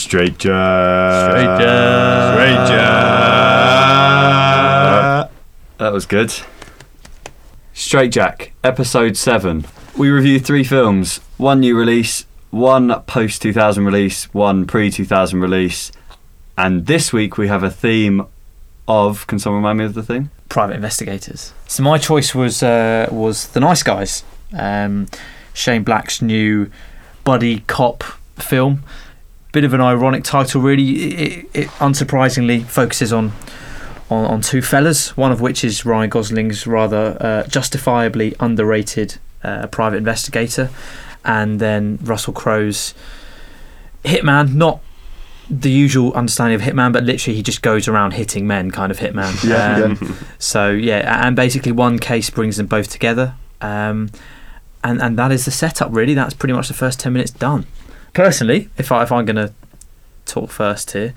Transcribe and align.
Straight 0.00 0.38
Jack. 0.38 1.30
Straight 1.30 1.58
Jack. 1.58 2.34
Straight 2.34 2.68
Jack. 2.68 2.80
That 5.78 5.92
was 5.92 6.06
good. 6.06 6.32
Straight 7.72 8.10
Jack, 8.12 8.52
episode 8.64 9.16
7. 9.16 9.64
We 9.96 10.10
review 10.10 10.40
three 10.40 10.64
films 10.64 11.20
one 11.36 11.60
new 11.60 11.76
release, 11.76 12.24
one 12.50 13.00
post 13.02 13.42
2000 13.42 13.84
release, 13.84 14.24
one 14.34 14.66
pre 14.66 14.90
2000 14.90 15.40
release. 15.40 15.92
And 16.58 16.86
this 16.86 17.12
week 17.12 17.38
we 17.38 17.46
have 17.48 17.62
a 17.62 17.70
theme 17.70 18.26
of. 18.88 19.26
Can 19.26 19.38
someone 19.38 19.62
remind 19.62 19.78
me 19.78 19.84
of 19.84 19.94
the 19.94 20.02
theme? 20.02 20.30
private 20.50 20.74
investigators. 20.74 21.54
So 21.66 21.82
my 21.82 21.96
choice 21.96 22.34
was 22.34 22.62
uh, 22.62 23.08
was 23.10 23.46
The 23.48 23.60
Nice 23.60 23.82
Guys, 23.82 24.22
um, 24.52 25.08
Shane 25.54 25.84
Black's 25.84 26.20
new 26.20 26.70
buddy 27.24 27.60
cop 27.60 28.02
film. 28.34 28.82
Bit 29.52 29.64
of 29.64 29.74
an 29.74 29.80
ironic 29.80 30.22
title, 30.24 30.60
really. 30.62 30.88
It, 30.90 31.46
it 31.54 31.68
unsurprisingly 31.80 32.64
focuses 32.64 33.12
on, 33.12 33.32
on 34.08 34.24
on 34.26 34.40
two 34.42 34.62
fellas. 34.62 35.16
One 35.16 35.32
of 35.32 35.40
which 35.40 35.64
is 35.64 35.84
Ryan 35.84 36.08
Gosling's 36.10 36.66
rather 36.66 37.16
uh, 37.20 37.46
justifiably 37.48 38.34
underrated 38.38 39.18
uh, 39.42 39.66
private 39.66 39.96
investigator, 39.96 40.70
and 41.24 41.58
then 41.60 41.98
Russell 42.02 42.32
Crowe's 42.32 42.94
hitman. 44.04 44.54
Not 44.54 44.80
the 45.48 45.70
usual 45.70 46.12
understanding 46.14 46.54
of 46.54 46.60
hitman, 46.64 46.92
but 46.92 47.02
literally 47.02 47.34
he 47.36 47.42
just 47.42 47.60
goes 47.60 47.88
around 47.88 48.12
hitting 48.12 48.46
men, 48.46 48.70
kind 48.70 48.92
of 48.92 48.98
hitman. 48.98 49.42
Yeah, 49.42 49.84
Um, 49.84 49.98
yeah. 50.00 50.14
so 50.38 50.70
yeah, 50.70 51.26
and 51.26 51.34
basically 51.34 51.72
one 51.72 51.98
case 51.98 52.30
brings 52.30 52.56
them 52.56 52.66
both 52.66 52.88
together, 52.88 53.34
um, 53.60 54.10
and 54.84 55.02
and 55.02 55.18
that 55.18 55.32
is 55.32 55.44
the 55.44 55.50
setup. 55.50 55.92
Really, 55.92 56.14
that's 56.14 56.34
pretty 56.34 56.52
much 56.52 56.68
the 56.68 56.74
first 56.74 57.00
ten 57.00 57.12
minutes 57.12 57.32
done. 57.32 57.66
Personally, 58.12 58.68
if 58.76 58.90
I 58.92 59.02
if 59.02 59.12
I'm 59.12 59.24
gonna 59.24 59.52
talk 60.26 60.50
first 60.50 60.92
here, 60.92 61.14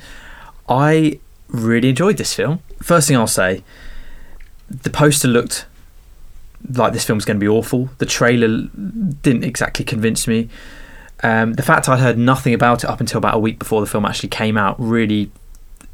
I 0.67 1.19
really 1.47 1.89
enjoyed 1.89 2.17
this 2.17 2.33
film. 2.33 2.59
First 2.81 3.07
thing 3.07 3.17
I'll 3.17 3.27
say, 3.27 3.63
the 4.69 4.89
poster 4.89 5.27
looked 5.27 5.65
like 6.69 6.93
this 6.93 7.05
film's 7.05 7.25
going 7.25 7.37
to 7.37 7.43
be 7.43 7.47
awful. 7.47 7.89
The 7.97 8.05
trailer 8.05 8.67
didn't 9.21 9.43
exactly 9.43 9.85
convince 9.85 10.27
me. 10.27 10.49
Um, 11.21 11.53
the 11.53 11.63
fact 11.63 11.87
I'd 11.87 11.99
heard 11.99 12.17
nothing 12.17 12.53
about 12.53 12.83
it 12.83 12.89
up 12.89 12.99
until 12.99 13.17
about 13.17 13.35
a 13.35 13.39
week 13.39 13.59
before 13.59 13.81
the 13.81 13.87
film 13.87 14.05
actually 14.05 14.29
came 14.29 14.57
out 14.57 14.75
really 14.77 15.31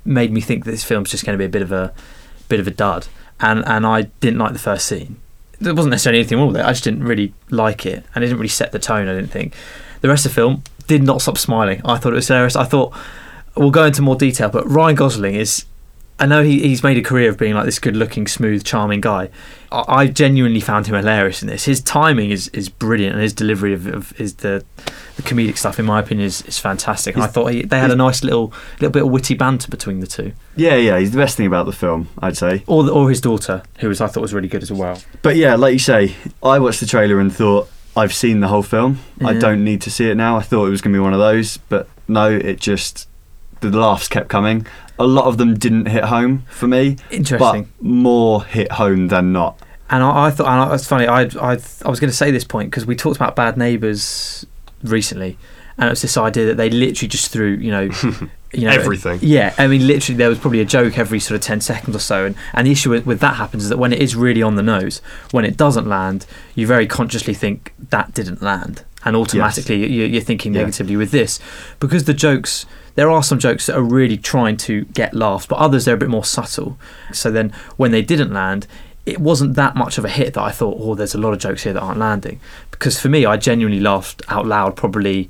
made 0.05 0.31
me 0.31 0.41
think 0.41 0.65
that 0.65 0.71
this 0.71 0.83
film's 0.83 1.11
just 1.11 1.25
going 1.25 1.37
to 1.37 1.37
be 1.37 1.45
a 1.45 1.49
bit 1.49 1.61
of 1.61 1.71
a 1.71 1.93
bit 2.47 2.59
of 2.59 2.67
a 2.67 2.71
dud. 2.71 3.07
And 3.39 3.65
and 3.65 3.85
I 3.85 4.03
didn't 4.21 4.39
like 4.39 4.53
the 4.53 4.59
first 4.59 4.85
scene. 4.87 5.17
There 5.59 5.73
wasn't 5.73 5.91
necessarily 5.91 6.19
anything 6.19 6.37
wrong 6.37 6.47
with 6.47 6.57
it. 6.57 6.65
I 6.65 6.71
just 6.71 6.83
didn't 6.83 7.03
really 7.03 7.33
like 7.49 7.85
it, 7.85 8.03
and 8.15 8.23
it 8.23 8.27
didn't 8.27 8.39
really 8.39 8.47
set 8.47 8.71
the 8.71 8.79
tone. 8.79 9.07
I 9.07 9.13
didn't 9.13 9.31
think. 9.31 9.53
The 10.02 10.07
rest 10.07 10.25
of 10.25 10.31
the 10.31 10.35
film 10.35 10.63
did 10.89 11.03
not 11.03 11.21
stop 11.21 11.37
smiling. 11.37 11.81
I 11.85 11.97
thought 11.97 12.11
it 12.11 12.17
was 12.17 12.27
hilarious. 12.27 12.55
I 12.57 12.65
thought 12.65 12.93
we'll 13.55 13.71
go 13.71 13.85
into 13.85 14.01
more 14.01 14.15
detail, 14.17 14.49
but 14.49 14.69
Ryan 14.69 14.95
Gosling 14.95 15.35
is. 15.35 15.65
I 16.21 16.25
know 16.25 16.43
he, 16.43 16.59
he's 16.59 16.83
made 16.83 16.97
a 16.97 17.01
career 17.01 17.29
of 17.29 17.37
being 17.37 17.53
like 17.53 17.63
this 17.63 17.79
good-looking, 17.79 18.27
smooth, 18.27 18.65
charming 18.65 18.99
guy. 18.99 19.29
I, 19.71 19.83
I 19.87 20.07
genuinely 20.07 20.59
found 20.59 20.85
him 20.85 20.95
hilarious 20.95 21.41
in 21.41 21.47
this. 21.47 21.63
His 21.63 21.79
timing 21.79 22.29
is, 22.29 22.49
is 22.49 22.67
brilliant, 22.67 23.13
and 23.13 23.23
his 23.23 23.31
delivery 23.31 23.71
of, 23.73 23.87
of 23.87 24.19
is 24.19 24.35
the 24.35 24.65
the 25.15 25.21
comedic 25.21 25.57
stuff, 25.57 25.79
in 25.79 25.85
my 25.85 25.99
opinion, 26.01 26.25
is, 26.27 26.41
is 26.41 26.59
fantastic. 26.59 27.15
And 27.15 27.23
I 27.23 27.27
thought 27.27 27.53
he, 27.53 27.61
they 27.63 27.79
had 27.79 27.91
a 27.91 27.95
nice 27.95 28.21
little 28.21 28.51
little 28.81 28.91
bit 28.91 29.03
of 29.03 29.09
witty 29.11 29.33
banter 29.35 29.69
between 29.69 30.01
the 30.01 30.07
two, 30.07 30.33
Yeah, 30.57 30.75
yeah, 30.75 30.99
he's 30.99 31.11
the 31.11 31.17
best 31.17 31.37
thing 31.37 31.45
about 31.47 31.65
the 31.67 31.71
film, 31.71 32.09
I'd 32.21 32.35
say. 32.35 32.63
or 32.67 32.83
the, 32.83 32.91
or 32.91 33.07
his 33.09 33.21
daughter, 33.21 33.63
who 33.79 33.87
was 33.87 34.01
I 34.01 34.07
thought 34.07 34.19
was 34.19 34.33
really 34.33 34.49
good 34.49 34.63
as 34.63 34.73
well. 34.73 35.01
But 35.21 35.37
yeah, 35.37 35.55
like 35.55 35.71
you 35.71 35.79
say, 35.79 36.15
I 36.43 36.59
watched 36.59 36.81
the 36.81 36.85
trailer 36.85 37.21
and 37.21 37.33
thought, 37.33 37.69
I've 38.00 38.14
seen 38.14 38.39
the 38.39 38.47
whole 38.47 38.64
film. 38.64 39.00
I 39.23 39.33
don't 39.33 39.64
need 39.64 39.81
to 39.81 39.92
see 39.92 40.09
it 40.09 40.16
now. 40.16 40.38
I 40.38 40.42
thought 40.42 40.66
it 40.66 40.69
was 40.69 40.81
going 40.81 40.94
to 40.94 40.97
be 40.97 41.02
one 41.02 41.14
of 41.14 41.19
those, 41.19 41.58
but 41.58 41.88
no, 42.08 42.30
it 42.31 42.59
just. 42.59 43.08
The 43.61 43.69
laughs 43.69 44.08
kept 44.08 44.30
coming. 44.30 44.66
A 44.97 45.05
lot 45.05 45.25
of 45.25 45.38
them 45.38 45.58
didn't 45.58 45.88
hit 45.88 46.05
home 46.05 46.45
for 46.50 46.66
me, 46.66 46.95
Interesting. 47.11 47.64
but 47.64 47.83
more 47.86 48.45
hit 48.45 48.72
home 48.73 49.09
than 49.09 49.33
not. 49.33 49.59
And 49.89 50.02
I, 50.02 50.27
I 50.27 50.31
thought, 50.31 50.47
and 50.47 50.73
it's 50.73 50.88
funny. 50.88 51.08
I, 51.08 51.23
I, 51.23 51.58
I 51.86 51.89
was 51.89 51.99
going 51.99 52.09
to 52.09 52.15
say 52.15 52.32
this 52.32 52.45
point 52.45 52.70
because 52.71 52.86
we 52.86 52.95
talked 52.95 53.17
about 53.17 53.36
Bad 53.36 53.58
Neighbours 53.58 54.45
recently, 54.82 55.38
and 55.79 55.87
it 55.87 55.89
was 55.89 56.01
this 56.01 56.17
idea 56.17 56.45
that 56.47 56.57
they 56.57 56.69
literally 56.69 57.07
just 57.07 57.31
threw, 57.31 57.53
you 57.55 57.71
know, 57.71 57.81
you 58.53 58.65
know, 58.65 58.71
Everything. 58.71 59.19
Yeah, 59.21 59.55
I 59.57 59.67
mean, 59.67 59.87
literally, 59.87 60.17
there 60.17 60.29
was 60.29 60.37
probably 60.37 60.59
a 60.59 60.65
joke 60.65 60.97
every 60.97 61.19
sort 61.19 61.35
of 61.35 61.41
ten 61.41 61.61
seconds 61.61 61.95
or 61.95 61.99
so, 61.99 62.25
and, 62.25 62.35
and 62.53 62.67
the 62.67 62.71
issue 62.71 62.89
with, 62.89 63.05
with 63.05 63.19
that 63.21 63.35
happens 63.35 63.63
is 63.63 63.69
that 63.69 63.77
when 63.79 63.93
it 63.93 64.01
is 64.01 64.15
really 64.15 64.41
on 64.43 64.55
the 64.55 64.63
nose, 64.63 65.01
when 65.31 65.45
it 65.45 65.55
doesn't 65.57 65.87
land, 65.87 66.25
you 66.55 66.67
very 66.67 66.85
consciously 66.85 67.33
think 67.33 67.73
that 67.89 68.13
didn't 68.13 68.41
land, 68.41 68.83
and 69.05 69.15
automatically 69.15 69.77
you, 69.87 70.05
you're 70.05 70.21
thinking 70.21 70.53
Yeah. 70.53 70.61
negatively 70.61 70.97
with 70.97 71.11
this 71.11 71.39
because 71.79 72.03
the 72.05 72.13
jokes. 72.13 72.65
There 72.95 73.09
are 73.09 73.23
some 73.23 73.39
jokes 73.39 73.67
that 73.67 73.77
are 73.77 73.81
really 73.81 74.17
trying 74.17 74.57
to 74.57 74.83
get 74.85 75.13
laughs, 75.13 75.45
but 75.45 75.57
others 75.57 75.85
they're 75.85 75.95
a 75.95 75.97
bit 75.97 76.09
more 76.09 76.25
subtle. 76.25 76.77
So 77.13 77.31
then, 77.31 77.53
when 77.77 77.91
they 77.91 78.01
didn't 78.01 78.33
land, 78.33 78.67
it 79.05 79.19
wasn't 79.19 79.53
that 79.55 79.75
much 79.77 79.97
of 79.97 80.03
a 80.03 80.09
hit 80.09 80.33
that 80.33 80.41
I 80.41 80.51
thought, 80.51 80.75
oh, 80.81 80.95
there's 80.95 81.15
a 81.15 81.17
lot 81.17 81.31
of 81.31 81.39
jokes 81.39 81.63
here 81.63 81.71
that 81.71 81.79
aren't 81.79 81.99
landing. 81.99 82.41
Because 82.71 82.99
for 82.99 83.07
me, 83.07 83.25
I 83.25 83.37
genuinely 83.37 83.79
laughed 83.79 84.21
out 84.27 84.45
loud 84.45 84.75
probably 84.75 85.29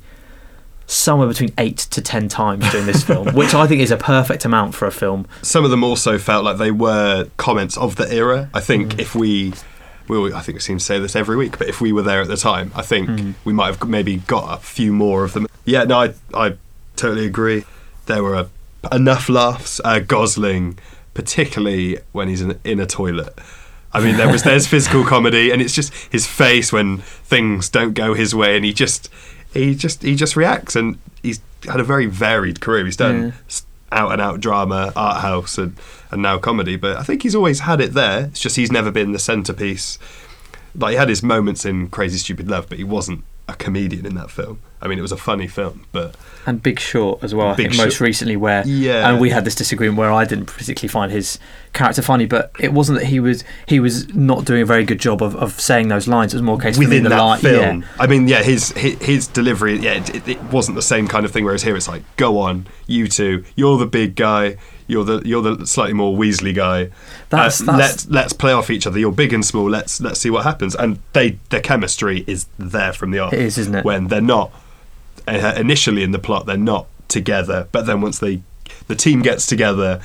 somewhere 0.90 1.28
between 1.28 1.52
eight 1.58 1.78
to 1.78 2.02
ten 2.02 2.28
times 2.28 2.68
during 2.70 2.86
this 2.86 3.04
film, 3.04 3.28
which 3.34 3.54
I 3.54 3.66
think 3.66 3.80
is 3.80 3.90
a 3.90 3.96
perfect 3.96 4.44
amount 4.44 4.74
for 4.74 4.86
a 4.86 4.90
film. 4.90 5.26
Some 5.42 5.64
of 5.64 5.70
them 5.70 5.84
also 5.84 6.18
felt 6.18 6.44
like 6.44 6.58
they 6.58 6.70
were 6.70 7.28
comments 7.36 7.76
of 7.76 7.96
the 7.96 8.12
era. 8.12 8.50
I 8.52 8.60
think 8.60 8.98
if 8.98 9.14
we, 9.14 9.52
we 10.08 10.32
I 10.32 10.40
think 10.40 10.56
we 10.56 10.60
seem 10.60 10.78
to 10.78 10.84
say 10.84 10.98
this 10.98 11.14
every 11.14 11.36
week, 11.36 11.58
but 11.58 11.68
if 11.68 11.80
we 11.80 11.92
were 11.92 12.02
there 12.02 12.20
at 12.20 12.28
the 12.28 12.36
time, 12.36 12.72
I 12.74 12.82
think 12.82 13.36
we 13.44 13.52
might 13.52 13.74
have 13.74 13.88
maybe 13.88 14.18
got 14.18 14.58
a 14.58 14.60
few 14.60 14.92
more 14.92 15.24
of 15.24 15.32
them. 15.32 15.46
Yeah, 15.64 15.84
no, 15.84 16.00
I, 16.00 16.14
I 16.34 16.56
totally 16.96 17.26
agree. 17.26 17.64
There 18.06 18.22
were 18.22 18.48
enough 18.90 19.28
laughs. 19.28 19.80
Uh, 19.84 20.00
Gosling, 20.00 20.78
particularly 21.14 21.98
when 22.12 22.28
he's 22.28 22.40
in, 22.40 22.58
in 22.64 22.80
a 22.80 22.86
toilet. 22.86 23.38
I 23.92 24.00
mean, 24.00 24.16
there 24.16 24.30
was 24.30 24.42
there's 24.44 24.66
physical 24.68 25.04
comedy, 25.04 25.50
and 25.50 25.60
it's 25.60 25.74
just 25.74 25.92
his 26.12 26.26
face 26.26 26.72
when 26.72 26.98
things 26.98 27.68
don't 27.68 27.94
go 27.94 28.14
his 28.14 28.34
way, 28.34 28.56
and 28.56 28.64
he 28.64 28.72
just 28.72 29.08
he 29.52 29.74
just 29.74 30.02
he 30.02 30.14
just 30.14 30.36
reacts, 30.36 30.76
and 30.76 30.98
he's 31.22 31.40
had 31.64 31.80
a 31.80 31.84
very 31.84 32.06
varied 32.06 32.60
career. 32.60 32.84
He's 32.84 32.96
done 32.96 33.34
Yeah. 33.48 33.60
out 33.92 34.12
and 34.12 34.20
out 34.20 34.40
drama, 34.40 34.92
art 34.96 35.20
house, 35.22 35.58
and 35.58 35.76
and 36.10 36.22
now 36.22 36.38
comedy. 36.38 36.76
But 36.76 36.96
I 36.96 37.02
think 37.02 37.22
he's 37.22 37.34
always 37.34 37.60
had 37.60 37.80
it 37.80 37.92
there. 37.94 38.26
It's 38.26 38.40
just 38.40 38.56
he's 38.56 38.72
never 38.72 38.90
been 38.90 39.12
the 39.12 39.18
centerpiece. 39.18 39.98
Like 40.74 40.92
he 40.92 40.96
had 40.96 41.08
his 41.08 41.22
moments 41.22 41.64
in 41.64 41.88
Crazy 41.88 42.18
Stupid 42.18 42.48
Love, 42.48 42.68
but 42.68 42.78
he 42.78 42.84
wasn't 42.84 43.24
a 43.48 43.54
comedian 43.54 44.06
in 44.06 44.14
that 44.14 44.30
film. 44.30 44.60
I 44.82 44.88
mean, 44.88 44.98
it 44.98 45.02
was 45.02 45.12
a 45.12 45.16
funny 45.16 45.46
film, 45.46 45.86
but 45.92 46.14
And 46.46 46.62
Big 46.62 46.80
Short 46.80 47.22
as 47.22 47.34
well, 47.34 47.48
I 47.48 47.54
think 47.54 47.76
most 47.76 48.00
recently, 48.00 48.36
where 48.36 48.66
Yeah. 48.66 49.08
and 49.10 49.20
we 49.20 49.28
had 49.30 49.44
this 49.44 49.54
disagreement 49.54 49.98
where 49.98 50.10
I 50.10 50.24
didn't 50.24 50.46
particularly 50.46 50.88
find 50.90 51.12
his 51.12 51.38
character 51.74 52.00
funny, 52.00 52.24
but 52.26 52.50
it 52.58 52.72
wasn't 52.72 52.98
that 53.00 53.06
he 53.08 53.20
was 53.20 53.44
he 53.66 53.78
was 53.78 54.08
not 54.14 54.46
doing 54.46 54.62
a 54.62 54.64
very 54.66 54.84
good 54.84 54.98
job 54.98 55.22
of, 55.22 55.36
of 55.36 55.60
saying 55.60 55.88
those 55.88 56.08
lines. 56.08 56.32
It 56.32 56.38
was 56.38 56.42
more 56.42 56.56
a 56.58 56.62
case 56.62 56.78
within 56.78 57.02
the 57.02 57.10
that 57.10 57.18
line, 57.20 57.40
film, 57.40 57.80
yeah. 57.82 57.88
I 57.98 58.06
mean, 58.06 58.26
yeah, 58.26 58.42
his 58.42 58.70
his, 58.72 58.94
his 59.02 59.26
delivery, 59.26 59.78
yeah, 59.78 59.94
it, 59.94 60.14
it, 60.14 60.28
it 60.28 60.42
wasn't 60.44 60.76
the 60.76 60.82
same 60.82 61.06
kind 61.08 61.26
of 61.26 61.30
thing. 61.30 61.44
Whereas 61.44 61.62
here, 61.62 61.76
it's 61.76 61.86
like, 61.88 62.02
go 62.16 62.38
on, 62.38 62.66
you 62.86 63.06
two, 63.06 63.44
you're 63.56 63.76
the 63.78 63.86
big 63.86 64.16
guy, 64.16 64.56
you're 64.86 65.04
the 65.04 65.20
you're 65.26 65.42
the 65.42 65.66
slightly 65.66 65.92
more 65.92 66.16
Weasley 66.16 66.54
guy. 66.54 66.88
That's- 67.28 67.60
Uh, 67.60 67.64
that's- 67.66 67.78
let's 67.78 68.08
let's 68.08 68.32
play 68.32 68.52
off 68.52 68.70
each 68.70 68.86
other. 68.86 68.98
You're 68.98 69.12
big 69.12 69.34
and 69.34 69.44
small. 69.44 69.68
Let's 69.68 70.00
let's 70.00 70.18
see 70.20 70.30
what 70.30 70.44
happens. 70.44 70.74
And 70.74 70.98
they 71.12 71.38
their 71.50 71.60
chemistry 71.60 72.24
is 72.26 72.46
there 72.58 72.94
from 72.94 73.10
the 73.10 73.18
off. 73.18 73.34
It 73.34 73.40
is, 73.40 73.58
isn't 73.58 73.74
it? 73.74 73.84
When 73.84 74.08
they're 74.08 74.20
not 74.22 74.50
uh, 75.38 75.54
initially 75.58 76.02
in 76.02 76.10
the 76.12 76.18
plot, 76.18 76.46
they're 76.46 76.56
not 76.56 76.86
together, 77.08 77.68
but 77.72 77.86
then 77.86 78.00
once 78.00 78.18
they 78.18 78.42
the 78.88 78.94
team 78.94 79.22
gets 79.22 79.46
together, 79.46 80.00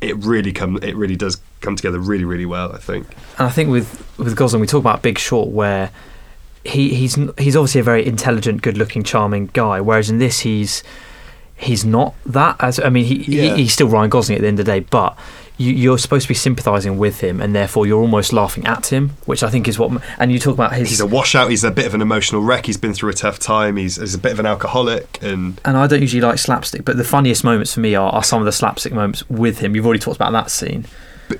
it 0.00 0.16
really 0.16 0.52
come 0.52 0.78
it 0.82 0.96
really 0.96 1.16
does 1.16 1.40
come 1.60 1.76
together 1.76 1.98
really 1.98 2.24
really 2.24 2.46
well. 2.46 2.72
I 2.72 2.78
think. 2.78 3.06
And 3.38 3.46
I 3.46 3.50
think 3.50 3.70
with 3.70 3.88
with 4.18 4.34
Gosling, 4.36 4.60
we 4.60 4.66
talk 4.66 4.80
about 4.80 5.02
Big 5.02 5.18
Short, 5.18 5.48
where 5.48 5.90
he 6.64 6.94
he's 6.94 7.16
he's 7.38 7.56
obviously 7.56 7.80
a 7.80 7.84
very 7.84 8.06
intelligent, 8.06 8.62
good-looking, 8.62 9.02
charming 9.02 9.46
guy. 9.52 9.80
Whereas 9.80 10.10
in 10.10 10.18
this, 10.18 10.40
he's 10.40 10.82
he's 11.56 11.84
not 11.84 12.14
that. 12.26 12.56
As 12.60 12.78
I 12.80 12.88
mean, 12.88 13.04
he, 13.04 13.14
Yeah. 13.24 13.54
he 13.54 13.62
he's 13.62 13.72
still 13.72 13.88
Ryan 13.88 14.10
Gosling 14.10 14.36
at 14.36 14.42
the 14.42 14.48
end 14.48 14.58
of 14.60 14.66
the 14.66 14.72
day, 14.72 14.80
but 14.80 15.16
you, 15.60 15.74
you're 15.74 15.98
supposed 15.98 16.22
to 16.22 16.28
be 16.28 16.34
sympathising 16.34 16.96
with 16.96 17.20
him, 17.20 17.40
and 17.40 17.54
therefore 17.54 17.86
you're 17.86 18.00
almost 18.00 18.32
laughing 18.32 18.66
at 18.66 18.86
him, 18.86 19.10
which 19.26 19.42
I 19.42 19.50
think 19.50 19.68
is 19.68 19.78
what. 19.78 20.02
And 20.18 20.32
you 20.32 20.38
talk 20.38 20.54
about 20.54 20.72
his. 20.72 20.88
He's 20.88 21.00
a 21.00 21.06
washout. 21.06 21.50
He's 21.50 21.62
a 21.64 21.70
bit 21.70 21.86
of 21.86 21.94
an 21.94 22.00
emotional 22.00 22.40
wreck. 22.40 22.64
He's 22.64 22.78
been 22.78 22.94
through 22.94 23.10
a 23.10 23.14
tough 23.14 23.38
time. 23.38 23.76
He's, 23.76 23.96
he's 23.96 24.14
a 24.14 24.18
bit 24.18 24.32
of 24.32 24.40
an 24.40 24.46
alcoholic, 24.46 25.22
and 25.22 25.60
and 25.66 25.76
I 25.76 25.86
don't 25.86 26.00
usually 26.00 26.22
like 26.22 26.38
slapstick, 26.38 26.86
but 26.86 26.96
the 26.96 27.04
funniest 27.04 27.44
moments 27.44 27.74
for 27.74 27.80
me 27.80 27.94
are, 27.94 28.10
are 28.10 28.24
some 28.24 28.40
of 28.40 28.46
the 28.46 28.52
slapstick 28.52 28.94
moments 28.94 29.28
with 29.28 29.58
him. 29.58 29.76
You've 29.76 29.84
already 29.84 30.00
talked 30.00 30.16
about 30.16 30.32
that 30.32 30.50
scene. 30.50 30.86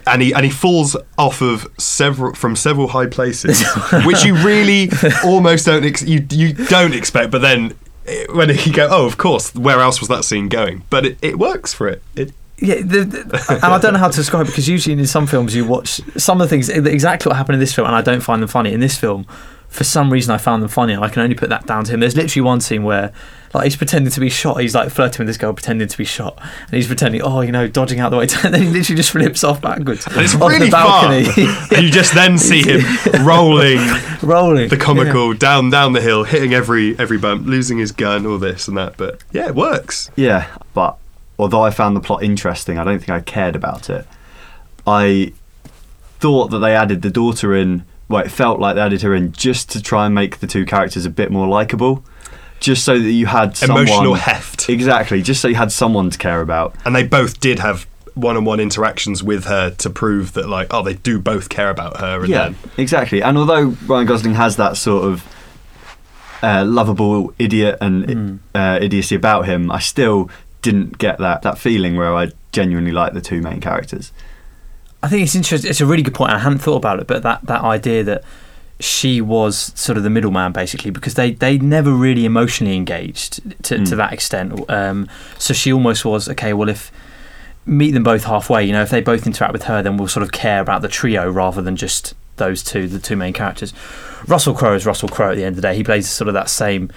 and 0.07 0.21
he 0.21 0.35
and 0.35 0.45
he 0.45 0.51
falls 0.51 0.97
off 1.17 1.41
of 1.41 1.67
several 1.79 2.35
from 2.35 2.57
several 2.57 2.89
high 2.89 3.07
places, 3.07 3.65
which 4.05 4.23
you 4.25 4.35
really 4.37 4.91
almost 5.25 5.65
don't 5.65 5.85
ex- 5.85 6.03
you 6.05 6.27
you 6.31 6.53
don't 6.53 6.93
expect. 6.93 7.31
But 7.31 7.41
then 7.41 7.75
eh, 8.07 8.27
when 8.35 8.51
you 8.51 8.73
go, 8.75 8.87
oh, 8.91 9.07
of 9.07 9.17
course, 9.17 9.55
where 9.55 9.81
else 9.81 9.99
was 9.99 10.11
that 10.11 10.25
scene 10.25 10.51
going? 10.51 10.85
But 10.91 11.07
it, 11.07 11.19
it 11.23 11.39
works 11.39 11.73
for 11.73 11.89
it. 11.89 12.03
It 12.15 12.33
Yeah, 12.61 12.77
the, 12.77 13.05
the- 13.05 13.59
and 13.63 13.65
I 13.73 13.79
don't 13.79 13.93
know 13.95 13.99
how 13.99 14.09
to 14.09 14.17
describe 14.17 14.47
it 14.47 14.51
because 14.51 14.69
usually 14.69 14.93
in 14.99 15.07
some 15.07 15.27
films 15.27 15.55
you 15.55 15.65
watch 15.65 16.01
some 16.17 16.41
of 16.41 16.49
the 16.49 16.55
things 16.55 16.69
exactly 16.69 17.31
what 17.31 17.37
happened 17.37 17.55
in 17.55 17.61
this 17.61 17.75
film, 17.75 17.87
and 17.87 17.97
I 17.97 18.03
don't 18.03 18.21
find 18.21 18.43
them 18.43 18.49
funny. 18.49 18.73
In 18.73 18.81
this 18.81 18.97
film, 18.99 19.25
for 19.69 19.85
some 19.85 20.13
reason 20.13 20.35
I 20.35 20.39
found 20.39 20.63
them 20.63 20.69
funny. 20.69 20.93
and 20.93 21.05
I 21.05 21.09
can 21.09 21.23
only 21.23 21.35
put 21.37 21.49
that 21.49 21.67
down 21.67 21.85
to 21.85 21.93
him. 21.95 22.01
There's 22.01 22.17
literally 22.17 22.45
one 22.45 22.61
scene 22.61 22.83
where 22.83 23.13
like 23.55 23.65
he's 23.65 23.77
pretending 23.77 24.13
to 24.13 24.21
be 24.21 24.29
shot. 24.31 24.61
He's 24.61 24.75
like 24.75 24.91
flirting 24.91 25.21
with 25.21 25.27
this 25.29 25.37
girl, 25.37 25.53
pretending 25.53 25.89
to 25.89 25.99
be 25.99 26.05
shot, 26.05 26.39
and 26.41 26.71
he's 26.73 26.87
pretending, 26.87 27.23
oh, 27.23 27.41
you 27.41 27.51
know, 27.51 27.67
dodging 27.67 27.99
out 27.99 28.11
the 28.11 28.17
way. 28.17 28.27
And 28.45 28.53
then 28.55 28.63
he 28.63 28.69
literally 28.69 28.97
just 28.97 29.11
flips 29.11 29.43
off 29.43 29.61
backwards 29.61 30.07
And 30.07 30.19
it's 30.19 30.35
off 30.35 30.51
really 30.51 30.67
the 30.67 30.71
balcony, 30.71 31.25
and 31.77 31.85
you 31.85 31.91
just 31.91 32.15
then 32.15 32.37
see 32.39 32.63
him 32.71 32.83
rolling 33.27 33.79
rolling 34.23 34.69
the 34.69 34.77
comical 34.77 35.33
down 35.35 35.71
down 35.71 35.95
the 35.95 36.01
hill, 36.01 36.25
hitting 36.25 36.53
every 36.53 36.97
every 36.99 37.19
bump, 37.19 37.47
losing 37.47 37.79
his 37.79 37.91
gun, 37.91 38.27
all 38.27 38.39
this 38.39 38.69
and 38.69 38.77
that. 38.77 38.97
But 38.97 39.21
yeah, 39.33 39.47
it 39.49 39.55
works. 39.55 40.11
Yeah, 40.15 40.47
but 40.75 40.99
although 41.41 41.63
I 41.63 41.71
found 41.71 41.97
the 41.97 42.01
plot 42.01 42.23
interesting, 42.23 42.79
I 42.79 42.85
don't 42.85 42.99
think 42.99 43.11
I 43.11 43.21
cared 43.21 43.57
about 43.57 43.91
it. 43.91 44.07
I 44.87 45.33
thought 46.19 46.51
that 46.51 46.59
they 46.59 46.75
added 46.75 47.03
the 47.03 47.11
daughter 47.11 47.55
in. 47.55 47.85
Well, 48.09 48.25
it 48.25 48.31
felt 48.31 48.59
like 48.59 48.75
they 48.75 48.81
added 48.81 49.03
her 49.03 49.15
in 49.15 49.33
just 49.33 49.71
to 49.71 49.83
try 49.83 50.07
and 50.07 50.15
make 50.15 50.39
the 50.41 50.47
two 50.47 50.65
characters 50.67 51.07
a 51.07 51.11
bit 51.11 51.31
more 51.31 51.47
likable, 51.47 52.05
just 52.59 52.85
so 52.85 52.99
that 52.99 53.11
you 53.11 53.27
had 53.27 53.57
someone, 53.57 53.83
Emotional 53.87 54.15
heft. 54.15 54.69
Exactly, 54.69 55.23
just 55.23 55.41
so 55.41 55.49
you 55.49 55.55
had 55.55 55.71
someone 55.71 56.11
to 56.11 56.19
care 56.19 56.41
about. 56.41 56.75
And 56.85 56.95
they 56.97 57.05
both 57.05 57.39
did 57.41 57.61
have 57.61 57.87
one-on-one 58.15 58.59
interactions 58.59 59.23
with 59.23 59.45
her 59.45 59.71
to 59.71 59.89
prove 59.89 60.33
that, 60.33 60.49
like, 60.49 60.67
oh, 60.75 60.83
they 60.83 60.95
do 60.95 61.21
both 61.21 61.49
care 61.49 61.71
about 61.71 61.99
her. 62.01 62.21
And 62.21 62.29
yeah, 62.29 62.49
then 62.49 62.57
exactly. 62.77 63.23
And 63.23 63.39
although 63.39 63.67
Ryan 63.87 64.07
Gosling 64.07 64.35
has 64.35 64.57
that 64.57 64.77
sort 64.77 65.05
of 65.05 65.25
uh, 66.43 66.65
lovable 66.67 67.33
idiot 67.39 67.79
and 67.81 68.05
Mm. 68.07 68.39
uh, 68.55 68.79
idiocy 68.83 69.15
about 69.15 69.47
him, 69.47 69.71
I 69.71 69.79
still 69.79 70.29
didn't 70.63 70.99
get 70.99 71.19
that 71.19 71.43
that 71.43 71.59
feeling 71.59 71.97
where 71.97 72.15
I 72.15 72.33
genuinely 72.53 72.93
like 72.93 73.13
the 73.15 73.21
two 73.21 73.41
main 73.41 73.61
characters. 73.61 74.13
I 75.03 75.09
think 75.09 75.23
it's 75.23 75.35
interesting. 75.35 75.71
It's 75.71 75.81
a 75.81 75.87
really 75.87 76.03
good 76.03 76.15
point. 76.15 76.33
I 76.33 76.39
hadn't 76.39 76.59
thought 76.59 76.77
about 76.77 77.01
it, 77.01 77.07
but 77.07 77.23
that, 77.23 77.43
that 77.47 77.63
idea 77.63 78.05
that 78.05 78.23
she 78.81 79.21
was 79.21 79.73
sort 79.75 79.97
of 79.97 80.05
the 80.05 80.11
middleman, 80.11 80.53
basically, 80.53 80.91
because 80.91 81.15
they, 81.15 81.33
they 81.33 81.57
never 81.59 81.91
really 81.93 82.25
emotionally 82.27 82.77
engaged 82.77 83.35
to, 83.65 83.77
to 83.79 83.95
Mm. 83.95 83.97
that 83.97 84.13
extent. 84.13 84.71
Um, 84.71 85.09
so 85.39 85.55
she 85.55 85.73
almost 85.73 86.05
was 86.05 86.29
okay. 86.29 86.53
Well, 86.53 86.69
if 86.69 86.91
meet 87.67 87.93
them 87.93 88.03
both 88.03 88.25
halfway, 88.25 88.65
you 88.65 88.73
know, 88.73 88.83
if 88.83 88.91
they 88.91 89.01
both 89.01 89.27
interact 89.27 89.53
with 89.53 89.65
her, 89.65 89.83
then 89.83 89.97
we'll 89.97 90.09
sort 90.09 90.23
of 90.23 90.33
care 90.33 90.61
about 90.61 90.83
the 90.83 90.89
trio 90.89 91.31
rather 91.31 91.63
than 91.63 91.77
just 91.77 92.15
those 92.37 92.63
two, 92.63 92.87
the 92.89 92.99
two 92.99 93.17
main 93.17 93.33
characters. 93.33 93.73
Russell 94.27 94.55
Crowe 94.55 94.75
is 94.75 94.85
Russell 94.87 95.09
Crowe 95.09 95.31
at 95.31 95.37
the 95.37 95.45
end 95.45 95.53
of 95.57 95.57
the 95.57 95.63
day. 95.63 95.77
He 95.77 95.85
plays 95.85 96.09
sort 96.09 96.29
of 96.29 96.35
that 96.35 96.49
same 96.51 96.91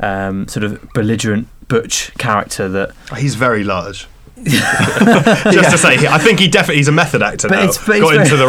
um, 0.00 0.48
sort 0.48 0.64
of 0.64 0.92
belligerent 0.92 1.48
butch 1.68 2.12
character 2.18 2.68
that 2.68 2.92
he's 3.16 3.34
very 3.34 3.64
large. 3.64 4.06
Just 4.44 5.70
to 5.70 5.78
say, 5.78 6.06
I 6.08 6.18
think 6.18 6.40
he 6.40 6.48
definitely 6.48 6.76
he's 6.78 6.88
a 6.88 6.92
method 6.92 7.22
actor 7.22 7.48
But 7.48 7.56
now. 7.56 7.62
it's- 7.62 7.78
but 7.86 7.96
it's 7.96 8.02
Got 8.02 8.10
very- 8.12 8.22
into 8.24 8.36
the 8.36 8.48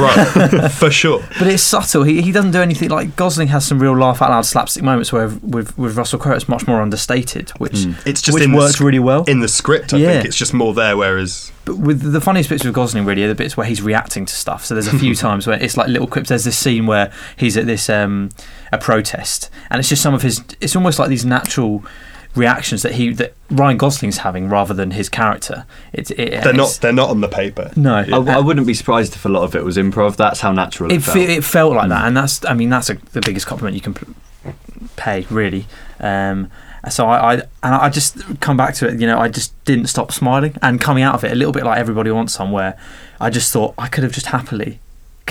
role 0.59 0.69
for 0.69 0.89
sure. 0.89 1.23
But 1.39 1.47
it's 1.47 1.63
subtle. 1.63 2.03
He, 2.03 2.21
he 2.21 2.31
doesn't 2.31 2.51
do 2.51 2.61
anything 2.61 2.89
like 2.89 3.15
Gosling 3.15 3.49
has 3.49 3.65
some 3.65 3.79
real 3.79 3.95
laugh 3.97 4.21
out 4.21 4.29
loud 4.31 4.45
slapstick 4.45 4.83
moments 4.83 5.13
where 5.13 5.27
with 5.41 5.77
with 5.77 5.95
Russell 5.95 6.19
Crowe 6.19 6.33
it's 6.35 6.49
much 6.49 6.67
more 6.67 6.81
understated, 6.81 7.51
which 7.59 7.73
Mm. 7.75 8.07
It's 8.07 8.21
just 8.21 8.37
which 8.39 8.47
works 8.49 8.75
sc- 8.75 8.81
really 8.81 8.99
well. 8.99 9.23
in 9.25 9.41
the 9.41 9.47
script. 9.47 9.93
I 9.93 9.97
Yeah. 9.97 10.11
think 10.13 10.25
it's 10.25 10.37
just 10.37 10.53
more 10.53 10.73
there. 10.73 10.97
Whereas 10.97 11.51
But 11.65 11.77
with 11.77 12.11
the 12.13 12.21
funniest 12.21 12.49
bits 12.49 12.63
with 12.63 12.73
Gosling 12.73 13.05
really 13.05 13.23
are 13.23 13.27
the 13.27 13.35
bits 13.35 13.55
where 13.57 13.67
he's 13.67 13.81
reacting 13.81 14.25
to 14.25 14.33
stuff. 14.35 14.65
So 14.65 14.73
there's 14.75 14.87
a 14.87 14.97
few 14.97 15.13
times 15.25 15.45
where 15.47 15.61
it's 15.61 15.77
like 15.77 15.87
little 15.87 16.07
clips. 16.07 16.29
There's 16.29 16.45
this 16.45 16.57
scene 16.57 16.85
where 16.87 17.11
he's 17.37 17.57
at 17.57 17.65
this 17.67 17.89
um, 17.89 18.29
a 18.71 18.77
protest, 18.77 19.49
and 19.69 19.79
it's 19.79 19.89
just 19.89 20.01
some 20.01 20.13
of 20.13 20.21
his. 20.23 20.43
It's 20.61 20.75
almost 20.75 20.97
like 20.99 21.09
these 21.09 21.25
natural 21.25 21.83
reactions 22.35 22.81
that 22.81 22.93
he 22.93 23.13
that 23.13 23.33
Ryan 23.49 23.77
Gosling's 23.77 24.17
having 24.19 24.49
rather 24.49 24.73
than 24.73 24.91
his 24.91 25.09
character. 25.09 25.65
It's 25.93 26.11
it, 26.11 26.43
they're 26.43 26.53
not 26.53 26.79
they're 26.81 26.93
not 26.93 27.09
on 27.09 27.21
the 27.21 27.27
paper. 27.27 27.71
No, 27.75 27.95
I, 27.95 28.37
I 28.37 28.39
wouldn't 28.39 28.67
be 28.67 28.73
surprised 28.73 29.15
if 29.15 29.25
a 29.25 29.29
lot 29.29 29.43
of 29.43 29.55
it 29.55 29.63
was 29.63 29.77
improv. 29.77 30.17
That's 30.17 30.41
how 30.41 30.51
natural 30.51 30.91
it, 30.91 30.97
it, 30.97 31.03
felt. 31.03 31.17
it 31.17 31.43
felt 31.43 31.75
like 31.75 31.89
that, 31.89 32.05
and 32.05 32.15
that's 32.15 32.43
I 32.45 32.53
mean 32.53 32.69
that's 32.69 32.89
a, 32.89 32.95
the 33.13 33.21
biggest 33.21 33.47
compliment 33.47 33.75
you 33.75 33.81
can 33.81 33.93
p- 33.93 34.53
pay 34.95 35.25
really. 35.29 35.65
Um, 35.99 36.51
so 36.89 37.07
I, 37.07 37.17
I 37.17 37.33
and 37.35 37.75
I 37.75 37.89
just 37.89 38.39
come 38.41 38.57
back 38.57 38.75
to 38.75 38.87
it. 38.87 38.99
You 38.99 39.07
know, 39.07 39.17
I 39.17 39.29
just 39.29 39.63
didn't 39.65 39.87
stop 39.87 40.11
smiling, 40.11 40.55
and 40.61 40.79
coming 40.79 41.03
out 41.03 41.15
of 41.15 41.23
it 41.23 41.31
a 41.31 41.35
little 41.35 41.53
bit 41.53 41.63
like 41.63 41.79
everybody 41.79 42.11
wants 42.11 42.33
somewhere. 42.33 42.77
I 43.19 43.29
just 43.29 43.51
thought 43.51 43.73
I 43.77 43.87
could 43.87 44.03
have 44.03 44.13
just 44.13 44.27
happily 44.27 44.79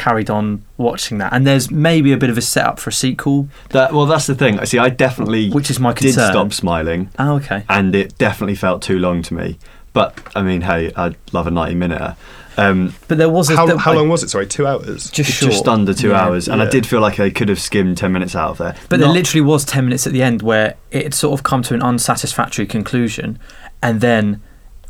carried 0.04 0.28
on 0.30 0.62
watching 0.76 1.18
that, 1.18 1.32
and 1.32 1.46
there's 1.46 1.70
maybe 1.70 2.12
a 2.12 2.16
bit 2.16 2.30
of 2.30 2.36
a 2.38 2.42
setup 2.42 2.78
for 2.78 2.90
a 2.90 2.92
sequel, 2.92 3.48
That, 3.70 3.92
well, 3.94 4.06
that's 4.06 4.26
the 4.26 4.34
thing. 4.34 4.58
I 4.60 4.64
See, 4.64 4.78
I 4.78 4.90
definitely 4.90 5.50
which 5.50 5.70
is 5.70 5.80
my 5.80 5.92
concern. 5.92 6.08
did 6.08 6.14
concern. 6.16 6.32
stop 6.32 6.52
smiling, 6.52 7.08
Oh, 7.18 7.36
okay. 7.36 7.64
and 7.68 7.94
it 7.94 8.18
definitely 8.18 8.54
felt 8.56 8.82
too 8.82 8.98
long 8.98 9.22
to 9.22 9.34
me. 9.34 9.58
But 9.94 10.12
I 10.34 10.42
mean, 10.42 10.62
hey, 10.62 10.92
I'd 10.96 11.16
love 11.32 11.46
a 11.46 11.50
ninety-minute. 11.50 12.14
Um, 12.56 12.94
But 13.08 13.18
there 13.18 13.28
was 13.30 13.48
a, 13.50 13.56
How, 13.56 13.66
there- 13.66 13.78
how 13.78 13.92
long 13.94 14.08
was 14.08 14.22
it? 14.22 14.30
Sorry, 14.30 14.46
two 14.46 14.66
hours. 14.66 15.10
Just 15.10 15.30
short. 15.32 15.52
just 15.52 15.66
under 15.68 15.92
two 15.94 16.10
Yeah. 16.10 16.20
hours, 16.22 16.48
and 16.48 16.60
I 16.62 16.68
did 16.68 16.84
feel 16.86 17.00
like 17.00 17.18
I 17.20 17.30
could 17.30 17.48
have 17.48 17.60
skimmed 17.60 17.96
ten 17.96 18.12
minutes 18.12 18.34
out 18.36 18.50
of 18.50 18.58
there. 18.58 18.74
But 18.88 18.98
there 19.00 19.08
literally 19.08 19.40
was 19.40 19.64
10 19.64 19.84
minutes 19.86 20.06
at 20.06 20.12
the 20.12 20.22
end 20.22 20.42
where 20.42 20.74
it 20.90 21.02
had 21.04 21.14
sort 21.14 21.32
of 21.38 21.42
come 21.44 21.62
to 21.62 21.74
an 21.74 21.82
unsatisfactory 21.82 22.66
conclusion. 22.66 23.38
And 23.82 24.00
then 24.00 24.40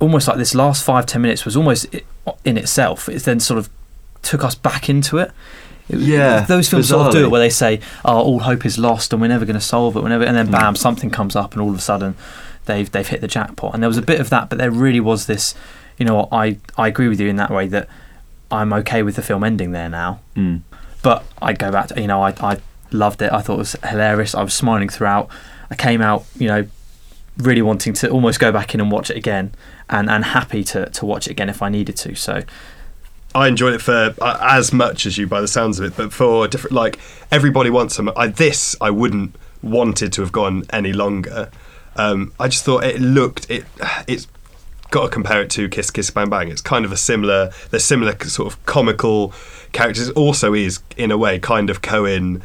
almost 0.01 0.27
like 0.29 0.37
this 0.39 0.55
last 0.55 0.83
five, 0.85 1.07
10 1.07 1.23
minutes 1.23 1.45
was 1.45 1.57
almost 1.57 1.87
in 2.45 2.57
itself. 2.59 3.09
It 3.09 3.23
then 3.25 3.41
sort 3.41 3.59
of 3.59 3.69
took 4.25 4.43
us 4.45 4.55
back 4.55 4.89
into 4.89 5.19
it. 5.19 5.31
It- 5.89 5.99
Yeah, 6.01 6.41
Those 6.41 6.69
films 6.69 6.89
sort 6.89 7.07
of 7.09 7.13
do 7.13 7.25
it 7.25 7.31
where 7.31 7.41
they 7.41 7.51
say, 7.51 7.81
oh, 8.05 8.17
all 8.19 8.41
hope 8.41 8.65
is 8.67 8.79
lost 8.79 9.13
and 9.13 9.21
we're 9.21 9.29
never 9.29 9.45
going 9.45 9.55
to 9.55 9.61
solve 9.61 9.97
it. 9.97 10.03
We're 10.03 10.11
and 10.13 10.37
then 10.37 10.49
Mm. 10.49 10.53
bam, 10.53 10.77
something 10.77 11.11
comes 11.11 11.37
up 11.37 11.53
and 11.53 11.61
all 11.63 11.71
of 11.71 11.77
a 11.77 11.81
sudden 11.81 12.17
they've, 12.67 12.91
they've 12.91 13.07
hit 13.07 13.21
the 13.21 13.29
jackpot. 13.29 13.75
And 13.75 13.83
there 13.83 13.89
was 13.89 13.99
a 13.99 14.03
bit 14.03 14.19
of 14.21 14.31
that, 14.31 14.49
but 14.49 14.59
there 14.59 14.71
really 14.71 15.01
was 15.01 15.27
this, 15.27 15.55
you 15.99 16.05
know 16.07 16.29
I, 16.33 16.57
I 16.77 16.89
agree 16.89 17.09
with 17.09 17.21
you 17.21 17.29
in 17.29 17.37
that 17.37 17.51
way 17.51 17.69
that 17.69 17.89
I'm 18.51 18.73
okay 18.73 19.03
with 19.03 19.17
the 19.17 19.23
film 19.23 19.45
ending 19.45 19.71
there 19.73 19.89
now 19.89 20.21
Mm. 20.37 20.63
but 21.03 21.23
I'd 21.43 21.59
go 21.59 21.71
back 21.71 21.89
to 21.89 22.01
you 22.01 22.07
know 22.09 22.23
I 22.23 22.31
I 22.41 22.57
loved 22.91 23.21
it. 23.23 23.31
I 23.33 23.41
thought 23.43 23.55
it 23.55 23.59
was 23.59 23.77
hilarious. 23.89 24.35
I 24.35 24.43
was 24.43 24.55
smiling 24.55 24.89
throughout. 24.89 25.29
I 25.71 25.75
came 25.75 26.01
out 26.03 26.25
you 26.39 26.49
know 26.49 26.67
really 27.39 27.63
wanting 27.63 27.93
to 27.95 28.09
almost 28.09 28.39
go 28.41 28.51
back 28.53 28.75
in 28.75 28.81
and 28.81 28.91
watch 28.91 29.11
it 29.11 29.17
again, 29.17 29.53
and 29.91 30.09
and 30.11 30.25
happy 30.25 30.63
to 30.65 30.87
to 30.91 31.05
watch 31.07 31.27
it 31.27 31.31
again 31.33 31.49
if 31.49 31.63
I 31.63 31.69
needed 31.69 31.97
to. 31.99 32.15
So 32.15 32.43
I 33.35 33.49
enjoyed 33.49 33.75
it 33.75 33.83
for 33.83 34.15
uh, 34.21 34.39
as 34.41 34.73
much 34.73 35.07
as 35.07 35.19
you, 35.19 35.27
by 35.27 35.41
the 35.41 35.49
sounds 35.49 35.81
of 35.81 35.87
it, 35.87 35.97
but 35.97 36.13
for 36.13 36.47
different 36.47 36.75
like 36.75 36.99
everybody 37.31 37.69
wants 37.71 37.97
some. 37.97 38.11
I, 38.17 38.29
this 38.29 38.77
I 38.81 38.91
wouldn't 38.91 39.35
wanted 39.63 40.13
to 40.13 40.21
have 40.21 40.31
gone 40.31 40.65
any 40.71 40.93
longer. 40.93 41.51
Um, 41.97 42.33
I 42.39 42.49
just 42.49 42.65
thought 42.65 42.85
it 42.85 43.01
looked 43.01 43.51
it. 43.51 43.65
It's 44.07 44.29
got 44.91 45.05
to 45.05 45.09
compare 45.09 45.43
it 45.43 45.51
to 45.51 45.69
Kiss 45.69 45.91
Kiss 45.91 46.11
Bang 46.11 46.31
Bang. 46.31 46.49
It's 46.49 46.61
kind 46.61 46.85
of 46.85 46.93
a 46.93 46.97
similar. 46.97 47.51
There's 47.71 47.85
similar 47.85 48.17
sort 48.21 48.53
of 48.53 48.65
comical 48.67 49.33
characters. 49.73 50.11
It 50.11 50.17
also 50.17 50.55
is 50.55 50.81
in 50.97 51.11
a 51.11 51.19
way 51.19 51.39
kind 51.39 51.71
of 51.71 51.83
Coen. 51.83 52.43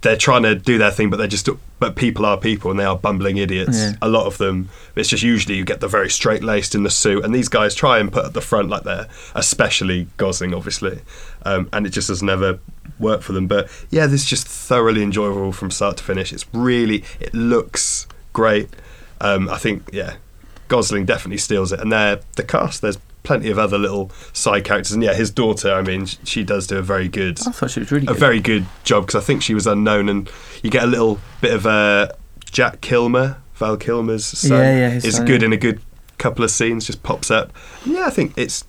They're 0.00 0.16
trying 0.16 0.44
to 0.44 0.54
do 0.54 0.78
their 0.78 0.92
thing, 0.92 1.10
but 1.10 1.16
they're 1.16 1.26
just 1.26 1.48
but 1.80 1.96
people 1.96 2.24
are 2.24 2.36
people 2.36 2.70
and 2.70 2.78
they 2.78 2.84
are 2.84 2.96
bumbling 2.96 3.36
idiots. 3.36 3.78
Yeah. 3.78 3.92
A 4.00 4.08
lot 4.08 4.26
of 4.26 4.38
them. 4.38 4.68
It's 4.94 5.08
just 5.08 5.22
usually 5.22 5.56
you 5.56 5.64
get 5.64 5.80
the 5.80 5.88
very 5.88 6.10
straight 6.10 6.42
laced 6.42 6.74
in 6.74 6.82
the 6.82 6.90
suit, 6.90 7.24
and 7.24 7.34
these 7.34 7.48
guys 7.48 7.74
try 7.74 7.98
and 7.98 8.12
put 8.12 8.24
at 8.24 8.34
the 8.34 8.40
front 8.40 8.68
like 8.68 8.84
they're 8.84 9.08
especially 9.34 10.08
Gosling, 10.16 10.54
obviously, 10.54 11.00
um, 11.44 11.68
and 11.72 11.86
it 11.86 11.90
just 11.90 12.08
has 12.08 12.22
never 12.22 12.60
worked 12.98 13.24
for 13.24 13.32
them. 13.32 13.46
But 13.46 13.68
yeah, 13.90 14.06
this 14.06 14.22
is 14.22 14.28
just 14.28 14.46
thoroughly 14.46 15.02
enjoyable 15.02 15.52
from 15.52 15.70
start 15.70 15.96
to 15.98 16.04
finish. 16.04 16.32
It's 16.32 16.46
really 16.52 17.04
it 17.20 17.34
looks 17.34 18.06
great. 18.32 18.68
Um, 19.20 19.48
I 19.48 19.58
think 19.58 19.90
yeah, 19.92 20.16
Gosling 20.68 21.06
definitely 21.06 21.38
steals 21.38 21.72
it, 21.72 21.80
and 21.80 21.92
there 21.92 22.20
the 22.36 22.44
cast. 22.44 22.82
There's 22.82 22.98
plenty 23.28 23.50
of 23.50 23.58
other 23.58 23.78
little 23.78 24.10
side 24.32 24.64
characters, 24.64 24.92
and 24.92 25.02
yeah, 25.04 25.12
his 25.14 25.30
daughter. 25.30 25.72
I 25.72 25.82
mean, 25.82 26.06
she 26.06 26.42
does 26.42 26.66
do 26.66 26.78
a 26.78 26.82
very 26.82 27.06
good 27.08 27.38
I 27.46 27.52
thought 27.52 27.70
she 27.70 27.80
was 27.80 27.92
really 27.92 28.06
a 28.06 28.08
good. 28.08 28.16
very 28.18 28.40
good 28.40 28.66
job 28.84 29.06
because 29.06 29.22
I 29.22 29.24
think 29.24 29.42
she 29.42 29.54
was 29.54 29.66
unknown, 29.66 30.08
and 30.08 30.28
you 30.62 30.70
get 30.70 30.82
a 30.82 30.86
little 30.86 31.20
bit 31.40 31.52
of 31.52 31.66
uh, 31.66 32.08
Jack 32.50 32.80
Kilmer, 32.80 33.36
Val 33.54 33.76
Kilmer's 33.76 34.24
son, 34.24 34.58
Yeah, 34.58 34.88
yeah, 34.88 34.94
is 34.96 35.16
son, 35.16 35.26
good 35.26 35.42
in 35.42 35.52
a 35.52 35.56
good 35.56 35.80
couple 36.16 36.42
of 36.42 36.50
scenes. 36.50 36.86
Just 36.86 37.02
pops 37.02 37.30
up. 37.30 37.52
Yeah, 37.84 38.06
I 38.06 38.10
think 38.10 38.32
it's 38.36 38.64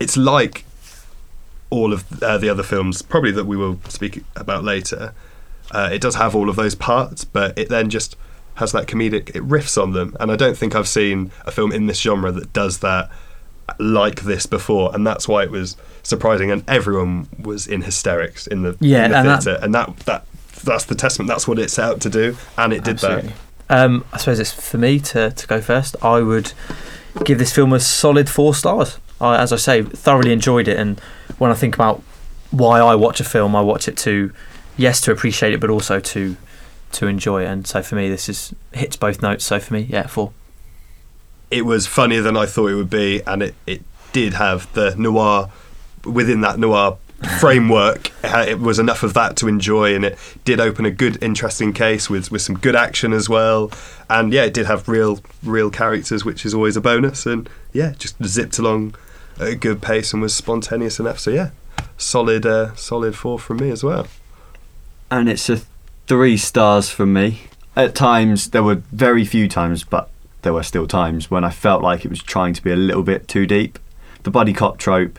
it's 0.00 0.16
like 0.16 0.64
all 1.68 1.92
of 1.92 2.22
uh, 2.22 2.38
the 2.38 2.48
other 2.48 2.62
films, 2.62 3.02
probably 3.02 3.32
that 3.32 3.44
we 3.44 3.56
will 3.56 3.80
speak 3.88 4.22
about 4.36 4.62
later. 4.62 5.12
Uh, 5.72 5.90
it 5.92 6.00
does 6.00 6.14
have 6.14 6.36
all 6.36 6.48
of 6.48 6.54
those 6.54 6.76
parts, 6.76 7.24
but 7.24 7.58
it 7.58 7.68
then 7.68 7.90
just 7.90 8.14
has 8.54 8.70
that 8.70 8.86
comedic. 8.86 9.30
It 9.34 9.42
riffs 9.42 9.76
on 9.82 9.92
them, 9.92 10.16
and 10.20 10.30
I 10.30 10.36
don't 10.36 10.56
think 10.56 10.76
I've 10.76 10.86
seen 10.88 11.32
a 11.44 11.50
film 11.50 11.72
in 11.72 11.86
this 11.86 11.98
genre 12.00 12.30
that 12.30 12.52
does 12.52 12.78
that 12.78 13.10
like 13.78 14.22
this 14.22 14.46
before, 14.46 14.94
and 14.94 15.06
that's 15.06 15.26
why 15.28 15.42
it 15.42 15.50
was 15.50 15.76
surprising. 16.02 16.50
And 16.50 16.62
everyone 16.68 17.28
was 17.40 17.66
in 17.66 17.82
hysterics 17.82 18.46
in 18.46 18.62
the 18.62 18.76
Yeah, 18.80 19.04
in 19.06 19.10
the 19.10 19.16
and 19.18 19.28
that- 19.28 19.42
theatre, 19.42 19.64
and 19.64 19.74
that 19.74 19.96
that 20.00 20.24
that's 20.64 20.84
the 20.84 20.94
testament. 20.94 21.28
That's 21.28 21.46
what 21.46 21.58
it 21.58 21.70
set 21.70 21.84
out 21.84 22.00
to 22.02 22.10
do, 22.10 22.36
and 22.56 22.72
it 22.72 22.84
did 22.84 22.94
Absolutely. 22.94 23.32
Um, 23.68 24.04
I 24.12 24.18
suppose 24.18 24.38
it's 24.38 24.52
for 24.52 24.78
me 24.78 25.00
to, 25.00 25.30
to 25.32 25.46
go 25.48 25.60
first. 25.60 25.96
I 26.02 26.20
would 26.20 26.52
give 27.24 27.38
this 27.38 27.52
film 27.52 27.72
a 27.72 27.80
solid 27.80 28.28
four 28.30 28.54
stars. 28.54 28.98
I, 29.20 29.36
as 29.38 29.52
I 29.52 29.56
say, 29.56 29.82
thoroughly 29.82 30.32
enjoyed 30.32 30.68
it, 30.68 30.78
and 30.78 31.00
when 31.38 31.50
I 31.50 31.54
think 31.54 31.74
about 31.74 32.02
why 32.52 32.78
I 32.78 32.94
watch 32.94 33.18
a 33.20 33.24
film, 33.24 33.56
I 33.56 33.60
watch 33.62 33.88
it 33.88 33.96
to 33.98 34.32
yes 34.76 35.00
to 35.02 35.10
appreciate 35.12 35.52
it, 35.52 35.60
but 35.60 35.70
also 35.70 35.98
to 35.98 36.36
to 36.92 37.06
enjoy 37.08 37.42
it. 37.42 37.46
And 37.46 37.66
so 37.66 37.82
for 37.82 37.96
me, 37.96 38.08
this 38.08 38.28
is 38.28 38.54
hits 38.72 38.94
both 38.96 39.20
notes. 39.20 39.44
So 39.44 39.58
for 39.58 39.74
me, 39.74 39.80
yeah, 39.90 40.06
four. 40.06 40.32
It 41.50 41.64
was 41.64 41.86
funnier 41.86 42.22
than 42.22 42.36
I 42.36 42.46
thought 42.46 42.68
it 42.68 42.74
would 42.74 42.90
be, 42.90 43.22
and 43.26 43.42
it 43.42 43.54
it 43.66 43.82
did 44.12 44.34
have 44.34 44.72
the 44.74 44.94
noir 44.96 45.50
within 46.04 46.40
that 46.42 46.58
noir 46.58 46.98
framework. 47.40 48.10
It 48.26 48.60
was 48.60 48.78
enough 48.78 49.02
of 49.02 49.14
that 49.14 49.36
to 49.36 49.48
enjoy, 49.48 49.94
and 49.94 50.04
it 50.04 50.18
did 50.44 50.60
open 50.60 50.84
a 50.84 50.90
good, 50.90 51.22
interesting 51.22 51.72
case 51.72 52.10
with 52.10 52.30
with 52.30 52.42
some 52.42 52.58
good 52.58 52.76
action 52.76 53.12
as 53.12 53.28
well. 53.28 53.70
And 54.10 54.32
yeah, 54.32 54.44
it 54.44 54.52
did 54.54 54.66
have 54.66 54.88
real 54.88 55.20
real 55.42 55.70
characters, 55.70 56.24
which 56.24 56.44
is 56.44 56.52
always 56.54 56.76
a 56.76 56.80
bonus. 56.80 57.24
And 57.24 57.48
yeah, 57.72 57.94
just 57.98 58.22
zipped 58.24 58.58
along 58.58 58.94
at 59.40 59.48
a 59.48 59.54
good 59.54 59.80
pace 59.80 60.12
and 60.12 60.20
was 60.22 60.34
spontaneous 60.34 60.98
enough. 61.00 61.18
So 61.20 61.30
yeah, 61.30 61.50
solid 61.96 62.44
uh, 62.44 62.74
solid 62.74 63.14
four 63.16 63.38
from 63.38 63.58
me 63.58 63.70
as 63.70 63.82
well. 63.84 64.06
and 65.10 65.28
it's 65.28 65.48
a 65.48 65.60
three 66.06 66.36
stars 66.36 66.90
from 66.90 67.12
me. 67.12 67.42
At 67.76 67.94
times, 67.94 68.50
there 68.50 68.62
were 68.62 68.82
very 68.92 69.24
few 69.24 69.48
times, 69.48 69.84
but 69.84 70.08
there 70.46 70.52
were 70.52 70.62
still 70.62 70.86
times 70.86 71.28
when 71.28 71.42
I 71.42 71.50
felt 71.50 71.82
like 71.82 72.04
it 72.04 72.08
was 72.08 72.22
trying 72.22 72.54
to 72.54 72.62
be 72.62 72.70
a 72.70 72.76
little 72.76 73.02
bit 73.02 73.26
too 73.26 73.48
deep. 73.48 73.80
The 74.22 74.30
buddy 74.30 74.52
cop 74.52 74.78
trope. 74.78 75.18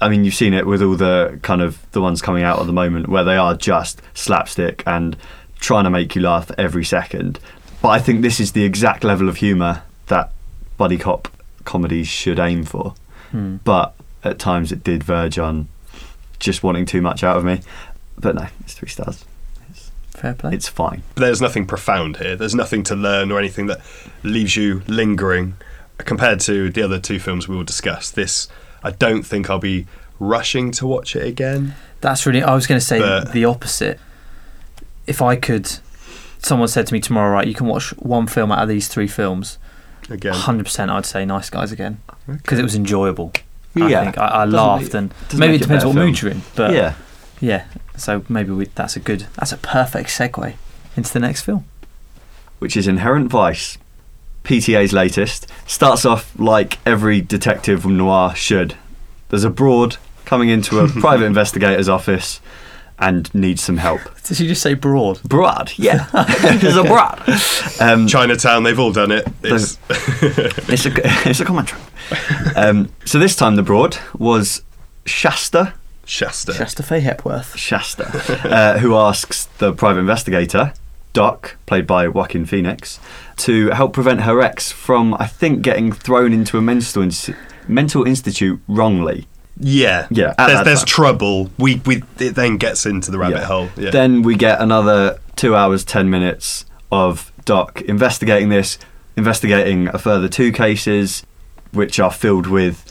I 0.00 0.08
mean, 0.08 0.24
you've 0.24 0.32
seen 0.34 0.54
it 0.54 0.66
with 0.66 0.80
all 0.80 0.96
the 0.96 1.38
kind 1.42 1.60
of 1.60 1.78
the 1.92 2.00
ones 2.00 2.22
coming 2.22 2.42
out 2.42 2.58
at 2.58 2.64
the 2.64 2.72
moment 2.72 3.10
where 3.10 3.22
they 3.22 3.36
are 3.36 3.54
just 3.54 4.00
slapstick 4.14 4.82
and 4.86 5.14
trying 5.60 5.84
to 5.84 5.90
make 5.90 6.14
you 6.14 6.22
laugh 6.22 6.50
every 6.56 6.86
second. 6.86 7.38
But 7.82 7.90
I 7.90 7.98
think 7.98 8.22
this 8.22 8.40
is 8.40 8.52
the 8.52 8.64
exact 8.64 9.04
level 9.04 9.28
of 9.28 9.36
humour 9.36 9.82
that 10.06 10.32
buddy 10.78 10.96
cop 10.96 11.28
comedies 11.66 12.08
should 12.08 12.38
aim 12.38 12.64
for. 12.64 12.94
Hmm. 13.30 13.56
But 13.56 13.94
at 14.24 14.38
times 14.38 14.72
it 14.72 14.82
did 14.82 15.04
verge 15.04 15.38
on 15.38 15.68
just 16.38 16.62
wanting 16.62 16.86
too 16.86 17.02
much 17.02 17.22
out 17.22 17.36
of 17.36 17.44
me. 17.44 17.60
But 18.16 18.36
no, 18.36 18.46
it's 18.60 18.72
three 18.72 18.88
stars. 18.88 19.26
Fair 20.18 20.34
play. 20.34 20.52
It's 20.54 20.68
fine. 20.68 21.02
There's 21.14 21.40
nothing 21.40 21.66
profound 21.66 22.16
here. 22.18 22.36
There's 22.36 22.54
nothing 22.54 22.82
to 22.84 22.94
learn 22.96 23.30
or 23.32 23.38
anything 23.38 23.66
that 23.66 23.80
leaves 24.22 24.56
you 24.56 24.82
lingering 24.86 25.54
compared 25.98 26.40
to 26.40 26.70
the 26.70 26.82
other 26.82 26.98
two 27.00 27.18
films 27.18 27.48
we 27.48 27.56
will 27.56 27.64
discuss. 27.64 28.10
This, 28.10 28.48
I 28.82 28.90
don't 28.90 29.22
think 29.24 29.48
I'll 29.50 29.58
be 29.58 29.86
rushing 30.20 30.70
to 30.72 30.86
watch 30.86 31.14
it 31.16 31.24
again. 31.26 31.74
That's 32.00 32.26
really. 32.26 32.42
I 32.42 32.54
was 32.54 32.66
going 32.66 32.80
to 32.80 32.84
say 32.84 32.98
But- 32.98 33.32
the 33.32 33.44
opposite. 33.44 33.98
If 35.06 35.22
I 35.22 35.36
could, 35.36 35.70
someone 36.38 36.68
said 36.68 36.86
to 36.88 36.92
me 36.92 37.00
tomorrow, 37.00 37.32
right, 37.32 37.46
you 37.48 37.54
can 37.54 37.66
watch 37.66 37.90
one 37.96 38.26
film 38.26 38.52
out 38.52 38.62
of 38.62 38.68
these 38.68 38.88
three 38.88 39.06
films. 39.06 39.56
Again, 40.10 40.34
Hundred 40.34 40.64
percent, 40.64 40.90
I'd 40.90 41.06
say 41.06 41.24
Nice 41.24 41.50
Guys 41.50 41.70
again 41.72 42.00
because 42.26 42.58
it 42.58 42.62
was 42.62 42.74
enjoyable. 42.74 43.32
I 43.76 43.88
Yeah. 43.88 44.04
think 44.04 44.18
I, 44.18 44.26
I 44.26 44.44
laughed 44.44 44.82
make- 44.84 44.94
and 44.94 45.14
maybe 45.36 45.54
it 45.54 45.56
it 45.56 45.60
a 45.60 45.64
depends 45.64 45.84
what 45.84 45.94
better 45.94 46.06
mood 46.06 46.20
you're 46.22 46.30
in. 46.32 46.42
But 46.54 46.72
yeah. 46.72 46.94
yeah, 47.40 47.64
so 48.00 48.24
maybe 48.28 48.52
we, 48.52 48.66
that's 48.66 48.96
a 48.96 49.00
good, 49.00 49.26
that's 49.36 49.52
a 49.52 49.56
perfect 49.56 50.08
segue 50.10 50.54
into 50.96 51.12
the 51.12 51.20
next 51.20 51.42
film. 51.42 51.64
Which 52.58 52.76
is 52.76 52.88
Inherent 52.88 53.30
Vice. 53.30 53.78
PTA's 54.44 54.92
latest. 54.92 55.46
Starts 55.66 56.04
off 56.04 56.32
like 56.38 56.78
every 56.86 57.20
detective 57.20 57.84
noir 57.84 58.34
should. 58.34 58.74
There's 59.28 59.44
a 59.44 59.50
broad 59.50 59.98
coming 60.24 60.48
into 60.48 60.78
a 60.80 60.88
private 61.00 61.26
investigator's 61.26 61.88
office 61.88 62.40
and 62.98 63.32
needs 63.34 63.62
some 63.62 63.76
help. 63.76 64.00
Did 64.24 64.40
you 64.40 64.48
just 64.48 64.62
say 64.62 64.74
broad? 64.74 65.22
Broad, 65.22 65.72
yeah. 65.76 66.06
There's 66.60 66.76
a 66.76 66.82
broad. 66.82 67.22
Um, 67.80 68.08
Chinatown, 68.08 68.64
they've 68.64 68.78
all 68.78 68.92
done 68.92 69.12
it. 69.12 69.26
It's, 69.42 69.78
it's 69.90 70.86
a 70.86 70.92
it's 71.28 71.40
a 71.40 71.44
common 71.44 71.66
trope. 71.66 71.82
Um, 72.56 72.90
so 73.04 73.18
this 73.18 73.36
time 73.36 73.56
the 73.56 73.62
broad 73.62 73.98
was 74.18 74.62
Shasta, 75.06 75.74
Shasta. 76.08 76.54
Shasta 76.54 76.82
Faye 76.82 77.00
Hepworth. 77.00 77.54
Shasta, 77.56 78.06
uh, 78.48 78.78
who 78.78 78.96
asks 78.96 79.44
the 79.58 79.72
private 79.72 80.00
investigator, 80.00 80.72
Doc, 81.12 81.56
played 81.66 81.86
by 81.86 82.08
Joaquin 82.08 82.46
Phoenix, 82.46 82.98
to 83.38 83.68
help 83.70 83.92
prevent 83.92 84.22
her 84.22 84.40
ex 84.40 84.72
from, 84.72 85.14
I 85.14 85.26
think, 85.26 85.60
getting 85.62 85.92
thrown 85.92 86.32
into 86.32 86.56
a 86.56 86.62
mental 86.62 87.02
ins- 87.02 87.30
mental 87.68 88.04
institute 88.04 88.58
wrongly. 88.66 89.26
Yeah, 89.60 90.06
Yeah, 90.10 90.34
at 90.38 90.46
There's, 90.46 90.64
there's 90.64 90.84
trouble. 90.84 91.50
We 91.58 91.82
we 91.84 92.02
it 92.18 92.34
then 92.36 92.56
gets 92.58 92.86
into 92.86 93.10
the 93.10 93.18
rabbit 93.18 93.38
Yeah. 93.40 93.44
hole. 93.46 93.68
Yeah. 93.76 93.90
Then 93.90 94.22
we 94.22 94.34
get 94.36 94.60
another 94.60 95.18
two 95.36 95.54
hours, 95.56 95.84
ten 95.84 96.08
minutes 96.08 96.64
of 96.92 97.32
Doc 97.44 97.80
investigating 97.82 98.48
this, 98.50 98.78
investigating 99.16 99.88
a 99.88 99.98
further 99.98 100.28
two 100.28 100.52
cases, 100.52 101.24
which 101.72 101.98
are 102.00 102.12
filled 102.12 102.46
with 102.46 102.84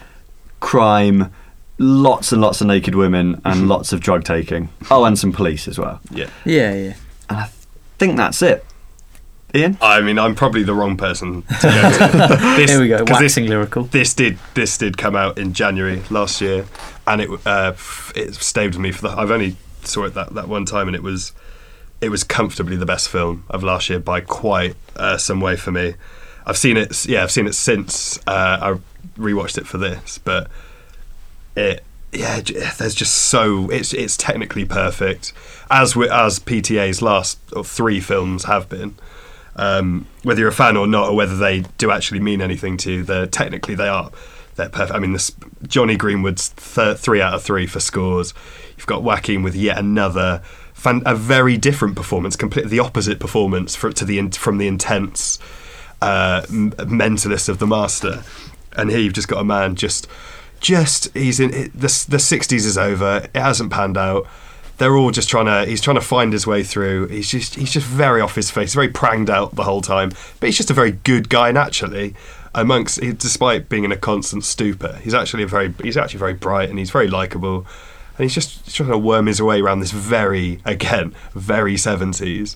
crime, 0.60 1.32
lots 1.78 2.32
and 2.32 2.42
lots 2.42 2.62
of 2.62 2.68
naked 2.68 2.96
women, 2.96 3.42
and 3.46 3.68
lots 3.68 3.94
of 3.94 4.00
drug 4.00 4.24
taking. 4.24 4.70
Oh, 4.90 5.06
and 5.06 5.18
some 5.18 5.32
police 5.32 5.68
as 5.68 5.78
well. 5.78 6.00
yeah. 6.12 6.30
Yeah, 6.46 6.74
yeah. 6.74 6.94
And 7.30 7.38
I 7.40 7.50
think 7.98 8.18
that's 8.18 8.42
it. 8.42 8.66
Ian? 9.56 9.78
I 9.82 10.02
mean, 10.02 10.20
I'm 10.20 10.36
probably 10.36 10.64
the 10.64 10.74
wrong 10.74 10.98
person 10.98 11.42
to 11.44 11.48
go 11.62 11.92
to. 12.38 12.56
this, 12.58 12.70
Here 12.72 12.80
we 12.82 12.90
go. 12.90 12.98
'cause 13.00 13.08
this, 13.20 13.22
Waxing 13.22 13.48
lyrical. 13.48 13.84
this 13.84 14.14
did 14.14 14.38
this 14.56 14.78
did 14.78 14.98
come 14.98 15.16
out 15.16 15.38
in 15.38 15.54
January 15.54 16.02
last 16.10 16.42
year, 16.42 16.66
and 17.08 17.22
it 17.22 17.30
uh, 17.46 17.74
it 18.16 18.36
stayed 18.36 18.68
with 18.72 18.80
me 18.80 18.92
for 18.92 19.04
the. 19.04 19.10
I've 19.18 19.32
only 19.32 19.56
saw 19.84 20.04
it 20.04 20.14
that, 20.16 20.34
that 20.36 20.50
one 20.50 20.66
time, 20.66 20.88
and 20.88 20.96
it 20.96 21.02
was 21.04 21.32
it 22.02 22.10
was 22.10 22.24
comfortably 22.26 22.76
the 22.76 22.86
best 22.86 23.08
film 23.08 23.46
of 23.50 23.64
last 23.64 23.90
year 23.90 24.00
by 24.00 24.20
quite 24.20 24.76
uh, 24.98 25.18
some 25.18 25.40
way 25.40 25.56
for 25.56 25.72
me. 25.72 25.94
I've 26.46 26.58
seen 26.58 26.76
it. 26.76 27.06
Yeah, 27.06 27.24
I've 27.24 27.32
seen 27.32 27.48
it 27.48 27.54
since 27.56 28.20
uh, 28.28 28.76
I 28.76 29.20
rewatched 29.20 29.58
it 29.58 29.66
for 29.66 29.78
this, 29.78 30.18
but 30.18 30.50
it 31.58 31.84
yeah, 32.14 32.40
there's 32.78 32.96
just 32.96 33.14
so 33.14 33.70
it's 33.70 33.94
it's 33.94 34.16
technically 34.16 34.64
perfect 34.66 35.34
as 35.70 35.96
we, 35.96 36.10
as 36.10 36.40
PTA's 36.40 37.02
last 37.02 37.40
three 37.66 38.00
films 38.00 38.46
have 38.46 38.70
been. 38.70 38.96
Um, 39.58 40.06
whether 40.24 40.40
you're 40.40 40.50
a 40.50 40.54
fan 40.54 40.78
or 40.78 40.88
not, 40.88 41.10
or 41.10 41.16
whether 41.16 41.36
they 41.36 41.62
do 41.78 41.92
actually 41.92 42.20
mean 42.20 42.42
anything 42.42 42.78
to 42.78 42.92
you, 42.92 43.04
they're 43.04 43.26
technically 43.26 43.76
they 43.76 43.88
are. 43.88 44.12
They're 44.56 44.70
perfect. 44.70 44.96
I 44.96 45.00
mean, 45.00 45.14
this 45.14 45.32
Jonny 45.68 45.98
Greenwood's 45.98 46.50
th- 46.50 46.98
three 46.98 47.22
out 47.22 47.34
of 47.34 47.44
three 47.44 47.68
for 47.68 47.80
scores. 47.80 48.34
You've 48.78 48.88
got 48.88 49.04
Joaquin 49.04 49.44
with 49.44 49.56
yet 49.56 49.78
another 49.78 50.42
fan- 50.74 51.04
a 51.06 51.16
very 51.16 51.58
different 51.58 51.96
performance, 51.96 52.36
completely 52.36 52.72
the 52.72 52.80
opposite 52.80 53.20
performance 53.20 53.76
for, 53.76 53.92
to 53.92 54.06
the 54.06 54.18
in- 54.18 54.32
from 54.32 54.60
the 54.60 54.68
intense 54.68 55.40
uh, 56.02 56.44
m- 56.50 56.72
mentalist 56.72 57.50
of 57.50 57.60
the 57.60 57.68
master. 57.68 58.24
And 58.74 58.90
here 58.90 59.00
you've 59.00 59.14
just 59.14 59.28
got 59.28 59.42
a 59.42 59.44
man 59.44 59.76
just 59.76 60.08
just 60.60 61.14
he's 61.14 61.40
in 61.40 61.52
the 61.52 62.06
the 62.10 62.18
60s 62.18 62.54
is 62.54 62.78
over. 62.78 63.30
It 63.34 63.40
hasn't 63.40 63.72
panned 63.72 63.98
out. 63.98 64.28
They're 64.78 64.96
all 64.96 65.12
just 65.12 65.30
trying 65.30 65.46
to. 65.46 65.70
He's 65.70 65.82
trying 65.82 65.96
to 65.96 66.02
find 66.02 66.32
his 66.32 66.46
way 66.46 66.64
through. 66.64 67.08
He's 67.08 67.30
just 67.30 67.56
he's 67.56 67.72
just 67.72 67.86
very 67.86 68.22
off 68.22 68.36
his 68.36 68.52
face, 68.52 68.74
very 68.74 68.90
pranged 68.90 69.30
out 69.30 69.56
the 69.56 69.64
whole 69.64 69.82
time. 69.82 70.12
But 70.40 70.48
he's 70.48 70.58
just 70.58 70.70
a 70.70 70.74
very 70.74 70.92
good 70.92 71.30
guy 71.30 71.52
naturally. 71.52 72.16
Amongst, 72.56 73.00
despite 73.00 73.70
being 73.70 73.84
in 73.84 73.92
a 73.92 73.98
constant 73.98 74.44
stupor, 74.44 75.00
he's 75.04 75.14
actually 75.14 75.44
a 75.44 75.48
very 75.48 75.74
he's 75.84 75.98
actually 75.98 76.20
very 76.20 76.34
bright 76.34 76.70
and 76.70 76.80
he's 76.80 76.92
very 76.92 77.08
likable. 77.08 77.66
And 78.18 78.24
he's 78.24 78.34
just 78.34 78.76
trying 78.76 78.90
to 78.90 78.98
worm 78.98 79.28
his 79.28 79.42
way 79.42 79.62
around 79.62 79.80
this 79.80 79.92
very 79.92 80.60
again 80.66 81.14
very 81.34 81.76
70s 81.76 82.56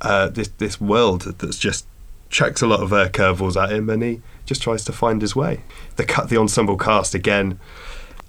uh, 0.00 0.28
this 0.28 0.48
this 0.58 0.80
world 0.80 1.22
that's 1.38 1.58
just 1.58 1.86
chucks 2.28 2.62
a 2.62 2.66
lot 2.66 2.80
of 2.80 2.92
uh, 2.92 3.08
curveballs 3.08 3.60
at 3.60 3.72
him, 3.72 3.90
and 3.90 4.02
he 4.02 4.20
just 4.46 4.62
tries 4.62 4.84
to 4.84 4.92
find 4.92 5.22
his 5.22 5.36
way. 5.36 5.60
The 5.96 6.04
cut, 6.04 6.28
the 6.28 6.36
ensemble 6.36 6.76
cast 6.76 7.14
again. 7.14 7.58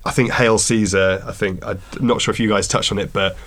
I 0.05 0.11
think 0.11 0.31
Hail 0.31 0.57
Caesar. 0.57 1.23
I 1.25 1.31
think 1.31 1.65
I'm 1.65 1.79
not 1.99 2.21
sure 2.21 2.31
if 2.31 2.39
you 2.39 2.49
guys 2.49 2.67
touched 2.67 2.91
on 2.91 2.99
it, 2.99 3.13
but 3.13 3.37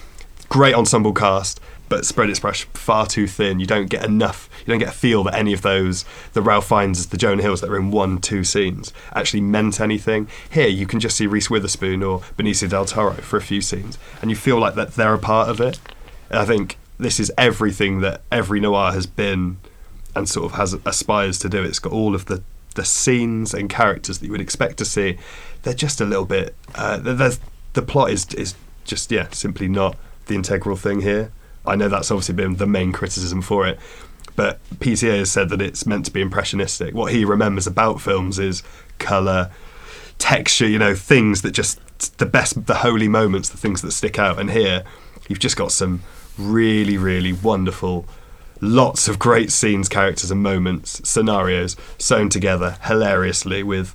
great 0.48 0.74
ensemble 0.74 1.12
cast, 1.12 1.60
but 1.88 2.04
spread 2.06 2.30
its 2.30 2.38
brush 2.38 2.64
far 2.74 3.06
too 3.06 3.26
thin. 3.26 3.60
You 3.60 3.66
don't 3.66 3.90
get 3.90 4.04
enough. 4.04 4.48
You 4.60 4.72
don't 4.72 4.78
get 4.78 4.88
a 4.88 4.92
feel 4.92 5.24
that 5.24 5.34
any 5.34 5.52
of 5.52 5.62
those, 5.62 6.04
the 6.32 6.42
Ralph 6.42 6.68
Fiennes, 6.68 7.06
the 7.06 7.16
Jonah 7.16 7.42
Hills 7.42 7.60
that 7.60 7.70
are 7.70 7.76
in 7.76 7.90
one, 7.90 8.18
two 8.18 8.44
scenes, 8.44 8.92
actually 9.14 9.40
meant 9.40 9.80
anything. 9.80 10.28
Here, 10.50 10.68
you 10.68 10.86
can 10.86 11.00
just 11.00 11.16
see 11.16 11.26
Reese 11.26 11.50
Witherspoon 11.50 12.02
or 12.02 12.20
Benicio 12.36 12.68
del 12.68 12.84
Toro 12.84 13.14
for 13.14 13.36
a 13.36 13.42
few 13.42 13.60
scenes, 13.60 13.98
and 14.22 14.30
you 14.30 14.36
feel 14.36 14.58
like 14.58 14.74
that 14.76 14.94
they're 14.94 15.14
a 15.14 15.18
part 15.18 15.48
of 15.48 15.60
it. 15.60 15.80
And 16.30 16.38
I 16.38 16.44
think 16.44 16.78
this 16.98 17.18
is 17.18 17.32
everything 17.36 18.00
that 18.00 18.22
every 18.30 18.60
noir 18.60 18.92
has 18.92 19.06
been 19.06 19.58
and 20.14 20.28
sort 20.28 20.46
of 20.46 20.52
has 20.58 20.74
aspires 20.86 21.38
to 21.40 21.48
do. 21.48 21.62
It's 21.62 21.80
got 21.80 21.92
all 21.92 22.14
of 22.14 22.26
the 22.26 22.42
the 22.74 22.84
scenes 22.84 23.54
and 23.54 23.70
characters 23.70 24.18
that 24.18 24.26
you 24.26 24.32
would 24.32 24.40
expect 24.40 24.76
to 24.78 24.84
see. 24.84 25.18
They're 25.62 25.74
just 25.74 26.00
a 26.00 26.04
little 26.04 26.24
bit. 26.24 26.54
Uh, 26.74 26.98
the 26.98 27.82
plot 27.82 28.10
is 28.10 28.26
is 28.34 28.54
just 28.84 29.10
yeah, 29.10 29.28
simply 29.30 29.68
not 29.68 29.96
the 30.26 30.34
integral 30.34 30.76
thing 30.76 31.00
here. 31.00 31.32
I 31.66 31.76
know 31.76 31.88
that's 31.88 32.10
obviously 32.10 32.34
been 32.34 32.56
the 32.56 32.66
main 32.66 32.92
criticism 32.92 33.40
for 33.40 33.66
it, 33.66 33.78
but 34.36 34.60
PTA 34.74 35.18
has 35.18 35.30
said 35.30 35.48
that 35.50 35.62
it's 35.62 35.86
meant 35.86 36.04
to 36.06 36.10
be 36.10 36.20
impressionistic. 36.20 36.94
What 36.94 37.12
he 37.12 37.24
remembers 37.24 37.66
about 37.66 38.00
films 38.00 38.38
is 38.38 38.62
color, 38.98 39.50
texture, 40.18 40.68
you 40.68 40.78
know, 40.78 40.94
things 40.94 41.42
that 41.42 41.52
just 41.52 41.80
the 42.18 42.26
best, 42.26 42.66
the 42.66 42.76
holy 42.76 43.08
moments, 43.08 43.48
the 43.48 43.56
things 43.56 43.82
that 43.82 43.92
stick 43.92 44.18
out. 44.18 44.38
And 44.38 44.50
here, 44.50 44.84
you've 45.28 45.38
just 45.38 45.56
got 45.56 45.72
some 45.72 46.02
really, 46.36 46.98
really 46.98 47.32
wonderful, 47.32 48.06
lots 48.64 49.08
of 49.08 49.18
great 49.18 49.52
scenes, 49.52 49.88
characters, 49.88 50.30
and 50.30 50.42
moments, 50.42 51.00
scenarios 51.08 51.76
sewn 51.98 52.28
together 52.28 52.78
hilariously 52.84 53.62
with 53.62 53.94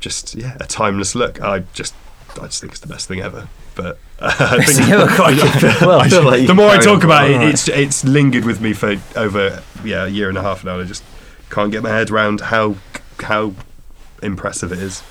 just 0.00 0.34
yeah 0.34 0.56
a 0.60 0.66
timeless 0.66 1.14
look. 1.14 1.40
I 1.40 1.60
just, 1.72 1.94
I 2.40 2.46
just 2.46 2.60
think 2.60 2.72
it's 2.72 2.80
the 2.80 2.88
best 2.88 3.06
thing 3.08 3.20
ever. 3.20 3.48
But 3.74 3.98
uh, 4.18 4.34
I 4.38 4.64
think 4.64 4.88
Well, 5.80 6.00
I 6.00 6.08
like 6.08 6.46
the 6.46 6.54
more 6.54 6.68
I 6.68 6.78
talk 6.78 7.04
about 7.04 7.30
it, 7.30 7.34
Alright. 7.34 7.50
it's 7.50 7.68
it's 7.68 8.04
lingered 8.04 8.44
with 8.44 8.60
me 8.60 8.72
for 8.72 8.96
over 9.16 9.62
yeah 9.84 10.04
a 10.04 10.08
year 10.08 10.28
and 10.28 10.38
a 10.38 10.42
half 10.42 10.64
now. 10.64 10.80
I 10.80 10.84
just 10.84 11.04
can't 11.50 11.70
get 11.70 11.82
my 11.82 11.90
head 11.90 12.10
around 12.10 12.40
how 12.40 12.76
how 13.20 13.54
impressive 14.22 14.72
it 14.72 14.78
is. 14.78 15.02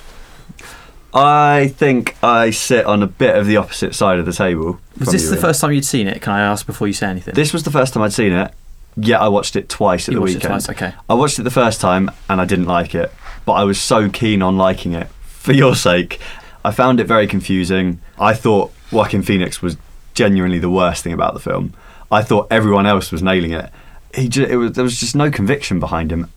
I 1.14 1.68
think 1.76 2.16
I 2.22 2.50
sit 2.50 2.86
on 2.86 3.02
a 3.02 3.06
bit 3.06 3.36
of 3.36 3.46
the 3.46 3.58
opposite 3.58 3.94
side 3.94 4.18
of 4.18 4.24
the 4.24 4.32
table. 4.32 4.80
Was 4.98 5.12
this 5.12 5.28
the 5.28 5.34
Ian. 5.34 5.42
first 5.42 5.60
time 5.60 5.72
you'd 5.72 5.84
seen 5.84 6.06
it? 6.06 6.22
Can 6.22 6.32
I 6.32 6.40
ask 6.40 6.64
before 6.64 6.86
you 6.86 6.94
say 6.94 7.06
anything? 7.06 7.34
This 7.34 7.52
was 7.52 7.64
the 7.64 7.70
first 7.70 7.92
time 7.92 8.02
I'd 8.02 8.14
seen 8.14 8.32
it. 8.32 8.54
Yet 8.96 9.20
I 9.20 9.28
watched 9.28 9.56
it 9.56 9.68
twice 9.68 10.08
at 10.08 10.12
you 10.12 10.16
the 10.16 10.20
watched 10.20 10.32
it 10.34 10.36
weekend. 10.44 10.64
twice, 10.64 10.68
okay. 10.70 10.92
I 11.08 11.14
watched 11.14 11.38
it 11.38 11.42
the 11.44 11.50
first 11.50 11.80
time 11.80 12.10
and 12.28 12.40
I 12.40 12.44
didn't 12.44 12.66
like 12.66 12.94
it, 12.94 13.12
but 13.46 13.52
I 13.54 13.64
was 13.64 13.80
so 13.80 14.08
keen 14.10 14.42
on 14.42 14.56
liking 14.58 14.92
it 14.92 15.08
for 15.22 15.52
your 15.52 15.74
sake. 15.74 16.20
I 16.64 16.70
found 16.72 17.00
it 17.00 17.06
very 17.06 17.26
confusing. 17.26 18.00
I 18.18 18.34
thought 18.34 18.72
Joaquin 18.92 19.22
Phoenix 19.22 19.62
was 19.62 19.76
genuinely 20.14 20.58
the 20.58 20.70
worst 20.70 21.02
thing 21.04 21.12
about 21.12 21.32
the 21.34 21.40
film. 21.40 21.72
I 22.10 22.22
thought 22.22 22.48
everyone 22.50 22.86
else 22.86 23.10
was 23.10 23.22
nailing 23.22 23.52
it. 23.52 23.70
He 24.14 24.28
ju- 24.28 24.44
it 24.44 24.56
was, 24.56 24.72
there 24.72 24.84
was 24.84 25.00
just 25.00 25.16
no 25.16 25.30
conviction 25.30 25.80
behind 25.80 26.12
him. 26.12 26.30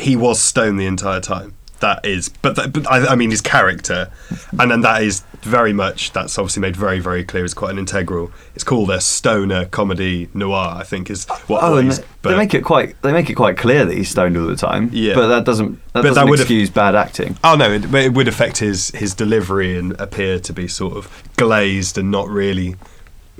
he 0.00 0.16
was 0.16 0.40
stone 0.40 0.76
the 0.76 0.86
entire 0.86 1.20
time. 1.20 1.54
That 1.80 2.06
is, 2.06 2.28
but, 2.28 2.56
that, 2.56 2.72
but 2.72 2.90
I, 2.90 3.08
I 3.08 3.14
mean 3.16 3.30
his 3.30 3.40
character, 3.40 4.10
and 4.58 4.70
then 4.70 4.80
that 4.82 5.02
is 5.02 5.22
very 5.42 5.72
much 5.74 6.12
that's 6.12 6.38
obviously 6.38 6.62
made 6.62 6.76
very 6.76 6.98
very 7.00 7.24
clear. 7.24 7.44
It's 7.44 7.52
quite 7.52 7.72
an 7.72 7.78
integral. 7.78 8.30
It's 8.54 8.64
called 8.64 8.90
a 8.90 9.00
stoner 9.00 9.66
comedy 9.66 10.28
noir. 10.32 10.72
I 10.76 10.84
think 10.84 11.10
is 11.10 11.26
what. 11.46 11.62
Oh, 11.62 11.76
he's- 11.78 11.98
they 11.98 12.04
but 12.30 12.36
make 12.38 12.54
it 12.54 12.62
quite 12.64 13.00
they 13.02 13.12
make 13.12 13.28
it 13.28 13.34
quite 13.34 13.58
clear 13.58 13.84
that 13.84 13.94
he's 13.94 14.08
stoned 14.08 14.36
all 14.38 14.46
the 14.46 14.56
time. 14.56 14.88
Yeah. 14.92 15.14
but 15.14 15.26
that 15.28 15.44
doesn't 15.44 15.72
that 15.92 16.02
But 16.02 16.02
doesn't 16.14 16.26
that 16.26 16.32
excuse 16.40 16.70
bad 16.70 16.94
acting. 16.94 17.36
oh 17.44 17.54
no, 17.54 17.70
it, 17.70 17.92
it 17.94 18.14
would 18.14 18.28
affect 18.28 18.56
his 18.58 18.88
his 18.90 19.12
delivery 19.14 19.76
and 19.76 19.92
appear 20.00 20.38
to 20.38 20.52
be 20.54 20.66
sort 20.66 20.96
of 20.96 21.22
glazed 21.36 21.98
and 21.98 22.10
not 22.10 22.28
really 22.28 22.76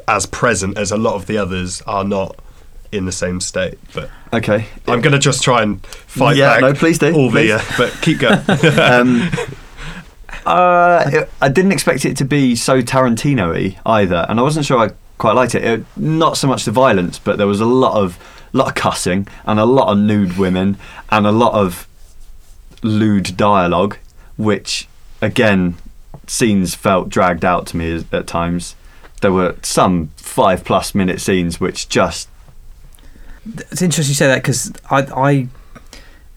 as 0.06 0.26
present 0.26 0.76
as 0.76 0.90
a 0.90 0.98
lot 0.98 1.14
of 1.14 1.24
the 1.26 1.38
others 1.38 1.80
are 1.86 2.04
not 2.04 2.36
in 2.94 3.04
the 3.06 3.12
same 3.12 3.40
state. 3.40 3.78
But 3.94 4.10
Okay, 4.32 4.66
I'm 4.88 5.00
going 5.00 5.12
to 5.12 5.18
just 5.18 5.42
try 5.42 5.62
and 5.62 5.84
fight 5.86 6.36
Yeah, 6.36 6.54
back. 6.54 6.60
no, 6.62 6.74
please 6.74 6.98
do, 6.98 7.12
All 7.14 7.30
please. 7.30 7.48
the, 7.48 7.54
uh, 7.56 7.62
but 7.78 7.92
keep 8.02 8.18
going. 8.18 8.38
um, 8.80 9.30
uh, 10.46 11.24
I 11.40 11.48
didn't 11.48 11.72
expect 11.72 12.04
it 12.04 12.16
to 12.18 12.24
be 12.24 12.54
so 12.56 12.82
Tarantino-y 12.82 13.78
either, 13.86 14.26
and 14.28 14.38
I 14.38 14.42
wasn't 14.42 14.66
sure 14.66 14.78
I 14.78 14.90
quite 15.18 15.32
liked 15.34 15.54
it. 15.54 15.64
it. 15.64 15.84
Not 15.96 16.36
so 16.36 16.46
much 16.48 16.64
the 16.64 16.70
violence, 16.70 17.18
but 17.18 17.38
there 17.38 17.46
was 17.46 17.60
a 17.60 17.66
lot 17.66 17.96
of 17.96 18.18
lot 18.52 18.68
of 18.68 18.74
cussing 18.74 19.26
and 19.46 19.58
a 19.58 19.64
lot 19.64 19.88
of 19.90 19.98
nude 19.98 20.36
women 20.38 20.76
and 21.10 21.26
a 21.26 21.32
lot 21.32 21.54
of 21.54 21.88
lewd 22.82 23.36
dialogue, 23.36 23.96
which 24.36 24.86
again 25.20 25.76
scenes 26.26 26.74
felt 26.74 27.08
dragged 27.08 27.44
out 27.44 27.66
to 27.68 27.76
me 27.76 28.04
at 28.12 28.26
times. 28.26 28.76
There 29.22 29.32
were 29.32 29.56
some 29.62 30.08
five 30.16 30.64
plus 30.64 30.94
minute 30.94 31.20
scenes 31.20 31.58
which 31.58 31.88
just 31.88 32.28
It's 33.44 33.82
interesting 33.82 34.10
you 34.10 34.14
say 34.14 34.26
that 34.26 34.42
because 34.42 34.72
I, 34.90 35.00
I 35.00 35.48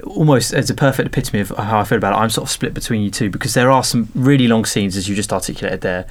almost 0.03 0.53
as 0.53 0.69
a 0.69 0.73
perfect 0.73 1.07
epitome 1.07 1.39
of 1.39 1.49
how 1.49 1.79
I 1.79 1.83
feel 1.83 1.97
about 1.97 2.13
it. 2.13 2.17
I'm 2.17 2.29
sort 2.29 2.47
of 2.47 2.51
split 2.51 2.73
between 2.73 3.01
you 3.01 3.09
two 3.09 3.29
because 3.29 3.53
there 3.53 3.71
are 3.71 3.83
some 3.83 4.09
really 4.13 4.47
long 4.47 4.65
scenes, 4.65 4.95
as 4.95 5.07
you 5.09 5.15
just 5.15 5.33
articulated 5.33 5.81
there, 5.81 6.07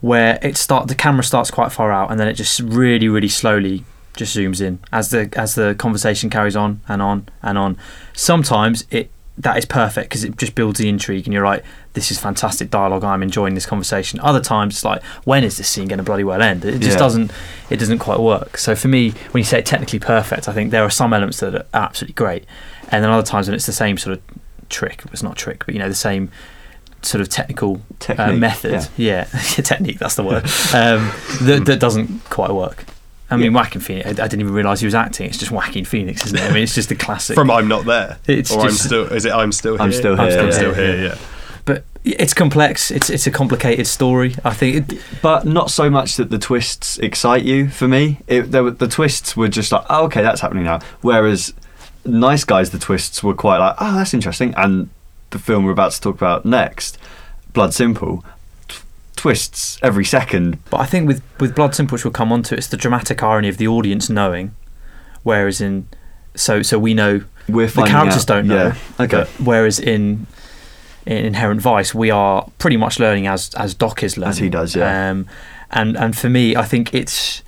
where 0.00 0.38
it 0.42 0.56
start 0.56 0.88
the 0.88 0.94
camera 0.94 1.24
starts 1.24 1.50
quite 1.50 1.72
far 1.72 1.90
out 1.90 2.10
and 2.10 2.20
then 2.20 2.28
it 2.28 2.34
just 2.34 2.60
really, 2.60 3.08
really 3.08 3.28
slowly 3.28 3.84
just 4.16 4.36
zooms 4.36 4.60
in 4.60 4.78
as 4.92 5.10
the 5.10 5.28
as 5.36 5.56
the 5.56 5.74
conversation 5.76 6.30
carries 6.30 6.54
on 6.56 6.80
and 6.88 7.02
on 7.02 7.28
and 7.42 7.58
on. 7.58 7.76
Sometimes 8.12 8.86
it 8.90 9.10
that 9.38 9.56
is 9.58 9.64
perfect 9.64 10.08
because 10.08 10.22
it 10.22 10.36
just 10.36 10.54
builds 10.54 10.78
the 10.78 10.88
intrigue 10.88 11.26
and 11.26 11.34
you're 11.34 11.44
like, 11.44 11.64
this 11.94 12.10
is 12.10 12.20
fantastic 12.20 12.70
dialogue. 12.70 13.02
I'm 13.02 13.22
enjoying 13.22 13.54
this 13.54 13.66
conversation. 13.66 14.20
Other 14.20 14.40
times 14.40 14.74
it's 14.74 14.84
like, 14.84 15.02
when 15.24 15.42
is 15.42 15.56
this 15.56 15.68
scene 15.68 15.88
going 15.88 15.98
to 15.98 16.04
bloody 16.04 16.22
well 16.24 16.40
end? 16.40 16.64
It 16.64 16.78
just 16.78 16.92
Yeah. 16.92 16.98
doesn't 16.98 17.32
it 17.70 17.78
doesn't 17.78 17.98
quite 17.98 18.20
work. 18.20 18.58
So 18.58 18.76
for 18.76 18.88
me, 18.88 19.10
when 19.32 19.40
you 19.40 19.44
say 19.44 19.60
technically 19.62 19.98
perfect, 19.98 20.48
I 20.48 20.52
think 20.52 20.70
there 20.70 20.84
are 20.84 20.90
some 20.90 21.12
elements 21.12 21.40
that 21.40 21.54
are 21.54 21.66
absolutely 21.74 22.14
great, 22.14 22.44
and 22.90 23.02
then 23.02 23.10
other 23.10 23.26
times 23.26 23.48
when 23.48 23.54
it's 23.56 23.66
the 23.66 23.72
same 23.72 23.98
sort 23.98 24.16
of 24.18 24.22
trick. 24.68 25.02
It's 25.12 25.22
not 25.22 25.36
trick, 25.36 25.64
but 25.66 25.74
you 25.74 25.80
know 25.80 25.88
the 25.88 25.94
same 25.94 26.30
sort 27.02 27.20
of 27.20 27.28
technical 27.28 27.80
uh, 28.16 28.32
method. 28.32 28.88
Yeah, 28.96 29.24
technique. 29.54 29.98
That's 29.98 30.14
the 30.14 30.22
word. 30.22 30.44
Um, 30.72 31.10
that, 31.42 31.64
that 31.66 31.80
doesn't 31.80 32.24
quite 32.30 32.50
work. 32.52 32.84
I 33.34 33.42
mean, 33.42 33.52
Joaquin 33.52 33.80
Phoenix. 33.80 34.06
I, 34.06 34.10
I 34.10 34.28
didn't 34.28 34.40
even 34.40 34.52
realise 34.52 34.80
he 34.80 34.86
was 34.86 34.94
acting. 34.94 35.26
It's 35.26 35.38
just 35.38 35.50
Joaquin 35.50 35.84
Phoenix, 35.84 36.24
isn't 36.26 36.38
it? 36.38 36.42
I 36.42 36.52
mean, 36.52 36.62
it's 36.62 36.74
just 36.74 36.90
a 36.90 36.94
classic. 36.94 37.34
From 37.34 37.50
I'm 37.50 37.68
not 37.68 37.84
there. 37.84 38.18
It's 38.26 38.50
or 38.50 38.62
I'm 38.62 38.70
still. 38.70 39.12
Is 39.12 39.24
it 39.24 39.32
I'm 39.32 39.52
still 39.52 39.76
here? 39.76 39.82
I'm 39.82 39.92
still 39.92 40.20
I'm 40.20 40.28
here. 40.28 40.30
still 40.30 40.42
I'm 40.42 40.48
yeah. 40.48 40.56
still 40.56 40.74
here. 40.74 41.04
Yeah. 41.04 41.18
but 41.64 41.84
it's 42.04 42.34
complex. 42.34 42.90
It's 42.90 43.10
it's 43.10 43.26
a 43.26 43.30
complicated 43.30 43.86
story. 43.86 44.34
I 44.44 44.52
think. 44.52 44.92
It, 44.92 45.00
but 45.22 45.44
not 45.46 45.70
so 45.70 45.90
much 45.90 46.16
that 46.16 46.30
the 46.30 46.38
twists 46.38 46.98
excite 46.98 47.44
you. 47.44 47.68
For 47.68 47.88
me, 47.88 48.20
it, 48.26 48.50
there 48.52 48.64
were, 48.64 48.70
the 48.70 48.88
twists 48.88 49.36
were 49.36 49.48
just 49.48 49.72
like, 49.72 49.84
oh, 49.88 50.04
okay, 50.06 50.22
that's 50.22 50.40
happening 50.40 50.64
now. 50.64 50.80
Whereas 51.00 51.54
Nice 52.04 52.44
Guys, 52.44 52.70
the 52.70 52.78
twists 52.78 53.22
were 53.22 53.34
quite 53.34 53.58
like, 53.58 53.76
oh, 53.80 53.94
that's 53.94 54.12
interesting. 54.12 54.54
And 54.56 54.90
the 55.30 55.38
film 55.38 55.64
we're 55.64 55.72
about 55.72 55.92
to 55.92 56.00
talk 56.00 56.14
about 56.14 56.44
next, 56.44 56.98
Blood 57.52 57.72
Simple, 57.72 58.18
t- 58.18 58.28
twists 59.24 59.78
every 59.82 60.04
second. 60.04 60.58
But 60.68 60.80
I 60.80 60.84
think 60.84 61.08
with 61.08 61.22
with 61.40 61.54
Blood 61.54 61.74
Simple, 61.74 61.96
which 61.96 62.04
we'll 62.04 62.12
come 62.12 62.30
on 62.30 62.42
to, 62.42 62.54
it's 62.54 62.66
the 62.66 62.76
dramatic 62.76 63.22
irony 63.22 63.48
of 63.48 63.56
the 63.56 63.66
audience 63.66 64.10
knowing, 64.10 64.54
whereas 65.22 65.62
in 65.62 65.88
so 66.34 66.60
so 66.60 66.78
we 66.78 66.92
know 66.92 67.22
We're 67.48 67.68
the 67.68 67.84
characters 67.84 68.24
out- 68.24 68.26
don't 68.26 68.46
know. 68.48 68.66
Yeah. 68.66 69.04
Okay. 69.04 69.16
but 69.16 69.28
whereas 69.42 69.80
in 69.80 70.26
in 71.06 71.24
Inherent 71.24 71.62
Vice, 71.62 71.94
we 71.94 72.10
are 72.10 72.50
pretty 72.58 72.76
much 72.76 73.00
learning 73.00 73.26
as 73.26 73.48
as 73.54 73.72
Doc 73.72 74.02
is 74.02 74.18
learning. 74.18 74.28
As 74.28 74.38
he 74.38 74.50
does, 74.50 74.76
yeah. 74.76 75.10
Um, 75.10 75.26
and 75.70 75.96
and 75.96 76.14
for 76.14 76.28
me, 76.28 76.54
I 76.54 76.64
think 76.64 76.92
it's 76.92 77.42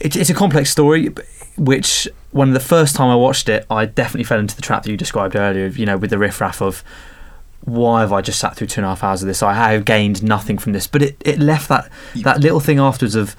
it's 0.00 0.14
it's 0.14 0.28
a 0.28 0.34
complex 0.34 0.70
story, 0.70 1.08
which 1.56 2.06
when 2.32 2.52
the 2.52 2.60
first 2.60 2.94
time 2.94 3.08
I 3.08 3.16
watched 3.16 3.48
it, 3.48 3.64
I 3.70 3.86
definitely 3.86 4.24
fell 4.24 4.40
into 4.40 4.54
the 4.56 4.60
trap 4.62 4.82
that 4.82 4.90
you 4.90 4.98
described 4.98 5.34
earlier. 5.36 5.68
You 5.68 5.86
know, 5.86 5.96
with 5.96 6.10
the 6.10 6.18
riffraff 6.18 6.60
of 6.60 6.84
why 7.68 8.00
have 8.00 8.12
I 8.12 8.20
just 8.20 8.38
sat 8.40 8.56
through 8.56 8.68
two 8.68 8.80
and 8.80 8.86
a 8.86 8.88
half 8.88 9.04
hours 9.04 9.22
of 9.22 9.28
this? 9.28 9.42
I 9.42 9.54
have 9.54 9.84
gained 9.84 10.22
nothing 10.22 10.58
from 10.58 10.72
this, 10.72 10.86
but 10.86 11.02
it, 11.02 11.16
it 11.24 11.38
left 11.38 11.68
that 11.68 11.90
that 12.22 12.40
little 12.40 12.60
thing 12.60 12.78
afterwards 12.78 13.14
of 13.14 13.36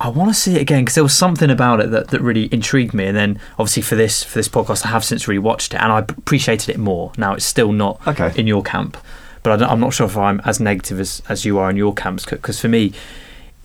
I 0.00 0.08
want 0.08 0.30
to 0.30 0.34
see 0.34 0.56
it 0.56 0.60
again 0.60 0.80
because 0.84 0.96
there 0.96 1.04
was 1.04 1.16
something 1.16 1.48
about 1.48 1.80
it 1.80 1.92
that, 1.92 2.08
that 2.08 2.20
really 2.20 2.48
intrigued 2.52 2.92
me. 2.92 3.06
And 3.06 3.16
then 3.16 3.38
obviously 3.58 3.82
for 3.82 3.94
this 3.94 4.24
for 4.24 4.38
this 4.38 4.48
podcast, 4.48 4.84
I 4.84 4.88
have 4.88 5.04
since 5.04 5.26
rewatched 5.26 5.74
it 5.74 5.80
and 5.80 5.92
I 5.92 6.00
appreciated 6.00 6.70
it 6.70 6.78
more. 6.78 7.12
Now 7.16 7.34
it's 7.34 7.44
still 7.44 7.70
not 7.72 8.04
Okay. 8.06 8.32
in 8.36 8.46
your 8.48 8.62
camp, 8.64 8.96
but 9.44 9.52
I 9.52 9.56
don't, 9.56 9.70
I'm 9.70 9.80
not 9.80 9.92
sure 9.94 10.06
if 10.06 10.16
I'm 10.16 10.40
as 10.44 10.58
negative 10.58 10.98
as, 10.98 11.22
as 11.28 11.44
you 11.44 11.58
are 11.58 11.70
in 11.70 11.76
your 11.76 11.94
camps 11.94 12.24
because 12.24 12.60
for 12.60 12.68
me. 12.68 12.92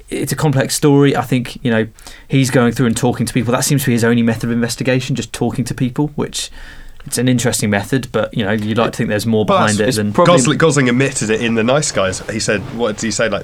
It's 0.09 0.31
a 0.31 0.37
complex 0.37 0.73
story. 0.73 1.17
I 1.17 1.21
think 1.21 1.61
you 1.65 1.69
know 1.69 1.85
he's 2.29 2.49
going 2.49 2.71
through 2.71 2.85
and 2.85 2.95
talking 2.95 3.25
to 3.25 3.33
people. 3.33 3.51
That 3.51 3.65
seems 3.65 3.81
to 3.83 3.87
be 3.87 3.91
his 3.91 4.05
only 4.05 4.21
method 4.23 4.45
of 4.45 4.51
investigation, 4.51 5.17
just 5.17 5.33
talking 5.33 5.65
to 5.65 5.73
people. 5.73 6.07
Which 6.15 6.49
it's 7.07 7.17
an 7.17 7.27
interesting 7.27 7.69
method, 7.69 8.09
but 8.11 8.33
you 8.37 8.43
know 8.45 8.51
you'd 8.51 8.77
like 8.77 8.91
to 8.91 8.97
think 8.97 9.09
there's 9.09 9.25
more 9.25 9.45
But 9.45 9.55
behind 9.59 9.79
it 9.79 9.87
it's 9.87 9.97
than 9.97 10.13
Probably- 10.13 10.33
Gosling, 10.37 10.57
Gosling 10.57 10.89
admitted 10.89 11.29
it 11.29 11.41
in 11.41 11.55
the 11.55 11.63
Nice 11.63 11.91
Guys. 11.91 12.19
He 12.29 12.39
said, 12.39 12.61
"What 12.77 12.97
did 12.97 13.03
he 13.05 13.11
say? 13.11 13.29
Like 13.29 13.43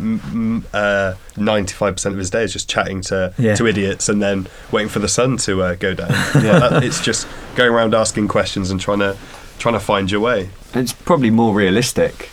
ninety-five 1.37 1.95
percent 1.95 2.13
of 2.13 2.19
his 2.19 2.29
day 2.29 2.43
is 2.43 2.53
just 2.53 2.69
chatting 2.69 3.01
to 3.01 3.33
Yeah. 3.37 3.55
to 3.55 3.65
idiots 3.67 4.09
and 4.09 4.21
then 4.21 4.47
waiting 4.71 4.89
for 4.89 4.99
the 4.99 5.07
sun 5.07 5.37
to 5.37 5.61
uh, 5.63 5.75
go 5.75 5.93
down. 5.93 6.11
yeah. 6.43 6.59
that, 6.59 6.83
it's 6.83 7.01
just 7.01 7.27
going 7.55 7.71
around 7.71 7.93
asking 7.93 8.27
questions 8.27 8.69
and 8.71 8.79
trying 8.79 8.99
to 8.99 9.17
trying 9.59 9.73
to 9.73 9.79
find 9.79 10.11
your 10.11 10.21
way. 10.21 10.49
It's 10.73 10.93
probably 10.93 11.29
more 11.29 11.53
realistic, 11.53 12.29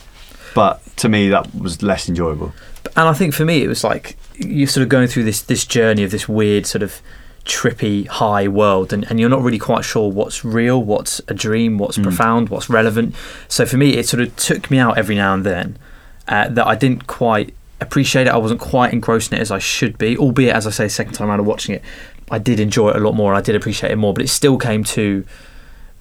but 0.54 0.80
to 0.96 1.08
me, 1.08 1.28
that 1.28 1.54
was 1.54 1.82
less 1.82 2.08
enjoyable. 2.08 2.52
and 2.96 3.08
I 3.08 3.12
think 3.12 3.34
for 3.34 3.44
me 3.44 3.62
it 3.62 3.68
was 3.68 3.84
like 3.84 4.16
you're 4.36 4.66
sort 4.68 4.82
of 4.82 4.88
going 4.88 5.06
through 5.08 5.24
this 5.24 5.42
this 5.42 5.64
journey 5.66 6.02
of 6.02 6.10
this 6.10 6.28
weird 6.28 6.66
sort 6.66 6.82
of 6.82 7.00
trippy 7.50 8.06
high 8.06 8.46
world 8.46 8.92
and, 8.92 9.02
and 9.10 9.18
you're 9.18 9.28
not 9.36 9.42
really 9.42 9.58
quite 9.58 9.84
sure 9.84 10.08
what's 10.10 10.44
real 10.44 10.78
what's 10.92 11.20
a 11.28 11.34
dream 11.34 11.78
what's 11.78 11.98
Mm. 11.98 12.04
profound 12.04 12.48
what's 12.48 12.68
relevant 12.70 13.14
so 13.48 13.66
for 13.66 13.76
me 13.76 13.88
it 13.98 14.06
sort 14.06 14.22
of 14.22 14.34
took 14.36 14.70
me 14.70 14.78
out 14.78 14.96
every 14.96 15.16
now 15.16 15.34
and 15.34 15.44
then 15.44 15.76
uh, 16.28 16.48
that 16.48 16.66
I 16.66 16.74
didn't 16.76 17.06
quite 17.08 17.52
appreciate 17.80 18.26
it 18.28 18.30
I 18.30 18.36
wasn't 18.36 18.60
quite 18.60 18.92
engrossed 18.92 19.32
in 19.32 19.38
it 19.38 19.42
as 19.42 19.50
I 19.50 19.58
should 19.58 19.98
be 19.98 20.16
albeit 20.16 20.54
as 20.54 20.66
I 20.66 20.70
say 20.70 20.86
second 20.88 21.14
time 21.14 21.28
around 21.28 21.40
of 21.40 21.46
watching 21.46 21.74
it 21.74 21.82
I 22.30 22.38
did 22.38 22.60
enjoy 22.60 22.90
it 22.90 22.96
a 22.96 23.00
lot 23.00 23.14
more 23.14 23.32
and 23.32 23.38
I 23.38 23.42
did 23.42 23.56
appreciate 23.56 23.90
it 23.90 23.96
more 23.96 24.14
but 24.14 24.22
it 24.24 24.28
still 24.28 24.56
came 24.58 24.84
to 24.84 25.24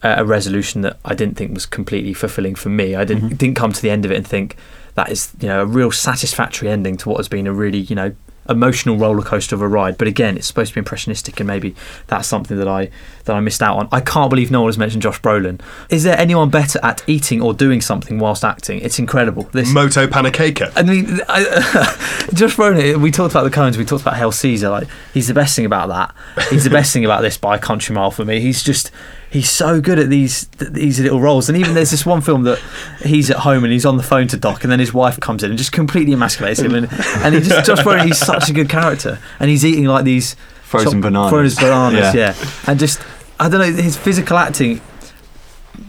uh, 0.04 0.16
a 0.20 0.26
resolution 0.26 0.82
that 0.82 0.98
I 1.04 1.14
didn't 1.16 1.36
think 1.36 1.54
was 1.54 1.66
completely 1.66 2.14
fulfilling 2.14 2.56
for 2.56 2.70
me 2.70 2.96
I 2.96 3.04
didn't 3.06 3.30
Mhm. 3.32 3.38
didn't 3.38 3.56
come 3.56 3.72
to 3.74 3.82
the 3.82 3.90
end 3.90 4.06
of 4.06 4.12
it 4.12 4.18
and 4.18 4.28
think 4.28 4.56
that 4.96 5.12
is 5.12 5.32
you 5.42 5.48
know 5.48 5.62
a 5.62 5.66
real 5.66 5.92
satisfactory 5.92 6.70
ending 6.70 6.96
to 6.98 7.10
what 7.10 7.18
has 7.18 7.28
been 7.28 7.48
a 7.48 7.54
really 7.54 7.80
you 7.80 7.96
know 7.96 8.12
emotional 8.50 8.98
roller 8.98 9.22
coaster 9.22 9.56
of 9.56 9.62
a 9.62 9.68
ride 9.68 9.98
but 9.98 10.08
again 10.08 10.38
it's 10.38 10.48
supposed 10.48 10.70
to 10.70 10.76
be 10.76 10.80
impressionistic 10.80 11.40
and 11.40 11.48
maybe 11.48 11.76
that's 12.08 12.28
something 12.28 12.58
that 12.58 12.68
I 12.68 12.90
that 13.26 13.36
I 13.36 13.40
missed 13.40 13.62
out 13.62 13.78
on 13.78 13.88
I 13.92 14.02
can't 14.02 14.30
believe 14.30 14.52
no 14.52 14.62
one 14.62 14.70
has 14.70 14.78
mentioned 14.78 15.02
Josh 15.02 15.22
Brolin 15.22 15.62
is 15.90 16.04
there 16.04 16.18
anyone 16.18 16.50
better 16.50 16.80
at 16.84 17.04
eating 17.08 17.42
or 17.42 17.54
doing 17.54 17.82
something 17.82 18.20
whilst 18.20 18.44
acting 18.44 18.80
it's 18.82 19.00
incredible 19.00 19.44
this 19.52 19.74
Moto 19.74 20.08
Panacake. 20.08 20.72
I 20.76 20.84
mean, 20.84 21.20
I, 21.30 21.44
Josh 22.34 22.56
Brolin. 22.56 23.02
We 23.02 23.12
talked 23.12 23.34
about 23.34 23.44
the 23.44 23.50
Coens. 23.50 23.78
We 23.78 23.86
talked 23.86 24.02
about 24.02 24.18
Hail 24.18 24.32
Caesar. 24.32 24.70
Like 24.70 24.88
he's 25.14 25.28
the 25.28 25.34
best 25.34 25.56
thing 25.56 25.66
about 25.66 25.90
that. 25.90 26.46
He's 26.50 26.64
the 26.64 26.70
best 26.70 26.94
thing 26.94 27.06
about 27.06 27.22
this 27.22 27.38
by 27.38 27.56
a 27.56 27.60
country 27.60 27.96
mile 27.96 28.12
for 28.12 28.26
me. 28.26 28.40
He's 28.40 28.64
just 28.64 28.92
he's 29.32 29.50
so 29.50 29.80
good 29.82 30.00
at 30.00 30.10
these 30.10 30.46
th- 30.46 30.72
these 30.72 31.00
little 31.00 31.22
roles. 31.22 31.50
And 31.50 31.58
even 31.58 31.74
there's 31.76 31.92
this 31.92 32.06
one 32.06 32.22
film 32.22 32.44
that 32.44 32.60
he's 33.04 33.30
at 33.30 33.38
home 33.38 33.64
and 33.64 33.72
he's 33.74 33.86
on 33.86 33.98
the 33.98 34.04
phone 34.04 34.28
to 34.30 34.38
Doc, 34.38 34.64
and 34.64 34.72
then 34.72 34.80
his 34.80 34.94
wife 34.94 35.20
comes 35.20 35.44
in 35.44 35.50
and 35.52 35.58
just 35.58 35.72
completely 35.72 36.14
emasculates 36.14 36.62
him. 36.64 36.74
And 36.76 36.88
and 37.24 37.36
he 37.36 37.42
just 37.42 37.66
Josh 37.66 37.80
Brolin. 37.80 38.06
He's 38.06 38.18
such 38.18 38.50
a 38.50 38.54
good 38.54 38.70
character, 38.70 39.20
and 39.40 39.50
he's 39.50 39.64
eating 39.66 39.86
like 39.86 40.06
these 40.06 40.36
Frozen 40.64 40.94
chop- 40.94 41.02
bananas. 41.02 41.30
Frozen 41.32 41.64
bananas, 41.64 42.16
Yeah. 42.16 42.36
yeah. 42.38 42.50
And 42.68 42.80
just 42.80 43.02
I 43.40 43.50
don't 43.50 43.60
know 43.62 43.82
his 43.82 43.98
physical 43.98 44.38
acting 44.38 44.82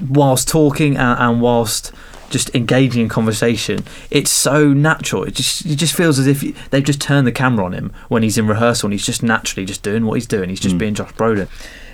whilst 0.09 0.49
talking 0.49 0.97
and, 0.97 1.19
and 1.21 1.41
whilst 1.41 1.93
just 2.31 2.55
engaging 2.55 3.03
in 3.03 3.09
conversation. 3.09 3.85
It's 4.11 4.31
so 4.31 4.73
natural. 4.73 5.25
It 5.25 5.35
just 5.35 5.67
it 5.67 5.77
just 5.77 5.95
feels 5.95 6.19
as 6.19 6.27
if 6.29 6.41
they've 6.71 6.85
just 6.85 7.01
turned 7.01 7.27
the 7.27 7.33
camera 7.33 7.65
on 7.65 7.73
him 7.73 7.93
when 8.09 8.23
he's 8.23 8.39
in 8.39 8.47
rehearsal 8.47 8.87
and 8.87 8.93
he's 8.93 9.05
just 9.05 9.23
naturally 9.23 9.65
just 9.67 9.83
doing 9.83 10.07
what 10.07 10.15
he's 10.15 10.27
doing. 10.29 10.49
He's 10.49 10.61
just 10.61 10.77
Mm. 10.77 10.79
being 10.79 10.95
Josh 10.95 11.13
Brolin. 11.15 11.49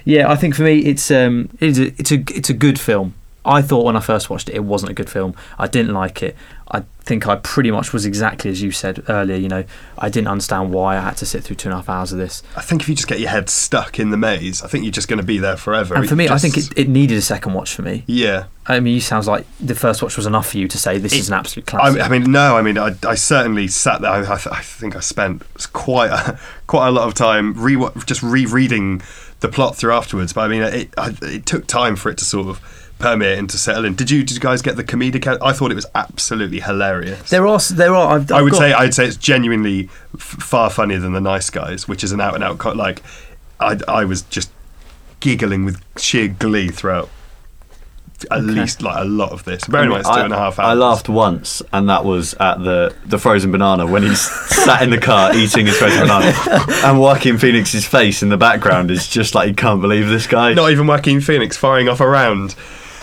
Yeah, 0.06 0.30
I 0.30 0.36
think 0.36 0.54
for 0.54 0.62
me 0.62 0.78
it's 0.78 1.10
um 1.10 1.50
it's 1.60 1.78
a 1.78 1.86
it's 1.98 2.12
a 2.12 2.24
it's 2.34 2.48
a 2.48 2.54
good 2.54 2.80
film. 2.80 3.14
I 3.44 3.60
thought 3.62 3.84
when 3.84 3.96
I 3.96 4.00
first 4.00 4.30
watched 4.30 4.48
it, 4.48 4.54
it 4.54 4.64
wasn't 4.64 4.90
a 4.90 4.94
good 4.94 5.10
film. 5.10 5.34
I 5.58 5.68
didn't 5.68 5.94
like 5.94 6.22
it. 6.22 6.34
I 6.68 6.82
think 7.02 7.28
I 7.28 7.36
pretty 7.36 7.70
much 7.70 7.92
was 7.92 8.04
exactly 8.04 8.50
as 8.50 8.60
you 8.60 8.72
said 8.72 9.04
earlier. 9.08 9.36
You 9.36 9.48
know, 9.48 9.64
I 9.98 10.08
didn't 10.08 10.28
understand 10.28 10.72
why 10.72 10.96
I 10.96 11.00
had 11.00 11.16
to 11.18 11.26
sit 11.26 11.44
through 11.44 11.56
two 11.56 11.68
and 11.68 11.74
a 11.74 11.76
half 11.76 11.88
hours 11.88 12.12
of 12.12 12.18
this. 12.18 12.42
I 12.56 12.60
think 12.60 12.82
if 12.82 12.88
you 12.88 12.94
just 12.94 13.08
get 13.08 13.20
your 13.20 13.30
head 13.30 13.48
stuck 13.48 13.98
in 13.98 14.10
the 14.10 14.16
maze, 14.16 14.62
I 14.62 14.68
think 14.68 14.84
you're 14.84 14.92
just 14.92 15.08
going 15.08 15.20
to 15.20 15.26
be 15.26 15.38
there 15.38 15.56
forever. 15.56 15.94
And 15.96 16.08
for 16.08 16.16
me, 16.16 16.28
I 16.28 16.38
think 16.38 16.56
it, 16.56 16.76
it 16.76 16.88
needed 16.88 17.18
a 17.18 17.22
second 17.22 17.54
watch 17.54 17.74
for 17.74 17.82
me. 17.82 18.04
Yeah, 18.06 18.46
I 18.66 18.80
mean, 18.80 18.94
you 18.94 19.00
sounds 19.00 19.28
like 19.28 19.46
the 19.60 19.76
first 19.76 20.02
watch 20.02 20.16
was 20.16 20.26
enough 20.26 20.50
for 20.50 20.58
you 20.58 20.66
to 20.66 20.78
say 20.78 20.98
this 20.98 21.12
is 21.12 21.28
an 21.28 21.34
absolute 21.34 21.72
I, 21.74 21.78
classic. 21.78 22.02
I 22.02 22.08
mean, 22.08 22.30
no, 22.32 22.56
I 22.56 22.62
mean, 22.62 22.78
I, 22.78 22.94
I 23.04 23.14
certainly 23.14 23.68
sat 23.68 24.00
there. 24.00 24.10
I, 24.10 24.20
I, 24.22 24.36
th- 24.36 24.54
I 24.54 24.60
think 24.60 24.96
I 24.96 25.00
spent 25.00 25.44
quite 25.72 26.10
a, 26.10 26.38
quite 26.66 26.88
a 26.88 26.90
lot 26.90 27.06
of 27.06 27.14
time 27.14 27.54
re 27.54 27.76
just 28.06 28.22
rereading 28.24 29.02
the 29.40 29.49
plot 29.49 29.77
through 29.77 29.92
afterwards. 29.92 30.33
But 30.33 30.42
I 30.42 30.49
mean, 30.49 30.62
it 30.62 30.90
I, 30.96 31.14
it 31.22 31.46
took 31.46 31.66
time 31.66 31.96
for 31.96 32.11
it 32.11 32.18
to 32.18 32.25
sort 32.25 32.49
of 32.49 32.61
permeate 32.99 33.38
and 33.38 33.51
to 33.51 33.59
settle 33.59 33.85
in. 33.85 33.94
Did 33.94 34.11
you 34.11 34.22
did 34.25 34.35
you 34.35 34.40
guys 34.40 34.62
get 34.62 34.77
the 34.77 34.85
comedic? 34.85 35.27
I 35.42 35.53
thought 35.53 35.70
it 35.70 35.75
was 35.75 35.87
absolutely 35.94 36.61
hilarious. 36.61 37.29
there 37.31 37.46
are 37.46 37.59
there 37.72 37.94
are. 37.94 38.16
I've, 38.16 38.33
I 38.33 38.37
I've 38.38 38.44
would 38.44 38.53
got- 38.53 38.59
say 38.59 38.72
I'd 38.72 38.94
say 38.94 39.07
it's 39.07 39.16
genuinely 39.16 39.90
f- 40.14 40.20
far 40.20 40.70
funnier 40.70 40.99
than 40.99 41.12
the 41.12 41.20
Nice 41.20 41.51
Guys, 41.51 41.87
which 41.87 42.03
is 42.03 42.12
an 42.12 42.20
out 42.20 42.35
and 42.35 42.42
out 42.42 42.77
like. 42.77 43.03
I 43.59 43.79
I 43.88 44.05
was 44.05 44.22
just 44.22 44.51
giggling 45.20 45.64
with 45.64 45.81
sheer 45.99 46.29
glee 46.29 46.68
throughout. 46.68 47.09
At 48.31 48.38
Okay. 48.38 48.46
least 48.46 48.81
like 48.83 48.96
a 48.98 49.05
lot 49.05 49.31
of 49.33 49.44
this. 49.44 49.66
In 49.68 49.72
mind 49.72 49.92
it's 49.92 50.09
two 50.09 50.14
and 50.16 50.33
a 50.33 50.37
half 50.37 50.59
hours. 50.59 50.68
I 50.68 50.72
laughed 50.72 51.09
once, 51.09 51.61
and 51.72 51.88
that 51.90 52.05
was 52.05 52.35
at 52.40 52.57
the 52.64 52.94
the 53.05 53.18
frozen 53.18 53.50
banana 53.52 53.87
when 53.87 54.02
he's 54.02 54.20
sat 54.64 54.83
in 54.83 54.90
the 54.90 54.98
car 54.98 55.35
eating 55.35 55.66
his 55.66 55.76
frozen 55.76 56.00
banana, 56.02 56.33
and 56.85 56.98
Joaquin 57.00 57.37
Phoenix's 57.38 57.85
face 57.85 58.22
in 58.22 58.29
the 58.31 58.37
background 58.38 58.90
is 58.90 59.07
just 59.09 59.35
like 59.35 59.48
you 59.48 59.55
can't 59.55 59.81
believe 59.83 60.09
this 60.09 60.26
guy. 60.26 60.55
Not 60.55 60.70
even 60.70 60.87
Joaquin 60.87 61.20
Phoenix 61.20 61.57
firing 61.59 61.88
off 61.90 62.00
a 62.00 62.09
round, 62.09 62.55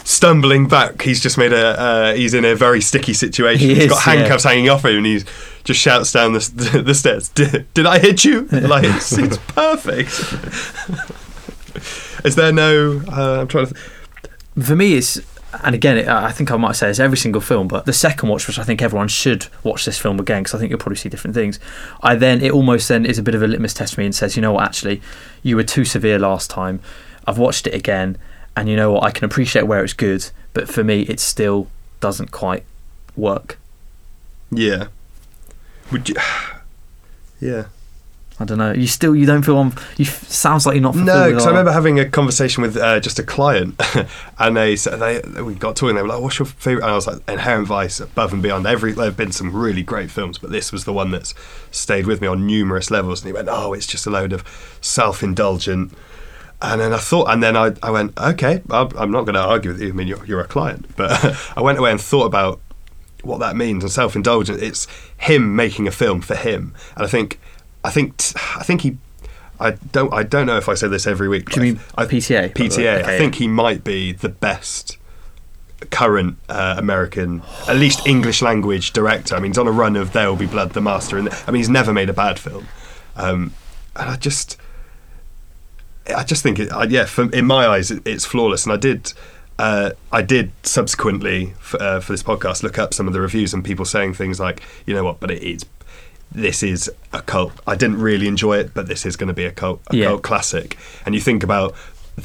stumbling 0.03 0.67
back. 0.67 1.01
He's 1.03 1.19
just 1.21 1.37
made 1.37 1.53
a. 1.53 1.79
Uh, 1.79 2.13
he's 2.15 2.33
in 2.33 2.43
a 2.43 2.55
very 2.55 2.81
sticky 2.81 3.13
situation. 3.13 3.67
He 3.69 3.75
He's 3.75 3.83
is, 3.85 3.89
got 3.91 4.05
yeah. 4.07 4.13
handcuffs 4.15 4.43
hanging 4.45 4.69
off 4.69 4.83
him, 4.83 4.97
and 4.97 5.05
he 5.05 5.21
just 5.63 5.79
shouts 5.79 6.11
down 6.11 6.33
the, 6.33 6.81
the 6.85 6.95
stairs. 6.95 7.29
Did, 7.29 7.71
did 7.75 7.85
I 7.85 7.99
hit 7.99 8.25
you? 8.25 8.41
Like 8.47 8.83
it's, 8.85 9.15
it's 9.17 9.37
perfect. 9.37 10.09
Is 12.25 12.35
there 12.35 12.51
no? 12.51 13.01
Uh, 13.11 13.41
I'm 13.41 13.47
trying 13.47 13.67
to. 13.67 13.73
Th- 13.73 13.85
for 14.61 14.75
me, 14.75 14.95
it's 14.95 15.19
and 15.63 15.75
again, 15.75 16.09
I 16.09 16.31
think 16.31 16.51
I 16.51 16.57
might 16.57 16.75
say 16.75 16.89
it's 16.89 16.99
every 16.99 17.17
single 17.17 17.41
film, 17.41 17.67
but 17.67 17.85
the 17.85 17.93
second 17.93 18.27
watch, 18.29 18.47
which 18.47 18.57
I 18.57 18.63
think 18.63 18.81
everyone 18.81 19.07
should 19.07 19.45
watch 19.63 19.85
this 19.85 19.99
film 19.99 20.19
again, 20.19 20.41
because 20.41 20.55
I 20.55 20.57
think 20.57 20.71
you'll 20.71 20.79
probably 20.79 20.95
see 20.95 21.09
different 21.09 21.35
things. 21.35 21.59
I 22.01 22.15
then 22.15 22.41
it 22.41 22.51
almost 22.51 22.87
then 22.87 23.05
is 23.05 23.19
a 23.19 23.23
bit 23.23 23.35
of 23.35 23.43
a 23.43 23.47
litmus 23.47 23.73
test 23.73 23.93
for 23.93 24.01
me 24.01 24.05
and 24.05 24.15
says, 24.15 24.35
you 24.35 24.41
know 24.41 24.53
what, 24.53 24.63
actually, 24.65 25.01
you 25.43 25.55
were 25.55 25.63
too 25.63 25.85
severe 25.85 26.17
last 26.17 26.49
time. 26.49 26.79
I've 27.27 27.37
watched 27.37 27.67
it 27.67 27.75
again, 27.75 28.17
and 28.57 28.67
you 28.67 28.75
know 28.75 28.93
what, 28.93 29.03
I 29.03 29.11
can 29.11 29.25
appreciate 29.25 29.67
where 29.67 29.83
it's 29.83 29.93
good, 29.93 30.27
but 30.53 30.67
for 30.67 30.83
me, 30.83 31.01
it 31.03 31.19
still 31.19 31.67
doesn't 31.99 32.31
quite 32.31 32.63
work. 33.15 33.59
yeah. 34.51 34.87
Would 35.91 36.09
you? 36.09 36.15
Yeah. 37.39 37.65
I 38.39 38.45
don't 38.45 38.57
know. 38.57 38.73
You 38.73 38.87
still 38.87 39.15
you 39.15 39.25
don't 39.25 39.43
feel 39.43 39.57
on. 39.57 39.73
You 39.97 40.05
f- 40.05 40.27
sounds 40.27 40.65
like 40.65 40.73
you're 40.75 40.81
not. 40.81 40.95
No, 40.95 41.29
because 41.29 41.45
I 41.45 41.49
remember 41.49 41.71
having 41.71 41.99
a 41.99 42.09
conversation 42.09 42.63
with 42.63 42.75
uh, 42.75 42.99
just 42.99 43.19
a 43.19 43.23
client, 43.23 43.79
and 44.39 44.57
they 44.57 44.75
said 44.75 44.97
they 44.97 45.41
we 45.41 45.53
got 45.53 45.75
talking. 45.75 45.95
They 45.95 46.01
were 46.01 46.07
like, 46.07 46.21
"What's 46.21 46.39
your 46.39 46.47
favorite?" 46.47 46.83
And 46.83 46.91
I 46.91 46.95
was 46.95 47.05
like, 47.05 47.19
"Inherent 47.29 47.67
Vice, 47.67 47.99
above 47.99 48.33
and 48.33 48.41
beyond." 48.41 48.65
Every 48.65 48.91
there 48.91 49.05
have 49.05 49.17
been 49.17 49.31
some 49.31 49.55
really 49.55 49.83
great 49.83 50.09
films, 50.09 50.39
but 50.39 50.51
this 50.51 50.71
was 50.71 50.85
the 50.85 50.93
one 50.93 51.11
that's 51.11 51.35
stayed 51.69 52.07
with 52.07 52.21
me 52.21 52.27
on 52.27 52.47
numerous 52.47 52.89
levels. 52.89 53.21
And 53.21 53.27
he 53.27 53.33
went, 53.33 53.49
"Oh, 53.51 53.73
it's 53.73 53.85
just 53.85 54.07
a 54.07 54.09
load 54.09 54.33
of 54.33 54.43
self-indulgent." 54.81 55.93
And 56.61 56.79
then 56.79 56.93
I 56.93 56.97
thought, 56.97 57.29
and 57.29 57.43
then 57.43 57.55
I, 57.55 57.73
I 57.83 57.91
went, 57.91 58.17
"Okay, 58.17 58.61
I'm 58.71 58.89
I'm 58.97 59.11
not 59.11 59.25
going 59.25 59.35
to 59.35 59.41
argue 59.41 59.71
with 59.71 59.81
you. 59.81 59.89
I 59.89 59.91
mean, 59.91 60.07
you're, 60.07 60.25
you're 60.25 60.41
a 60.41 60.47
client." 60.47 60.95
But 60.95 61.37
I 61.55 61.61
went 61.61 61.77
away 61.77 61.91
and 61.91 62.01
thought 62.01 62.25
about 62.25 62.59
what 63.21 63.39
that 63.39 63.55
means 63.55 63.83
and 63.83 63.91
self-indulgent. 63.91 64.61
It's 64.61 64.87
him 65.17 65.55
making 65.55 65.87
a 65.87 65.91
film 65.91 66.21
for 66.21 66.35
him, 66.35 66.73
and 66.95 67.05
I 67.05 67.07
think, 67.07 67.39
I 67.83 67.89
think, 67.89 68.17
t- 68.17 68.35
I 68.55 68.63
think 68.63 68.81
he. 68.81 68.97
I 69.59 69.71
don't. 69.71 70.13
I 70.13 70.23
don't 70.23 70.47
know 70.47 70.57
if 70.57 70.67
I 70.67 70.73
say 70.73 70.87
this 70.87 71.05
every 71.05 71.29
week. 71.29 71.49
Do 71.49 71.63
you 71.63 71.73
mean 71.73 71.81
I, 71.95 72.05
PTA? 72.05 72.53
PTA. 72.53 73.01
Okay, 73.01 73.15
I 73.15 73.17
think 73.17 73.35
he 73.35 73.47
might 73.47 73.83
be 73.83 74.11
the 74.11 74.29
best 74.29 74.97
current 75.89 76.37
uh, 76.49 76.75
American, 76.77 77.41
at 77.67 77.75
least 77.75 78.05
English 78.07 78.41
language 78.41 78.93
director. 78.93 79.35
I 79.35 79.39
mean, 79.39 79.51
he's 79.51 79.57
on 79.57 79.67
a 79.67 79.71
run 79.71 79.95
of 79.95 80.13
There 80.13 80.29
Will 80.29 80.35
Be 80.37 80.45
Blood, 80.45 80.71
The 80.71 80.81
Master, 80.81 81.17
and 81.17 81.29
I 81.29 81.51
mean, 81.51 81.59
he's 81.59 81.69
never 81.69 81.93
made 81.93 82.09
a 82.09 82.13
bad 82.13 82.39
film. 82.39 82.67
Um, 83.15 83.53
and 83.95 84.09
I 84.09 84.15
just, 84.15 84.57
I 86.07 86.23
just 86.23 86.43
think, 86.43 86.59
it, 86.59 86.71
I, 86.71 86.85
yeah, 86.85 87.05
for, 87.05 87.29
in 87.31 87.45
my 87.45 87.67
eyes, 87.67 87.91
it, 87.91 88.05
it's 88.05 88.25
flawless. 88.25 88.65
And 88.65 88.73
I 88.73 88.77
did, 88.77 89.13
uh, 89.59 89.91
I 90.11 90.21
did 90.21 90.51
subsequently 90.63 91.53
for, 91.59 91.81
uh, 91.81 91.99
for 91.99 92.13
this 92.13 92.23
podcast 92.23 92.63
look 92.63 92.77
up 92.77 92.93
some 92.93 93.07
of 93.07 93.13
the 93.13 93.21
reviews 93.21 93.53
and 93.53 93.63
people 93.63 93.85
saying 93.85 94.13
things 94.15 94.39
like, 94.39 94.61
you 94.85 94.93
know 94.93 95.03
what, 95.03 95.19
but 95.19 95.31
it 95.31 95.43
is. 95.43 95.65
This 96.33 96.63
is 96.63 96.89
a 97.11 97.21
cult. 97.21 97.53
I 97.67 97.75
didn't 97.75 97.99
really 97.99 98.27
enjoy 98.27 98.57
it, 98.57 98.73
but 98.73 98.87
this 98.87 99.05
is 99.05 99.15
going 99.15 99.27
to 99.27 99.33
be 99.33 99.45
a 99.45 99.51
cult, 99.51 99.81
a 99.91 99.95
Yeah. 99.95 100.07
cult 100.07 100.23
classic. 100.23 100.77
And 101.05 101.13
you 101.13 101.21
think 101.21 101.43
about 101.43 101.75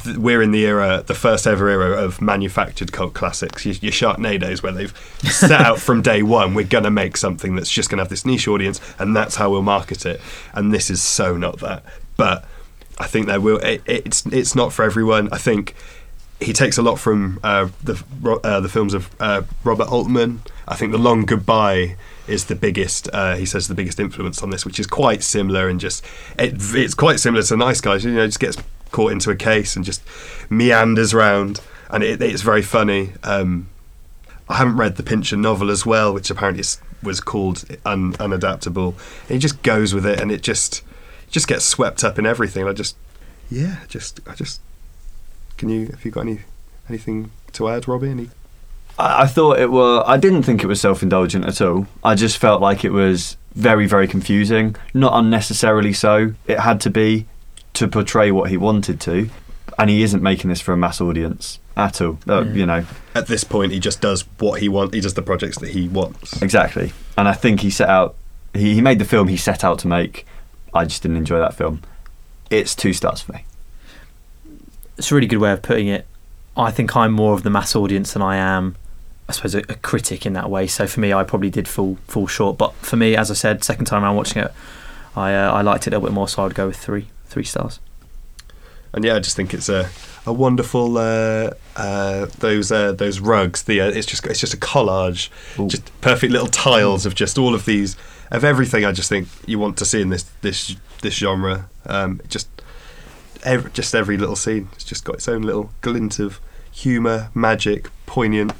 th- 0.03 0.17
we're 0.17 0.41
in 0.41 0.51
the 0.51 0.65
era, 0.65 1.03
the 1.05 1.13
first 1.13 1.45
ever 1.45 1.69
era 1.69 1.91
of 2.03 2.21
manufactured 2.21 2.91
cult 2.91 3.13
classics. 3.13 3.65
Your, 3.65 3.75
your 3.75 3.91
Sharknadoes, 3.91 4.63
where 4.63 4.71
they've 4.71 4.93
set 5.23 5.61
out 5.61 5.79
from 5.79 6.01
day 6.01 6.23
one, 6.23 6.55
we're 6.55 6.65
going 6.65 6.85
to 6.85 6.91
make 6.91 7.17
something 7.17 7.55
that's 7.55 7.69
just 7.69 7.89
going 7.89 7.97
to 7.97 8.03
have 8.03 8.09
this 8.09 8.25
niche 8.25 8.47
audience, 8.47 8.81
and 8.97 9.15
that's 9.15 9.35
how 9.35 9.51
we'll 9.51 9.61
market 9.61 10.05
it. 10.05 10.19
And 10.53 10.73
this 10.73 10.89
is 10.89 11.01
so 11.01 11.37
not 11.37 11.59
that. 11.59 11.83
But 12.17 12.45
I 12.97 13.05
think 13.07 13.27
there 13.27 13.39
will. 13.39 13.57
It, 13.59 13.81
it's 13.85 14.25
it's 14.25 14.55
not 14.55 14.73
for 14.73 14.83
everyone. 14.83 15.29
I 15.31 15.37
think 15.37 15.75
he 16.41 16.51
takes 16.53 16.77
a 16.77 16.81
lot 16.81 16.97
from 16.99 17.39
uh, 17.43 17.69
the 17.83 18.03
uh, 18.43 18.59
the 18.59 18.69
films 18.69 18.93
of 18.93 19.09
uh, 19.19 19.43
Robert 19.63 19.87
Altman. 19.91 20.41
I 20.67 20.75
think 20.75 20.91
The 20.91 20.97
Long 20.97 21.25
Goodbye 21.25 21.95
is 22.29 22.45
the 22.45 22.55
biggest. 22.55 23.09
Uh, 23.11 23.35
he 23.35 23.45
says 23.45 23.67
the 23.67 23.75
biggest 23.75 23.99
influence 23.99 24.41
on 24.41 24.49
this, 24.49 24.65
which 24.65 24.79
is 24.79 24.87
quite 24.87 25.23
similar 25.23 25.67
and 25.67 25.79
just 25.79 26.05
it, 26.37 26.53
it's 26.57 26.93
quite 26.93 27.19
similar 27.19 27.43
to 27.43 27.57
Nice 27.57 27.81
Guys. 27.81 28.05
You 28.05 28.11
know, 28.11 28.25
just 28.25 28.39
gets 28.39 28.57
caught 28.91 29.11
into 29.11 29.29
a 29.31 29.35
case 29.35 29.75
and 29.75 29.85
just 29.85 30.01
meanders 30.49 31.13
round, 31.13 31.61
and 31.89 32.03
it, 32.03 32.21
it's 32.21 32.41
very 32.41 32.61
funny. 32.61 33.13
Um, 33.23 33.69
I 34.47 34.57
haven't 34.57 34.77
read 34.77 34.95
the 34.95 35.03
Pynchon 35.03 35.41
novel 35.41 35.69
as 35.69 35.85
well, 35.85 36.13
which 36.13 36.29
apparently 36.31 36.61
is, 36.61 36.81
was 37.03 37.21
called 37.21 37.65
un, 37.85 38.13
Unadaptable. 38.13 38.93
And 39.23 39.29
he 39.29 39.37
just 39.37 39.61
goes 39.61 39.93
with 39.93 40.05
it, 40.05 40.19
and 40.19 40.31
it 40.31 40.41
just 40.41 40.83
just 41.29 41.47
gets 41.47 41.63
swept 41.63 42.03
up 42.03 42.17
in 42.17 42.25
everything. 42.25 42.67
I 42.67 42.73
just 42.73 42.95
yeah, 43.49 43.81
just 43.87 44.19
I 44.27 44.33
just 44.33 44.61
can 45.57 45.69
you 45.69 45.87
have 45.87 46.03
you 46.03 46.11
got 46.11 46.21
any 46.21 46.39
anything 46.87 47.31
to 47.53 47.69
add, 47.69 47.87
Robbie? 47.87 48.09
Any 48.09 48.29
I, 48.99 49.23
I 49.23 49.27
thought 49.27 49.59
it 49.59 49.71
were. 49.71 50.03
I 50.05 50.17
didn't 50.17 50.43
think 50.43 50.63
it 50.63 50.67
was 50.67 50.79
self-indulgent 50.81 51.45
at 51.45 51.61
all. 51.61 51.87
I 52.03 52.15
just 52.15 52.37
felt 52.37 52.61
like 52.61 52.83
it 52.83 52.91
was 52.91 53.37
very, 53.55 53.87
very 53.87 54.07
confusing. 54.07 54.75
Not 54.93 55.13
unnecessarily 55.17 55.93
so. 55.93 56.33
It 56.47 56.59
had 56.59 56.79
to 56.81 56.89
be 56.89 57.25
to 57.73 57.87
portray 57.87 58.31
what 58.31 58.49
he 58.49 58.57
wanted 58.57 58.99
to, 59.01 59.29
and 59.77 59.89
he 59.89 60.03
isn't 60.03 60.21
making 60.21 60.49
this 60.49 60.61
for 60.61 60.73
a 60.73 60.77
mass 60.77 60.99
audience 61.01 61.59
at 61.77 62.01
all. 62.01 62.19
Uh, 62.27 62.41
Mm. 62.43 62.55
You 62.55 62.65
know 62.65 62.85
at 63.15 63.27
this 63.27 63.43
point 63.43 63.71
he 63.71 63.79
just 63.79 64.01
does 64.01 64.21
what 64.37 64.61
he 64.61 64.69
wants. 64.69 64.93
He 64.93 65.01
does 65.01 65.13
the 65.15 65.21
projects 65.21 65.57
that 65.59 65.69
he 65.69 65.87
wants. 65.87 66.41
exactly. 66.41 66.93
And 67.17 67.27
I 67.27 67.33
think 67.33 67.61
he 67.61 67.69
set 67.69 67.89
out. 67.89 68.15
He, 68.53 68.75
he 68.75 68.81
made 68.81 68.99
the 68.99 69.05
film 69.05 69.27
he 69.27 69.37
set 69.37 69.63
out 69.63 69.79
to 69.79 69.87
make. 69.87 70.25
I 70.73 70.85
just 70.85 71.01
didn't 71.03 71.17
enjoy 71.17 71.39
that 71.39 71.53
film. 71.53 71.81
It's 72.49 72.75
two 72.75 72.93
stars 72.93 73.21
for 73.21 73.33
me. 73.33 73.45
it's 74.97 75.11
a 75.11 75.15
really 75.15 75.27
good 75.27 75.37
way 75.39 75.51
of 75.51 75.61
putting 75.61 75.87
it. 75.87 76.05
I 76.57 76.71
think 76.71 76.95
I'm 76.95 77.11
more 77.13 77.33
of 77.33 77.43
the 77.43 77.49
mass 77.49 77.75
audience 77.75 78.13
than 78.13 78.21
I 78.21 78.35
am, 78.35 78.75
I 79.29 79.31
suppose, 79.31 79.55
a, 79.55 79.59
a 79.59 79.75
critic 79.75 80.25
in 80.25 80.33
that 80.33 80.49
way. 80.49 80.65
So 80.67 80.87
for 80.87 80.99
me, 80.99 81.13
I 81.13 81.23
probably 81.23 81.51
did 81.51 81.67
fall 81.67 81.97
fall 82.07 82.27
short. 82.27 82.57
But 82.57 82.73
for 82.75 82.97
me, 82.97 83.15
as 83.15 83.29
I 83.29 83.35
said, 83.35 83.63
second 83.63 83.85
time 83.85 84.03
around 84.03 84.15
watching 84.15 84.41
it, 84.41 84.51
I 85.15 85.35
uh, 85.35 85.51
I 85.51 85.61
liked 85.61 85.85
it 85.85 85.93
a 85.93 85.95
little 85.95 86.09
bit 86.09 86.13
more. 86.13 86.27
So 86.27 86.43
I'd 86.43 86.55
go 86.55 86.67
with 86.67 86.77
three 86.77 87.07
three 87.25 87.43
stars. 87.43 87.79
And 88.91 89.05
yeah, 89.05 89.15
I 89.15 89.19
just 89.19 89.35
think 89.35 89.53
it's 89.53 89.69
a 89.69 89.89
a 90.25 90.33
wonderful 90.33 90.97
uh, 90.97 91.51
uh, 91.75 92.25
those 92.39 92.71
uh, 92.71 92.91
those 92.91 93.19
rugs. 93.19 93.63
The 93.63 93.81
uh, 93.81 93.87
it's 93.89 94.07
just 94.07 94.25
it's 94.25 94.39
just 94.39 94.53
a 94.53 94.57
collage, 94.57 95.29
Ooh. 95.59 95.67
just 95.67 96.01
perfect 96.01 96.31
little 96.33 96.47
tiles 96.47 97.05
of 97.05 97.13
just 97.13 97.37
all 97.37 97.53
of 97.53 97.65
these 97.65 97.95
of 98.31 98.43
everything. 98.43 98.83
I 98.83 98.91
just 98.91 99.09
think 99.09 99.27
you 99.45 99.59
want 99.59 99.77
to 99.77 99.85
see 99.85 100.01
in 100.01 100.09
this 100.09 100.23
this 100.41 100.75
this 101.01 101.13
genre. 101.13 101.69
Um, 101.85 102.19
just 102.27 102.47
every, 103.43 103.69
just 103.71 103.93
every 103.93 104.17
little 104.17 104.35
scene. 104.35 104.69
It's 104.73 104.83
just 104.83 105.05
got 105.05 105.15
its 105.15 105.27
own 105.27 105.43
little 105.43 105.71
glint 105.81 106.19
of 106.19 106.39
humour, 106.79 107.29
magic, 107.33 107.89
poignant 108.05 108.53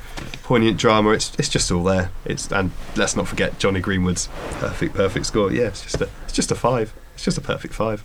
poignant 0.44 0.78
drama. 0.78 1.12
It's 1.12 1.34
it's 1.40 1.50
just 1.50 1.72
all 1.72 1.84
there. 1.84 2.12
It's 2.26 2.52
and 2.52 2.72
let's 2.96 3.16
not 3.16 3.28
forget 3.28 3.60
Jonny 3.60 3.80
Greenwood's 3.80 4.28
perfect 4.60 4.96
perfect 4.96 5.26
score. 5.26 5.52
Yeah, 5.52 5.68
it's 5.68 5.84
just 5.84 6.02
a 6.02 6.10
it's 6.24 6.34
just 6.34 6.52
a 6.52 6.56
five. 6.56 6.94
It's 7.16 7.24
just 7.24 7.38
a 7.38 7.42
perfect 7.42 7.74
five. 7.74 8.04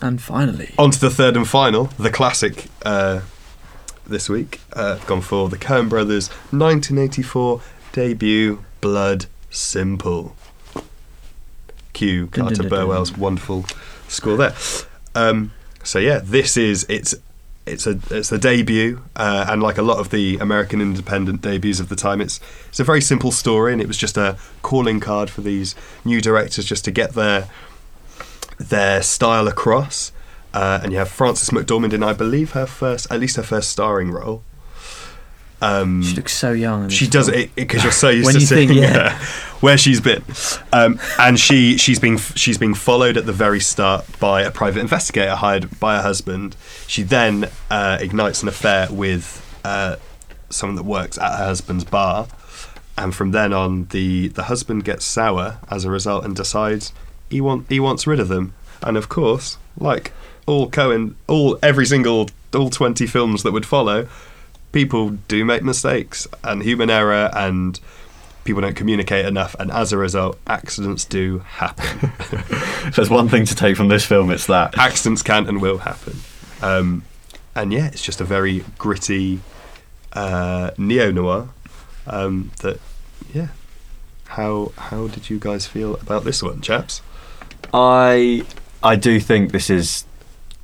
And 0.00 0.22
finally, 0.22 0.74
On 0.78 0.90
to 0.90 1.00
the 1.00 1.10
third 1.10 1.36
and 1.36 1.48
final, 1.48 1.86
the 1.98 2.10
classic 2.10 2.66
uh, 2.84 3.22
this 4.06 4.28
week. 4.28 4.60
Uh, 4.72 4.98
gone 5.06 5.20
for 5.20 5.48
the 5.48 5.58
Coen 5.58 5.88
Brothers 5.88 6.28
1984 6.52 7.60
debut, 7.92 8.64
Blood 8.80 9.26
Simple. 9.50 10.36
Cue 11.94 12.28
Carter. 12.28 12.68
Burwell's 12.68 13.16
wonderful 13.16 13.64
score 14.06 14.36
there. 14.36 14.54
Um, 15.16 15.52
so 15.82 15.98
yeah, 15.98 16.20
this 16.22 16.56
is 16.56 16.86
it's 16.88 17.16
it's 17.68 17.86
a 17.86 17.98
it's 18.10 18.28
the 18.28 18.38
debut, 18.38 19.02
uh, 19.16 19.46
and 19.48 19.62
like 19.62 19.78
a 19.78 19.82
lot 19.82 19.98
of 19.98 20.10
the 20.10 20.38
American 20.38 20.80
independent 20.80 21.42
debuts 21.42 21.80
of 21.80 21.88
the 21.88 21.96
time, 21.96 22.20
it's 22.20 22.40
it's 22.68 22.80
a 22.80 22.84
very 22.84 23.00
simple 23.00 23.30
story, 23.30 23.72
and 23.72 23.80
it 23.80 23.86
was 23.86 23.96
just 23.96 24.16
a 24.16 24.36
calling 24.62 25.00
card 25.00 25.30
for 25.30 25.40
these 25.40 25.74
new 26.04 26.20
directors 26.20 26.64
just 26.64 26.84
to 26.84 26.90
get 26.90 27.14
their 27.14 27.48
their 28.58 29.02
style 29.02 29.48
across. 29.48 30.12
Uh, 30.54 30.80
and 30.82 30.92
you 30.92 30.98
have 30.98 31.08
Frances 31.08 31.50
McDormand 31.50 31.92
in, 31.92 32.02
I 32.02 32.14
believe, 32.14 32.52
her 32.52 32.66
first, 32.66 33.06
at 33.12 33.20
least 33.20 33.36
her 33.36 33.42
first 33.42 33.68
starring 33.70 34.10
role. 34.10 34.42
Um, 35.60 36.02
She 36.02 36.14
looks 36.14 36.32
so 36.36 36.52
young. 36.52 36.88
she 36.88 37.08
does 37.08 37.28
it 37.28 37.52
because 37.56 37.82
you're 37.82 37.90
so 37.92 38.08
used 38.20 38.26
When 38.26 38.34
to 38.34 38.40
seeing 38.40 38.68
think, 38.68 38.80
yeah. 38.80 39.10
her 39.10 39.44
where 39.60 39.76
she's 39.76 40.00
been, 40.00 40.22
um, 40.72 41.00
and 41.18 41.38
she 41.38 41.76
she's 41.78 41.98
being 41.98 42.16
she's 42.16 42.58
being 42.58 42.74
followed 42.74 43.16
at 43.16 43.26
the 43.26 43.32
very 43.32 43.58
start 43.58 44.04
by 44.20 44.42
a 44.42 44.52
private 44.52 44.78
investigator 44.80 45.34
hired 45.34 45.80
by 45.80 45.96
her 45.96 46.02
husband. 46.02 46.54
She 46.86 47.02
then 47.02 47.48
uh, 47.70 47.98
ignites 48.00 48.40
an 48.42 48.48
affair 48.48 48.86
with 48.88 49.44
uh, 49.64 49.96
someone 50.48 50.76
that 50.76 50.84
works 50.84 51.18
at 51.18 51.36
her 51.38 51.46
husband's 51.46 51.82
bar, 51.84 52.28
and 52.96 53.12
from 53.12 53.32
then 53.32 53.52
on, 53.52 53.86
the 53.86 54.28
the 54.28 54.44
husband 54.44 54.84
gets 54.84 55.04
sour 55.04 55.58
as 55.68 55.84
a 55.84 55.90
result 55.90 56.24
and 56.24 56.36
decides 56.36 56.92
he 57.28 57.40
want 57.40 57.66
he 57.68 57.80
wants 57.80 58.06
rid 58.06 58.20
of 58.20 58.28
them. 58.28 58.52
And 58.80 58.96
of 58.96 59.08
course, 59.08 59.58
like 59.76 60.12
all 60.46 60.70
Coen, 60.70 61.14
all 61.26 61.58
every 61.64 61.84
single 61.84 62.28
all 62.54 62.70
twenty 62.70 63.08
films 63.08 63.42
that 63.42 63.50
would 63.50 63.66
follow, 63.66 64.06
people 64.72 65.10
do 65.28 65.44
make 65.44 65.62
mistakes 65.62 66.26
and 66.44 66.62
human 66.62 66.90
error 66.90 67.30
and 67.34 67.80
people 68.44 68.62
don't 68.62 68.76
communicate 68.76 69.26
enough 69.26 69.54
and 69.58 69.70
as 69.70 69.92
a 69.92 69.98
result 69.98 70.38
accidents 70.46 71.04
do 71.04 71.38
happen. 71.38 72.12
If 72.88 72.96
there's 72.96 73.10
one 73.10 73.28
thing 73.28 73.44
to 73.44 73.54
take 73.54 73.76
from 73.76 73.88
this 73.88 74.06
film, 74.06 74.30
it's 74.30 74.46
that. 74.46 74.78
accidents 74.78 75.22
can 75.22 75.46
and 75.46 75.60
will 75.60 75.78
happen. 75.78 76.16
Um, 76.62 77.02
and 77.54 77.72
yeah 77.72 77.86
it's 77.88 78.02
just 78.02 78.20
a 78.20 78.24
very 78.24 78.64
gritty 78.78 79.40
uh, 80.12 80.70
neo-noir 80.78 81.48
um, 82.06 82.50
that 82.60 82.80
yeah. 83.34 83.48
How 84.24 84.72
how 84.76 85.08
did 85.08 85.30
you 85.30 85.38
guys 85.38 85.66
feel 85.66 85.96
about 85.96 86.24
this 86.24 86.42
one 86.42 86.60
chaps? 86.60 87.02
I 87.72 88.44
I 88.82 88.96
do 88.96 89.20
think 89.20 89.52
this 89.52 89.70
is 89.70 90.04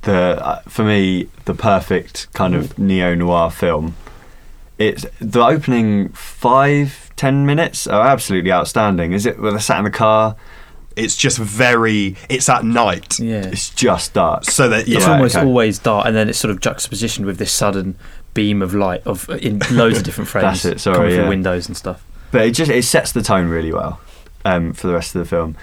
the 0.05 0.43
uh, 0.43 0.61
for 0.67 0.83
me 0.83 1.27
the 1.45 1.53
perfect 1.53 2.31
kind 2.33 2.55
of 2.55 2.79
neo 2.79 3.13
noir 3.13 3.51
film. 3.51 3.95
It's 4.77 5.05
the 5.19 5.41
opening 5.43 6.09
five 6.09 7.11
ten 7.15 7.45
minutes 7.45 7.85
are 7.87 8.05
absolutely 8.07 8.51
outstanding. 8.51 9.13
Is 9.13 9.25
it? 9.25 9.39
Where 9.39 9.51
they 9.51 9.59
sat 9.59 9.77
in 9.79 9.85
the 9.85 9.91
car. 9.91 10.35
it's 10.97 11.15
just 11.17 11.37
very 11.37 12.15
it's 12.29 12.47
at 12.47 12.63
night 12.63 13.19
Yeah. 13.19 13.45
It's 13.47 13.69
just 13.69 14.13
dark. 14.13 14.45
so 14.45 14.69
that 14.69 14.87
yeah 14.87 14.97
it's 14.97 15.05
Right, 15.05 15.15
almost 15.17 15.35
okay. 15.35 15.45
always 15.45 15.77
dark, 15.79 16.05
and 16.07 16.15
then 16.15 16.29
it's 16.29 16.39
sort 16.39 16.51
of 16.51 16.59
juxtapositioned 16.61 17.25
with 17.25 17.37
this 17.37 17.51
sudden 17.51 17.97
beam 18.33 18.61
of 18.61 18.73
light 18.73 19.01
of 19.05 19.29
in 19.41 19.59
loads 19.71 19.97
of 19.97 20.03
different 20.05 20.29
frames 20.33 20.63
That's 20.63 20.65
it, 20.65 20.79
sorry, 20.79 20.95
coming 20.97 21.11
yeah. 21.11 21.17
through 21.17 21.29
windows 21.29 21.67
and 21.67 21.75
stuff. 21.77 22.03
but 22.31 22.41
it 22.47 22.51
just 22.51 22.71
it 22.71 22.83
sets 22.83 23.11
the 23.11 23.21
tone 23.21 23.47
really 23.49 23.73
well 23.73 23.99
um, 24.45 24.71
for 24.73 24.87
the 24.87 24.93
rest 24.93 25.15
of 25.15 25.19
the 25.19 25.25
film. 25.27 25.55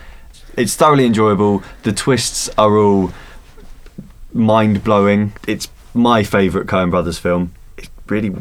It's 0.56 0.74
thoroughly 0.76 1.06
enjoyable. 1.06 1.62
The 1.82 1.92
twists 1.92 2.50
are 2.58 2.76
all 2.76 3.12
mind 4.32 4.82
blowing. 4.84 5.32
It's 5.46 5.68
my 5.94 6.22
favourite 6.24 6.66
Coen 6.66 6.90
Brothers 6.90 7.18
film. 7.18 7.52
It's 7.76 7.90
really, 8.08 8.34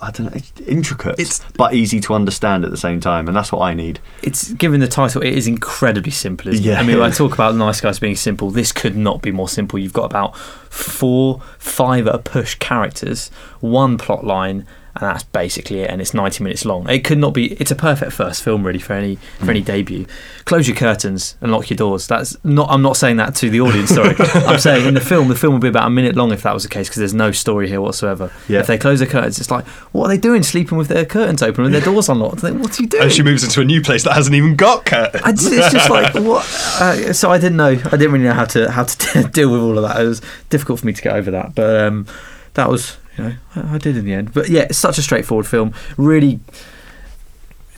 I 0.00 0.10
don't 0.10 0.26
know, 0.26 0.32
it's 0.34 0.52
intricate, 0.66 1.18
It's- 1.18 1.40
but 1.56 1.74
easy 1.74 2.00
to 2.00 2.14
understand 2.14 2.64
at 2.64 2.70
the 2.70 2.76
same 2.76 3.00
time, 3.00 3.26
and 3.26 3.36
that's 3.36 3.50
what 3.52 3.60
I 3.62 3.74
need. 3.74 4.00
It's 4.22 4.52
given 4.52 4.80
the 4.80 4.88
title, 4.88 5.22
it 5.22 5.32
is 5.34 5.46
incredibly 5.46 6.12
simple. 6.12 6.54
Yeah. 6.54 6.74
it? 6.74 6.78
I 6.78 6.82
mean, 6.84 6.98
when 6.98 7.10
I 7.10 7.12
talk 7.14 7.34
about 7.34 7.54
nice 7.56 7.80
guys 7.80 7.98
being 7.98 8.16
simple. 8.16 8.50
This 8.50 8.70
could 8.72 8.96
not 8.96 9.22
be 9.22 9.32
more 9.32 9.48
simple. 9.48 9.78
You've 9.78 9.92
got 9.92 10.04
about 10.04 10.36
four, 10.36 11.40
five 11.58 12.06
at 12.06 12.14
a 12.14 12.18
push 12.18 12.54
characters, 12.56 13.30
one 13.60 13.98
plot 13.98 14.24
line, 14.24 14.66
and 14.96 15.02
that's 15.10 15.24
basically 15.24 15.80
it. 15.80 15.90
And 15.90 16.00
it's 16.00 16.14
ninety 16.14 16.42
minutes 16.44 16.64
long. 16.64 16.88
It 16.88 17.04
could 17.04 17.18
not 17.18 17.34
be. 17.34 17.52
It's 17.54 17.70
a 17.70 17.76
perfect 17.76 18.12
first 18.12 18.42
film, 18.42 18.64
really, 18.64 18.78
for 18.78 18.92
any 18.92 19.16
for 19.38 19.46
Mm. 19.46 19.50
any 19.50 19.60
debut. 19.60 20.06
Close 20.44 20.68
your 20.68 20.76
curtains 20.76 21.36
and 21.40 21.50
lock 21.50 21.70
your 21.70 21.76
doors. 21.76 22.06
That's 22.06 22.36
not. 22.44 22.70
I'm 22.70 22.82
not 22.82 22.96
saying 22.96 23.16
that 23.16 23.34
to 23.36 23.50
the 23.50 23.60
audience. 23.60 23.90
Sorry, 23.90 24.14
I'm 24.46 24.58
saying 24.58 24.86
in 24.86 24.94
the 24.94 25.00
film, 25.00 25.28
the 25.28 25.34
film 25.34 25.54
would 25.54 25.62
be 25.62 25.68
about 25.68 25.86
a 25.86 25.90
minute 25.90 26.16
long 26.16 26.32
if 26.32 26.42
that 26.42 26.52
was 26.54 26.62
the 26.62 26.68
case, 26.68 26.88
because 26.88 26.98
there's 27.00 27.14
no 27.14 27.32
story 27.32 27.68
here 27.68 27.80
whatsoever. 27.80 28.30
Yeah. 28.48 28.60
If 28.60 28.66
they 28.66 28.78
close 28.78 28.98
their 29.00 29.08
curtains, 29.08 29.38
it's 29.38 29.50
like, 29.50 29.66
what 29.92 30.04
are 30.06 30.08
they 30.08 30.18
doing? 30.18 30.42
Sleeping 30.42 30.78
with 30.78 30.88
their 30.88 31.04
curtains 31.04 31.42
open 31.42 31.64
and 31.64 31.74
their 31.74 31.80
doors 31.80 32.08
unlocked? 32.08 32.42
Like, 32.42 32.54
What 32.54 32.78
are 32.78 32.82
you 32.82 32.88
doing? 32.88 33.02
and 33.04 33.12
she 33.12 33.22
moves 33.22 33.42
into 33.42 33.60
a 33.60 33.64
new 33.64 33.80
place 33.80 34.04
that 34.04 34.12
hasn't 34.14 34.34
even 34.36 34.54
got 34.56 34.84
curtains 34.84 35.22
I 35.24 35.30
it's 35.30 35.72
just 35.72 35.90
like 35.90 36.14
what. 36.14 36.44
Uh, 36.80 37.12
so 37.12 37.30
I 37.30 37.38
didn't 37.38 37.56
know. 37.56 37.70
I 37.70 37.96
didn't 37.96 38.12
really 38.12 38.24
know 38.24 38.32
how 38.34 38.44
to 38.46 38.70
how 38.70 38.84
to 38.84 39.22
deal 39.32 39.50
with 39.50 39.60
all 39.60 39.76
of 39.78 39.82
that. 39.82 40.00
It 40.00 40.06
was 40.06 40.20
difficult 40.50 40.80
for 40.80 40.86
me 40.86 40.92
to 40.92 41.02
get 41.02 41.14
over 41.16 41.30
that. 41.32 41.54
But 41.54 41.80
um, 41.84 42.06
that 42.54 42.68
was 42.68 42.96
you 43.16 43.24
know 43.24 43.34
I, 43.56 43.74
I 43.74 43.78
did 43.78 43.96
in 43.96 44.04
the 44.04 44.12
end. 44.12 44.32
But 44.32 44.48
yeah, 44.48 44.62
it's 44.62 44.78
such 44.78 44.98
a 44.98 45.02
straightforward 45.02 45.46
film. 45.46 45.72
Really 45.96 46.40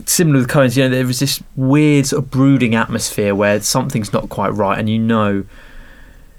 similar 0.04 0.38
with 0.40 0.48
Coen's. 0.48 0.76
You 0.76 0.84
know, 0.84 0.90
there 0.90 1.06
was 1.06 1.18
this 1.18 1.42
weird 1.54 2.06
sort 2.06 2.24
of 2.24 2.30
brooding 2.30 2.74
atmosphere 2.74 3.34
where 3.34 3.60
something's 3.60 4.12
not 4.12 4.28
quite 4.28 4.50
right, 4.50 4.78
and 4.78 4.88
you 4.88 4.98
know. 4.98 5.44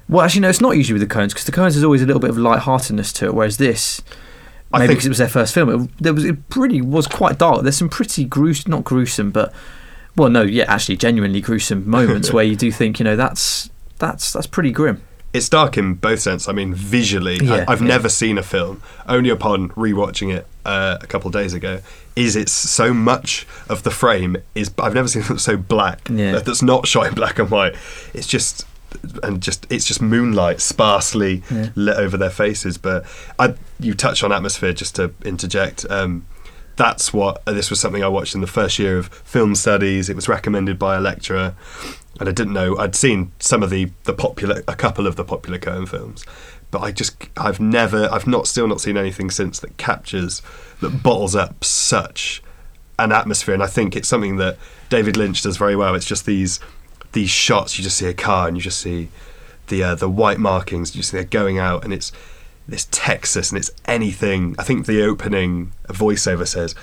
Well, 0.10 0.24
actually, 0.24 0.42
no. 0.42 0.50
It's 0.50 0.62
not 0.62 0.78
usually 0.78 0.98
with 1.00 1.10
the 1.10 1.14
Coens 1.14 1.30
because 1.30 1.44
the 1.46 1.52
Coens 1.52 1.74
has 1.74 1.84
always 1.84 2.02
a 2.02 2.06
little 2.06 2.22
bit 2.22 2.30
of 2.30 2.38
light-heartedness 2.38 3.12
to 3.14 3.26
it, 3.26 3.34
whereas 3.34 3.58
this, 3.58 4.02
I 4.72 4.80
maybe 4.80 4.88
think- 4.88 4.98
because 5.00 5.06
it 5.06 5.10
was 5.10 5.18
their 5.18 5.28
first 5.28 5.54
film, 5.54 5.70
it, 5.70 5.92
there 6.00 6.14
was 6.14 6.24
it 6.24 6.48
pretty 6.50 6.82
was 6.82 7.08
quite 7.08 7.38
dark. 7.38 7.64
There's 7.64 7.78
some 7.78 7.90
pretty 7.90 8.24
gruesome, 8.24 8.72
not 8.72 8.84
gruesome, 8.86 9.32
but 9.32 9.54
well, 10.16 10.30
no, 10.30 10.44
yeah, 10.44 10.64
actually, 10.68 10.96
genuinely 10.98 11.42
gruesome 11.42 11.88
moments 11.90 12.32
where 12.34 12.44
you 12.46 12.56
do 12.56 12.72
think, 12.72 13.00
you 13.00 13.04
know, 13.04 13.16
that's 13.18 13.70
that's 14.00 14.32
that's 14.32 14.48
pretty 14.48 14.72
grim. 14.72 15.02
It's 15.38 15.50
dark 15.50 15.78
in 15.78 15.94
both 15.96 16.20
sense. 16.20 16.48
I 16.50 16.52
mean, 16.54 16.74
visually, 16.74 17.38
Yeah, 17.42 17.66
I, 17.68 17.72
I've 17.74 17.82
yeah. 17.82 17.88
never 17.88 18.10
seen 18.10 18.38
a 18.38 18.44
film. 18.44 18.82
Only 19.08 19.30
upon 19.30 19.70
rewatching 19.70 20.34
it 20.36 20.46
uh, 20.66 20.98
a 21.02 21.08
couple 21.08 21.28
of 21.30 21.34
days 21.34 21.54
ago, 21.54 21.80
is 22.16 22.36
it's 22.36 22.52
so 22.52 22.94
much 22.94 23.48
of 23.70 23.84
the 23.84 23.92
frame 23.92 24.38
is. 24.56 24.72
I've 24.78 24.94
never 24.96 25.08
seen 25.08 25.24
it 25.30 25.40
so 25.40 25.56
black. 25.58 26.10
Yeah. 26.10 26.34
that- 26.34 26.46
That's 26.46 26.62
not 26.62 26.88
shot 26.88 27.08
in 27.08 27.14
black 27.14 27.40
and 27.40 27.50
white. 27.50 27.76
It's 28.14 28.28
just 28.28 28.66
and 29.22 29.42
just 29.44 29.68
it's 29.70 29.86
just 29.86 30.02
moonlight 30.02 30.60
sparsely 30.62 31.44
lit 31.76 31.98
over 31.98 32.18
their 32.18 32.30
faces. 32.30 32.78
But 32.78 33.06
I, 33.38 33.54
you 33.80 33.94
touch 33.94 34.24
on 34.24 34.32
atmosphere 34.32 34.74
just 34.74 34.96
to 34.96 35.14
interject. 35.26 35.86
Um, 35.90 36.26
that's 36.78 37.12
what 37.12 37.44
this 37.46 37.70
was 37.72 37.80
something 37.80 38.04
I 38.04 38.08
watched 38.08 38.36
in 38.36 38.42
the 38.42 38.48
first 38.48 38.78
year 38.78 38.98
of 39.00 39.08
film 39.08 39.56
studies. 39.56 40.10
It 40.10 40.16
was 40.16 40.30
recommended 40.30 40.78
by 40.78 40.96
a 40.96 41.02
lecturer, 41.02 41.56
and 42.20 42.28
I 42.28 42.32
didn't 42.32 42.54
know 42.54 42.78
I'd 42.78 42.96
seen 42.96 43.32
some 43.40 43.64
of 43.64 43.70
the 43.70 43.92
the 44.04 44.14
popular, 44.14 44.64
a 44.68 44.76
couple 44.76 45.08
of 45.08 45.16
the 45.16 45.24
popular 45.24 45.60
Coen 45.60 45.88
films, 45.88 46.26
but 46.72 46.82
I 46.82 46.92
just 46.92 47.16
I've 47.38 47.60
never 47.60 48.10
I've 48.12 48.28
not 48.28 48.48
still 48.48 48.68
not 48.68 48.82
seen 48.82 48.98
anything 48.98 49.30
since 49.30 49.60
that 49.60 49.78
captures 49.78 50.42
that 50.82 51.04
bottles 51.04 51.36
up 51.36 51.64
such 51.64 52.42
an 53.00 53.12
atmosphere, 53.12 53.54
and 53.54 53.64
I 53.64 53.68
think 53.68 53.96
it's 53.96 54.08
something 54.08 54.38
that 54.38 54.58
David 54.90 55.18
Lynch 55.18 55.42
does 55.42 55.58
very 55.58 55.76
well. 55.76 55.96
It's 55.96 56.06
just 56.06 56.26
these 56.26 56.60
these 57.14 57.30
shots. 57.30 57.78
You 57.78 57.84
just 57.84 57.98
see 57.98 58.08
a 58.08 58.14
car, 58.14 58.48
and 58.48 58.58
you 58.58 58.64
just 58.64 58.80
see 58.80 59.10
the 59.68 59.84
uh, 59.84 59.96
the 59.96 60.10
white 60.10 60.40
markings. 60.40 60.96
You 60.96 61.04
see 61.04 61.18
they're 61.18 61.26
going 61.26 61.60
out, 61.60 61.84
and 61.84 61.94
it's 61.94 62.12
this 62.68 62.88
Texas, 62.92 63.52
and 63.52 63.58
it's 63.58 63.72
anything. 63.86 64.56
I 64.58 64.64
think 64.64 64.86
the 64.86 65.04
opening 65.04 65.74
voiceover 65.88 66.48
says, 66.48 66.76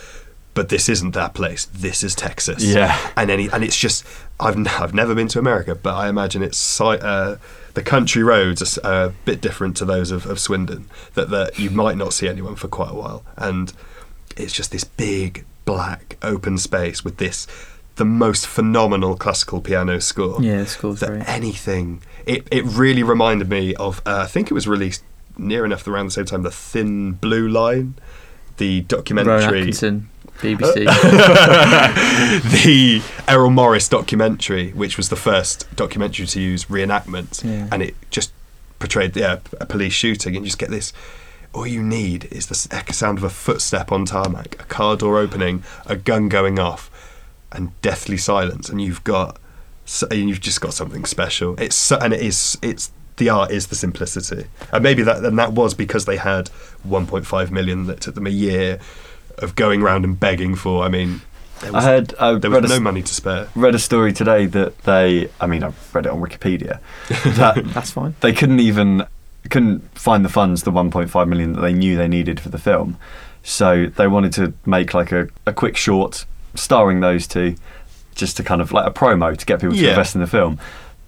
"But 0.55 0.69
this 0.69 0.89
isn't 0.89 1.13
that 1.13 1.35
place. 1.35 1.67
This 1.67 2.03
is 2.03 2.15
Texas." 2.15 2.63
Yeah. 2.65 2.97
and 3.17 3.31
any 3.31 3.49
and 3.53 3.63
it's 3.65 3.77
just 3.77 4.05
I've 4.41 4.57
n- 4.57 4.67
I've 4.69 4.95
never 4.95 5.15
been 5.15 5.29
to 5.29 5.39
America, 5.39 5.75
but 5.75 5.95
I 5.95 6.09
imagine 6.09 6.43
it's 6.43 6.59
si- 6.59 6.85
uh, 7.01 7.37
the 7.75 7.83
country 7.83 8.23
roads 8.23 8.79
are 8.79 8.87
are 8.87 9.05
a 9.07 9.09
bit 9.25 9.41
different 9.41 9.77
to 9.79 9.85
those 9.85 10.11
of, 10.11 10.27
of 10.27 10.39
Swindon. 10.39 10.89
That 11.15 11.31
that 11.31 11.59
you 11.59 11.71
might 11.71 11.97
not 11.97 12.13
see 12.13 12.29
anyone 12.29 12.55
for 12.57 12.69
quite 12.69 12.91
a 12.91 12.95
while, 12.95 13.23
and 13.37 13.73
it's 14.37 14.53
just 14.53 14.71
this 14.71 14.85
big 14.85 15.45
black 15.65 16.17
open 16.23 16.59
space 16.59 17.05
with 17.05 17.17
this 17.17 17.47
the 17.97 18.05
most 18.05 18.47
phenomenal 18.47 19.17
classical 19.17 19.61
piano 19.61 20.01
score 20.01 20.43
Yeah, 20.43 20.59
the 20.59 20.67
score's 20.67 21.01
that 21.01 21.11
great. 21.11 21.29
anything. 21.29 22.03
It 22.27 22.47
it 22.51 22.65
really 22.65 23.03
reminded 23.03 23.49
me 23.49 23.75
of. 23.77 24.01
Uh, 24.05 24.23
I 24.25 24.27
think 24.27 24.51
it 24.51 24.55
was 24.55 24.67
released 24.67 25.03
near 25.39 25.65
enough 25.65 25.87
around 25.87 26.07
the 26.07 26.13
same 26.13 26.25
time. 26.25 26.43
The 26.43 26.51
Thin 26.51 27.13
Blue 27.13 27.49
Line, 27.49 27.95
the 28.57 28.81
Rowan 28.81 28.87
documentary, 28.89 29.61
Atkinson, 29.61 30.09
BBC. 30.39 30.87
Uh, 30.89 31.93
the 32.63 33.03
Errol 33.29 33.51
Morris 33.51 33.89
documentary, 33.89 34.71
which 34.73 34.97
was 34.97 35.09
the 35.09 35.17
first 35.17 35.75
documentary 35.77 36.27
to 36.27 36.41
use 36.41 36.65
reenactments, 36.67 37.45
Yeah. 37.45 37.69
and 37.73 37.83
it 37.83 37.95
just 38.11 38.33
portrayed 38.79 39.17
yeah 39.17 39.39
a 39.61 39.67
police 39.67 39.93
shooting, 39.93 40.37
and 40.37 40.45
you 40.45 40.49
just 40.49 40.59
get 40.59 40.71
this. 40.71 40.93
All 41.53 41.67
you 41.67 41.83
need 41.83 42.25
is 42.33 42.47
the 42.49 42.55
sound 42.55 43.19
of 43.19 43.25
a 43.25 43.31
footstep 43.31 43.93
on 43.93 44.05
tarmac, 44.07 44.55
a 44.61 44.65
car 44.65 44.97
door 44.97 45.19
opening, 45.19 45.63
a 45.87 45.95
gun 45.95 46.29
going 46.29 46.59
off, 46.59 46.91
and 47.53 47.81
deathly 47.81 48.17
silence, 48.17 48.69
and 48.69 48.83
you've 48.83 49.05
got, 49.05 49.39
and 50.11 50.29
you've 50.29 50.41
just 50.41 50.61
got 50.61 50.75
something 50.75 51.05
special. 51.05 51.55
It's 51.61 51.77
so, 51.77 51.97
and 51.99 52.13
it 52.13 52.21
is 52.21 52.59
it's 52.61 52.91
the 53.19 53.29
art 53.29 53.53
is 53.53 53.69
the 53.69 53.77
simplicity, 53.77 54.47
and 54.73 54.83
maybe 54.83 55.03
that 55.05 55.25
and 55.25 55.39
that 55.39 55.53
was 55.53 55.75
because 55.75 56.05
they 56.07 56.17
had 56.17 56.51
1.5 56.87 57.51
million 57.53 57.87
that 57.87 58.01
took 58.01 58.17
them 58.17 58.27
a 58.27 58.31
year 58.31 58.81
of 59.39 59.55
going 59.57 59.83
around 59.83 60.05
and 60.05 60.19
begging 60.19 60.55
for. 60.55 60.85
I 60.85 60.89
mean, 60.89 61.21
there 61.61 61.71
I 61.71 61.75
was, 61.75 61.85
heard. 61.85 62.15
I 62.19 62.35
there 62.35 62.51
read, 62.51 62.63
was 62.63 62.71
a, 62.73 62.75
no 62.75 62.81
money 62.81 63.03
to 63.03 63.15
spare. 63.15 63.49
read 63.55 63.75
a 63.75 63.79
story 63.79 64.13
today 64.13 64.47
that 64.47 64.79
they. 64.83 65.31
I 65.41 65.47
mean, 65.47 65.63
I've 65.63 65.95
read 65.95 66.07
it 66.07 66.13
on 66.13 66.21
Wikipedia. 66.21 66.81
That 67.37 67.63
That's 67.75 67.91
fine. 67.93 68.15
they 68.21 68.33
couldn't 68.33 68.61
even 68.61 69.07
couldn't 69.51 69.81
find 69.99 70.25
the 70.25 70.29
funds, 70.31 70.63
the 70.63 70.71
1.5 70.73 71.29
million 71.29 71.53
that 71.53 71.61
they 71.61 71.73
knew 71.73 71.97
they 71.97 72.09
needed 72.09 72.41
for 72.41 72.49
the 72.49 72.59
film. 72.59 72.97
So 73.43 73.87
they 73.87 74.07
wanted 74.09 74.33
to 74.35 74.55
make 74.65 74.95
like 74.95 75.13
a, 75.13 75.29
a 75.47 75.53
quick 75.53 75.77
short 75.77 76.25
starring 76.55 77.01
those 77.01 77.27
two, 77.27 77.57
just 78.15 78.37
to 78.39 78.43
kind 78.43 78.63
of 78.63 78.73
like 78.73 78.87
a 78.87 78.91
promo 78.91 79.37
to 79.37 79.45
get 79.47 79.61
people 79.61 79.75
to 79.77 79.81
Yeah. 79.83 79.91
invest 79.91 80.15
in 80.15 80.21
the 80.23 80.27
film. 80.27 80.59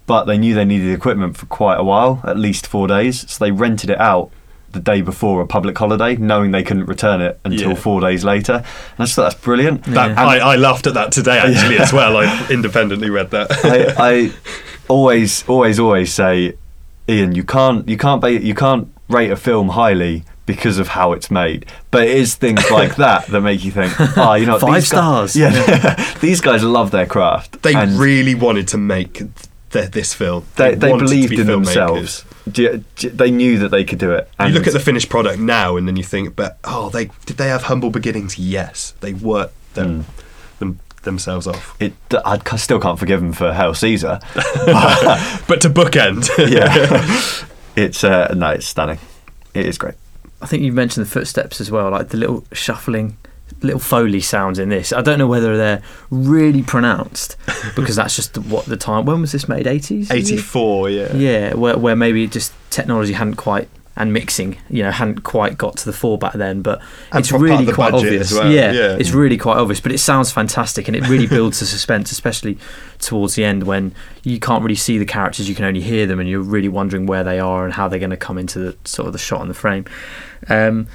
But 0.07 0.25
they 0.27 0.37
knew 0.39 0.55
they 0.55 0.65
needed 0.67 0.93
equipment 0.93 1.37
for 1.37 1.47
quite 1.47 1.77
a 1.81 1.83
while, 1.83 2.21
at 2.25 2.39
least 2.39 2.67
four 2.67 2.87
days. 2.87 3.29
So 3.31 3.43
they 3.45 3.51
rented 3.53 3.89
it 3.91 3.99
out 3.99 4.31
the 4.77 4.83
day 4.93 5.01
before 5.03 5.41
a 5.41 5.47
public 5.47 5.77
holiday, 5.77 6.15
knowing 6.17 6.53
they 6.53 6.63
couldn't 6.63 6.87
return 6.87 7.21
it 7.21 7.41
until 7.45 7.71
Yeah. 7.71 7.75
four 7.75 8.01
days 8.01 8.25
later. 8.25 8.55
And 8.55 8.65
I 9.01 9.05
just 9.05 9.17
thought 9.17 9.23
that's 9.31 9.43
brilliant. 9.43 9.85
That, 9.85 10.11
Yeah. 10.11 10.25
I, 10.25 10.37
I 10.53 10.57
laughed 10.57 10.87
at 10.87 10.95
that 10.95 11.11
today 11.13 11.39
actually 11.39 11.79
as 11.79 11.93
well. 11.93 12.17
I 12.17 12.47
independently 12.51 13.11
read 13.11 13.31
that. 13.33 13.49
I, 13.65 13.95
I 14.13 14.33
always, 14.89 15.47
always, 15.49 15.79
always 15.81 16.13
say, 16.13 16.55
Ian, 17.09 17.35
you 17.35 17.45
can't, 17.45 17.89
you 17.89 17.97
can't, 17.97 18.21
ba- 18.21 18.33
you 18.43 18.55
can't 18.55 18.89
rate 19.09 19.31
a 19.31 19.37
film 19.37 19.71
highly 19.71 20.25
because 20.47 20.79
of 20.79 20.89
how 20.89 21.13
it's 21.13 21.31
made. 21.31 21.67
But 21.91 22.05
it 22.05 22.11
is 22.11 22.35
things 22.37 22.71
like 22.71 22.97
that 22.97 23.27
that 23.27 23.41
make 23.41 23.65
you 23.65 23.71
think, 23.73 23.93
oh, 24.17 24.35
you 24.35 24.47
know, 24.47 24.59
Five 24.59 24.75
these 24.75 24.91
guys- 24.93 25.33
stars. 25.33 25.37
yeah, 25.37 26.15
these 26.21 26.41
guys 26.41 26.63
love 26.63 26.91
their 26.93 27.07
craft. 27.07 27.63
they 27.63 27.75
and 27.75 27.99
really 27.99 28.35
wanted 28.35 28.69
to 28.69 28.79
make 28.79 29.23
th- 29.81 29.91
this 29.93 30.15
film. 30.15 30.45
they, 30.57 30.75
they 30.75 30.91
wanted 30.91 31.05
to 31.07 31.11
believed 31.11 31.31
be 31.31 31.41
in 31.41 31.47
filmmakers. 31.47 31.65
themselves. 31.65 32.25
Do 32.51 32.63
you- 32.63 32.85
do 32.97 33.07
you- 33.09 33.13
They 33.13 33.31
knew 33.31 33.59
that 33.59 33.69
they 33.71 33.85
could 33.85 33.99
do 33.99 34.13
it. 34.13 34.29
You 34.41 34.49
look 34.49 34.67
at 34.67 34.73
the 34.73 34.81
finished 34.81 35.09
product 35.09 35.39
now, 35.41 35.77
and 35.77 35.87
then 35.89 35.97
you 35.97 36.05
think, 36.05 36.37
but 36.37 36.59
oh, 36.65 36.91
they 36.91 37.11
did 37.27 37.37
they 37.37 37.49
have 37.49 37.65
humble 37.65 37.91
beginnings? 37.91 38.39
Yes, 38.39 38.95
they 39.01 39.13
worked 39.15 39.55
them, 39.75 40.05
Hmm. 40.05 40.11
them 40.59 40.81
themselves 41.03 41.47
off. 41.47 41.77
it, 41.81 41.93
I 42.25 42.39
still 42.57 42.81
can't 42.81 42.99
forgive 42.99 43.21
them 43.21 43.33
for 43.33 43.53
Hail 43.53 43.75
Caesar. 43.75 44.19
But 45.49 45.61
to 45.61 45.71
bookend, 45.71 46.29
yeah, 46.51 47.47
it's 47.77 48.03
uh, 48.05 48.33
no, 48.37 48.51
it's 48.51 48.67
stunning. 48.67 48.99
It 49.55 49.67
is 49.67 49.79
great. 49.79 49.95
I 50.43 50.47
think 50.47 50.63
you 50.63 50.73
mentioned 50.73 51.07
the 51.07 51.11
footsteps 51.11 51.61
as 51.61 51.71
well, 51.71 51.91
like 51.91 52.09
the 52.09 52.17
little 52.19 52.45
shuffling, 52.53 53.17
little 53.63 53.81
foley 53.81 54.21
sounds 54.21 54.59
in 54.59 54.69
this. 54.69 54.93
I 54.93 55.01
don't 55.03 55.19
know 55.19 55.27
whether 55.27 55.57
they're 55.57 55.83
really 56.11 56.63
pronounced 56.63 57.37
because 57.77 57.97
that's 57.97 58.15
just 58.17 58.37
what 58.39 58.67
the 58.67 58.77
time. 58.77 59.05
When 59.07 59.21
was 59.21 59.33
this 59.33 59.49
made? 59.49 59.67
Eighties. 59.67 60.11
eighty 60.11 60.37
four, 60.37 60.91
yeah. 60.91 61.15
Yeah, 61.15 61.55
where 61.55 61.77
where 61.79 61.97
maybe 61.97 62.27
just 62.27 62.53
technology 62.71 63.13
hadn't 63.13 63.37
quite 63.37 63.69
and 63.99 64.13
mixing, 64.13 64.59
you 64.69 64.83
know, 64.83 64.91
hadn't 64.91 65.23
quite 65.23 65.57
got 65.57 65.79
to 65.79 65.87
the 65.87 65.93
fore 65.93 66.19
back 66.19 66.35
then. 66.35 66.61
But 66.61 66.83
And 67.13 67.21
it's 67.21 67.33
really 67.33 67.73
quite 67.73 67.95
obvious. 67.95 68.31
as 68.31 68.39
well, 68.39 68.53
Yeah, 68.53 68.71
yeah. 68.73 68.97
it's 69.01 69.13
really 69.13 69.39
quite 69.39 69.57
obvious. 69.57 69.81
But 69.81 69.91
it 69.91 69.99
sounds 69.99 70.31
fantastic, 70.31 70.87
and 70.87 70.95
it 70.95 71.09
really 71.09 71.27
builds 71.27 71.61
the 71.61 71.67
suspense, 71.67 72.13
especially 72.13 72.59
towards 72.99 73.37
the 73.37 73.45
end 73.45 73.63
when 73.63 73.95
you 74.23 74.39
can't 74.39 74.63
really 74.63 74.75
see 74.75 74.99
the 74.99 75.07
characters, 75.07 75.49
you 75.49 75.55
can 75.55 75.65
only 75.65 75.81
hear 75.81 76.05
them, 76.07 76.21
and 76.21 76.29
you're 76.29 76.43
really 76.43 76.69
wondering 76.69 77.07
where 77.07 77.25
they 77.25 77.41
are 77.41 77.65
and 77.65 77.73
how 77.73 77.89
they're 77.89 77.99
going 77.99 78.11
to 78.11 78.19
come 78.19 78.37
into 78.37 78.59
the 78.59 78.77
sort 78.85 79.07
of 79.07 79.15
the 79.15 79.19
shot 79.19 79.41
and 79.41 79.49
the 79.49 79.55
frame. 79.55 79.87
Um, 80.51 80.89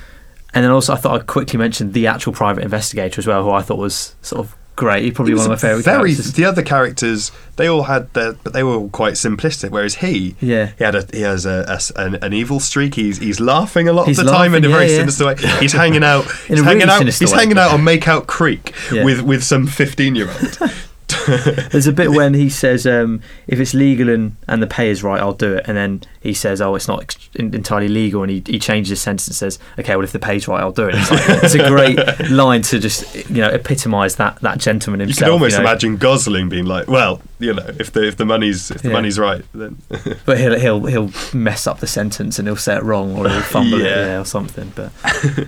and 0.53 0.63
then 0.63 0.71
also, 0.71 0.93
I 0.93 0.97
thought 0.97 1.19
I'd 1.21 1.27
quickly 1.27 1.57
mention 1.57 1.91
the 1.93 2.07
actual 2.07 2.33
private 2.33 2.63
investigator 2.63 3.19
as 3.19 3.27
well, 3.27 3.43
who 3.43 3.51
I 3.51 3.61
thought 3.61 3.77
was 3.77 4.15
sort 4.21 4.45
of 4.45 4.55
great. 4.75 5.03
He 5.03 5.11
probably 5.11 5.33
He 5.33 5.35
one 5.37 5.45
of 5.45 5.49
my 5.51 5.55
favourite 5.57 5.83
very, 5.85 5.97
characters. 6.15 6.33
The 6.33 6.45
other 6.45 6.63
characters, 6.63 7.31
they 7.57 7.67
all 7.67 7.83
had 7.83 8.11
their, 8.13 8.33
but 8.33 8.53
they 8.53 8.63
were 8.63 8.73
all 8.75 8.89
quite 8.89 9.13
simplistic. 9.13 9.69
Whereas 9.69 9.95
he, 9.95 10.35
Yeah. 10.39 10.71
he 10.77 10.83
had 10.83 10.95
a 10.95 11.05
he 11.13 11.21
has 11.21 11.45
a, 11.45 11.65
a 11.95 12.01
an, 12.01 12.15
an 12.15 12.33
evil 12.33 12.59
streak. 12.59 12.95
He's 12.95 13.17
he's 13.19 13.39
laughing 13.39 13.87
a 13.87 13.93
lot 13.93 14.07
He's 14.07 14.17
of 14.19 14.25
the 14.25 14.31
time 14.31 14.55
in 14.55 14.65
a 14.65 14.69
laughing, 14.69 14.71
very 14.71 14.85
yeah, 14.85 14.91
yeah. 14.91 14.99
sinister 15.11 15.25
way. 15.25 15.35
He's 15.59 15.73
hanging 15.73 16.03
out. 16.03 16.25
In 16.25 16.31
he's 16.55 16.61
a 16.61 16.63
hanging 16.63 16.87
really 16.87 16.91
out. 16.91 17.03
He's 17.05 17.31
way. 17.31 17.37
hanging 17.37 17.57
out 17.57 17.71
on 17.71 17.81
Makeout 17.81 18.27
Creek 18.27 18.73
Yeah. 18.91 19.03
with 19.05 19.21
with 19.21 19.43
some 19.43 19.67
fifteen 19.67 20.15
year 20.15 20.29
old. 20.31 20.71
There's 21.71 21.87
a 21.87 21.91
bit 21.93 22.11
when 22.11 22.33
he 22.33 22.49
says, 22.49 22.85
um, 22.87 23.21
"If 23.47 23.59
it's 23.59 23.73
legal 23.73 24.09
and, 24.09 24.35
and 24.47 24.61
the 24.61 24.67
pay 24.67 24.89
is 24.89 25.03
right, 25.03 25.19
I'll 25.19 25.33
do 25.33 25.53
it." 25.55 25.65
And 25.67 25.77
then 25.77 26.01
he 26.21 26.33
says, 26.33 26.61
"Oh, 26.61 26.75
it's 26.75 26.87
not 26.87 27.01
ex- 27.03 27.29
entirely 27.35 27.87
legal," 27.87 28.21
and 28.23 28.31
he, 28.31 28.43
he 28.45 28.59
changes 28.59 28.89
his 28.89 29.01
sentence 29.01 29.27
and 29.27 29.35
says, 29.35 29.59
"Okay, 29.79 29.95
well, 29.95 30.03
if 30.03 30.11
the 30.11 30.19
pay's 30.19 30.47
right, 30.47 30.61
I'll 30.61 30.71
do 30.71 30.87
it." 30.87 30.95
It's, 30.95 31.11
like, 31.11 31.43
it's 31.43 31.53
a 31.55 31.67
great 31.67 31.97
line 32.31 32.61
to 32.63 32.79
just 32.79 33.13
you 33.29 33.41
know 33.41 33.49
epitomise 33.49 34.15
that 34.17 34.39
that 34.41 34.59
gentleman 34.59 34.99
himself. 35.01 35.19
You 35.19 35.25
can 35.25 35.31
almost 35.33 35.55
know. 35.55 35.61
imagine 35.61 35.97
Gosling 35.97 36.49
being 36.49 36.65
like, 36.65 36.87
"Well, 36.87 37.21
you 37.39 37.53
know, 37.53 37.65
if 37.79 37.91
the 37.91 38.07
if 38.07 38.17
the 38.17 38.25
money's 38.25 38.71
if 38.71 38.81
the 38.81 38.89
Yeah. 38.89 38.93
money's 38.93 39.17
right, 39.19 39.43
then 39.53 39.77
but 40.25 40.37
he'll 40.39 40.59
he'll 40.59 40.85
he'll 40.85 41.11
mess 41.33 41.67
up 41.67 41.79
the 41.79 41.87
sentence 41.87 42.39
and 42.39 42.47
he'll 42.47 42.55
say 42.55 42.75
it 42.75 42.83
wrong 42.83 43.15
or 43.17 43.29
he'll 43.29 43.41
fumble 43.41 43.79
it 43.81 43.85
Yeah. 43.85 44.05
yeah, 44.05 44.19
or 44.21 44.25
something. 44.25 44.71
But 44.75 44.91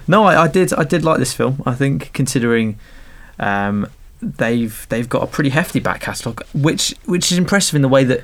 no, 0.08 0.24
I, 0.24 0.44
I 0.44 0.48
did 0.48 0.74
I 0.74 0.84
did 0.84 1.04
like 1.04 1.20
this 1.20 1.34
film. 1.34 1.62
I 1.66 1.74
think 1.76 2.12
considering 2.14 2.78
um, 3.40 3.88
they've 4.24 4.86
they've 4.90 5.10
got 5.10 5.24
a 5.24 5.28
pretty 5.28 5.50
hefty 5.52 5.80
back 5.80 6.02
catalogue, 6.02 6.44
which 6.54 6.96
which 7.06 7.32
is 7.32 7.38
impressive 7.38 7.76
in 7.76 7.82
the 7.82 7.88
way 7.88 8.04
that 8.04 8.24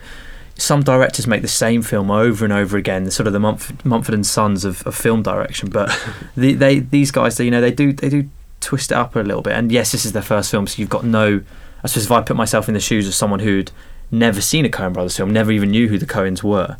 some 0.61 0.83
directors 0.83 1.27
make 1.27 1.41
the 1.41 1.47
same 1.47 1.81
film 1.81 2.11
over 2.11 2.43
and 2.43 2.53
over 2.53 2.77
again. 2.77 3.03
The 3.03 3.11
sort 3.11 3.27
of 3.27 3.33
the 3.33 3.39
Mumford, 3.39 3.83
Mumford 3.85 4.13
and 4.13 4.25
Sons 4.25 4.65
of, 4.65 4.85
of 4.85 4.95
film 4.95 5.23
direction. 5.23 5.69
But 5.69 5.97
the, 6.35 6.53
they 6.53 6.79
these 6.79 7.11
guys, 7.11 7.37
they, 7.37 7.45
you 7.45 7.51
know, 7.51 7.61
they 7.61 7.71
do 7.71 7.93
they 7.93 8.09
do 8.09 8.29
twist 8.59 8.91
it 8.91 8.95
up 8.95 9.15
a 9.15 9.19
little 9.19 9.41
bit. 9.41 9.53
And 9.53 9.71
yes, 9.71 9.91
this 9.91 10.05
is 10.05 10.11
their 10.11 10.21
first 10.21 10.51
film, 10.51 10.67
so 10.67 10.79
you've 10.79 10.89
got 10.89 11.03
no. 11.03 11.41
I 11.83 11.87
suppose 11.87 12.05
if 12.05 12.11
I 12.11 12.21
put 12.21 12.35
myself 12.35 12.67
in 12.67 12.73
the 12.73 12.79
shoes 12.79 13.07
of 13.07 13.15
someone 13.15 13.39
who'd 13.39 13.71
never 14.11 14.41
seen 14.41 14.65
a 14.65 14.69
Coen 14.69 14.93
Brothers 14.93 15.15
film, 15.15 15.31
never 15.31 15.51
even 15.51 15.71
knew 15.71 15.87
who 15.87 15.97
the 15.97 16.05
Coens 16.05 16.43
were, 16.43 16.75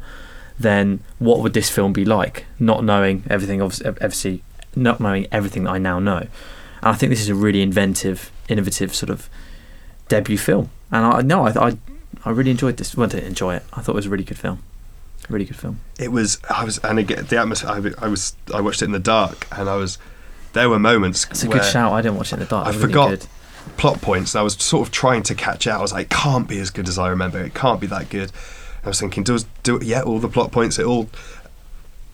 then 0.60 1.00
what 1.20 1.40
would 1.40 1.54
this 1.54 1.70
film 1.70 1.94
be 1.94 2.04
like? 2.04 2.46
Not 2.60 2.84
knowing 2.84 3.24
everything, 3.30 3.62
obviously, 3.62 4.44
not 4.76 5.00
knowing 5.00 5.28
everything 5.32 5.64
that 5.64 5.72
I 5.72 5.78
now 5.78 6.00
know. 6.00 6.28
And 6.82 6.90
I 6.90 6.94
think 6.94 7.10
this 7.10 7.22
is 7.22 7.30
a 7.30 7.36
really 7.36 7.62
inventive, 7.62 8.32
innovative 8.48 8.96
sort 8.96 9.10
of 9.10 9.30
debut 10.08 10.38
film. 10.38 10.70
And 10.92 11.06
I 11.06 11.22
no, 11.22 11.48
I 11.48 11.68
I, 11.68 11.78
I 12.26 12.30
really 12.32 12.52
enjoyed 12.52 12.78
this. 12.78 12.96
Well, 12.96 13.08
I 13.08 13.10
didn't 13.10 13.28
enjoy 13.28 13.56
it. 13.56 13.64
I 13.74 13.82
thought 13.82 13.94
it 13.94 13.96
was 13.96 14.06
a 14.06 14.10
really 14.10 14.24
good 14.24 14.40
film. 14.40 14.64
Really 15.30 15.46
good 15.46 15.58
film. 15.58 15.80
it 16.00 16.12
was 16.12 16.40
I 16.50 16.64
was 16.64 16.80
and 16.80 16.98
again 16.98 17.26
the 17.26 17.38
atmosphere. 17.38 17.70
I, 17.70 18.06
I 18.06 18.08
was 18.08 18.36
I 18.52 18.62
watched 18.62 18.82
it 18.82 18.86
in 18.86 18.94
the 18.94 19.00
dark, 19.00 19.48
and 19.52 19.70
I 19.70 19.76
was 19.76 20.00
there 20.54 20.70
were 20.70 20.80
moments. 20.80 21.28
It's 21.30 21.44
a 21.44 21.48
good 21.48 21.64
shout. 21.64 21.92
I 21.94 22.02
didn't 22.02 22.18
watch 22.18 22.32
it 22.32 22.36
in 22.36 22.40
the 22.40 22.46
dark. 22.46 22.66
I 22.66 22.70
really 22.72 22.82
forgot 22.82 23.10
good. 23.12 23.26
plot 23.78 24.02
points. 24.02 24.34
And 24.34 24.40
I 24.40 24.44
was 24.44 24.54
sort 24.54 24.88
of 24.88 24.92
trying 24.92 25.22
to 25.24 25.36
catch 25.36 25.68
out. 25.68 25.80
I 25.80 25.82
was 25.82 25.94
like, 25.94 26.06
it 26.06 26.10
can't 26.10 26.48
be 26.48 26.60
as 26.60 26.72
good 26.72 26.88
as 26.88 26.98
I 26.98 27.10
remember. 27.10 27.40
It 27.44 27.54
can't 27.54 27.80
be 27.80 27.88
that 27.88 28.10
good. 28.10 28.32
I 28.84 28.88
was 28.88 29.00
thinking, 29.00 29.24
does 29.24 29.46
do 29.62 29.78
it 29.78 29.84
yeah, 29.84 30.02
all 30.02 30.20
the 30.20 30.30
plot 30.30 30.52
points. 30.52 30.80
It 30.80 30.86
all 30.86 31.10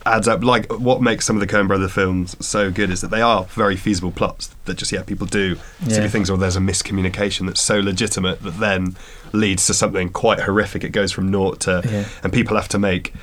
adds 0.06 0.28
up. 0.28 0.44
Like 0.44 0.72
what 0.72 1.02
makes 1.02 1.26
some 1.26 1.36
of 1.36 1.40
the 1.40 1.48
Coen 1.48 1.68
Brother 1.68 1.88
films 1.88 2.36
so 2.46 2.70
good 2.72 2.90
is 2.92 3.02
that 3.02 3.10
they 3.10 3.22
are 3.22 3.44
very 3.46 3.76
feasible 3.76 4.12
plots 4.12 4.54
that 4.66 4.78
just 4.78 4.92
yeah 4.92 5.02
people 5.04 5.26
do 5.28 5.58
silly 5.88 6.10
things 6.10 6.30
or 6.30 6.38
there's 6.38 6.56
a 6.56 6.60
miscommunication 6.60 7.48
that's 7.48 7.62
so 7.62 7.80
legitimate 7.80 8.42
that 8.44 8.60
then 8.60 8.96
leads 9.34 9.66
to 9.68 9.74
something 9.74 10.10
quite 10.10 10.42
horrific. 10.42 10.84
It 10.84 10.90
goes 10.90 11.12
from 11.12 11.30
naught 11.30 11.60
to 11.62 11.82
Yeah. 11.86 12.06
and 12.24 12.32
people 12.32 12.56
have 12.56 12.68
to 12.70 12.80
make 12.80 13.14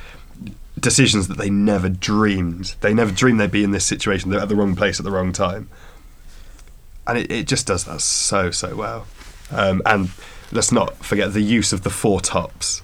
decisions 0.79 1.27
that 1.29 1.37
they 1.37 1.49
never 1.49 1.87
dreamed. 1.87 2.75
They 2.81 2.93
never 2.93 3.11
dreamed 3.11 3.39
they'd 3.39 3.51
be 3.51 3.63
in 3.63 3.71
this 3.71 3.85
situation. 3.85 4.29
They're 4.29 4.41
at 4.41 4.49
the 4.49 4.55
wrong 4.55 4.75
place 4.75 4.99
at 4.99 5.05
the 5.05 5.11
wrong 5.11 5.31
time. 5.31 5.69
And 7.07 7.17
it, 7.17 7.31
it 7.31 7.47
just 7.47 7.67
does 7.67 7.85
that 7.85 8.01
so, 8.01 8.51
so 8.51 8.75
well. 8.75 9.05
Um, 9.51 9.81
and 9.85 10.09
let's 10.51 10.71
not 10.71 10.97
forget 10.97 11.33
the 11.33 11.41
use 11.41 11.71
of 11.73 11.83
the 11.83 11.89
Four 11.89 12.21
Tops. 12.21 12.81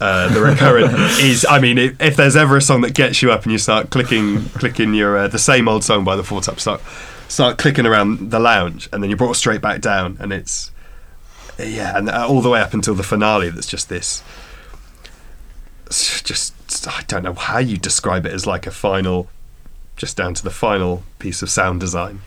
Uh, 0.00 0.32
the 0.32 0.40
recurrent 0.40 0.92
is, 1.20 1.44
I 1.48 1.60
mean, 1.60 1.76
if, 1.76 2.00
if 2.00 2.16
there's 2.16 2.36
ever 2.36 2.56
a 2.56 2.62
song 2.62 2.80
that 2.82 2.94
gets 2.94 3.20
you 3.20 3.30
up 3.32 3.42
and 3.42 3.52
you 3.52 3.58
start 3.58 3.90
clicking, 3.90 4.44
clicking 4.50 4.94
your 4.94 5.18
uh, 5.18 5.28
the 5.28 5.38
same 5.38 5.68
old 5.68 5.84
song 5.84 6.04
by 6.04 6.16
the 6.16 6.24
Four 6.24 6.40
Tops, 6.40 6.62
start 6.62 6.80
start 7.28 7.58
clicking 7.58 7.86
around 7.86 8.30
the 8.30 8.40
lounge, 8.40 8.88
and 8.92 9.02
then 9.02 9.10
you're 9.10 9.18
brought 9.18 9.36
straight 9.36 9.60
back 9.60 9.80
down, 9.80 10.16
and 10.18 10.32
it's 10.32 10.70
yeah, 11.58 11.96
and 11.98 12.08
uh, 12.08 12.26
all 12.26 12.40
the 12.40 12.48
way 12.48 12.60
up 12.60 12.72
until 12.72 12.94
the 12.94 13.02
finale. 13.02 13.50
That's 13.50 13.66
just 13.66 13.90
this 13.90 14.22
just 15.90 16.86
I 16.86 17.02
don't 17.08 17.24
know 17.24 17.34
how 17.34 17.58
you 17.58 17.76
describe 17.76 18.24
it 18.24 18.32
as 18.32 18.46
like 18.46 18.66
a 18.66 18.70
final, 18.70 19.28
just 19.96 20.16
down 20.16 20.34
to 20.34 20.42
the 20.42 20.50
final 20.50 21.02
piece 21.18 21.42
of 21.42 21.50
sound 21.50 21.80
design, 21.80 22.20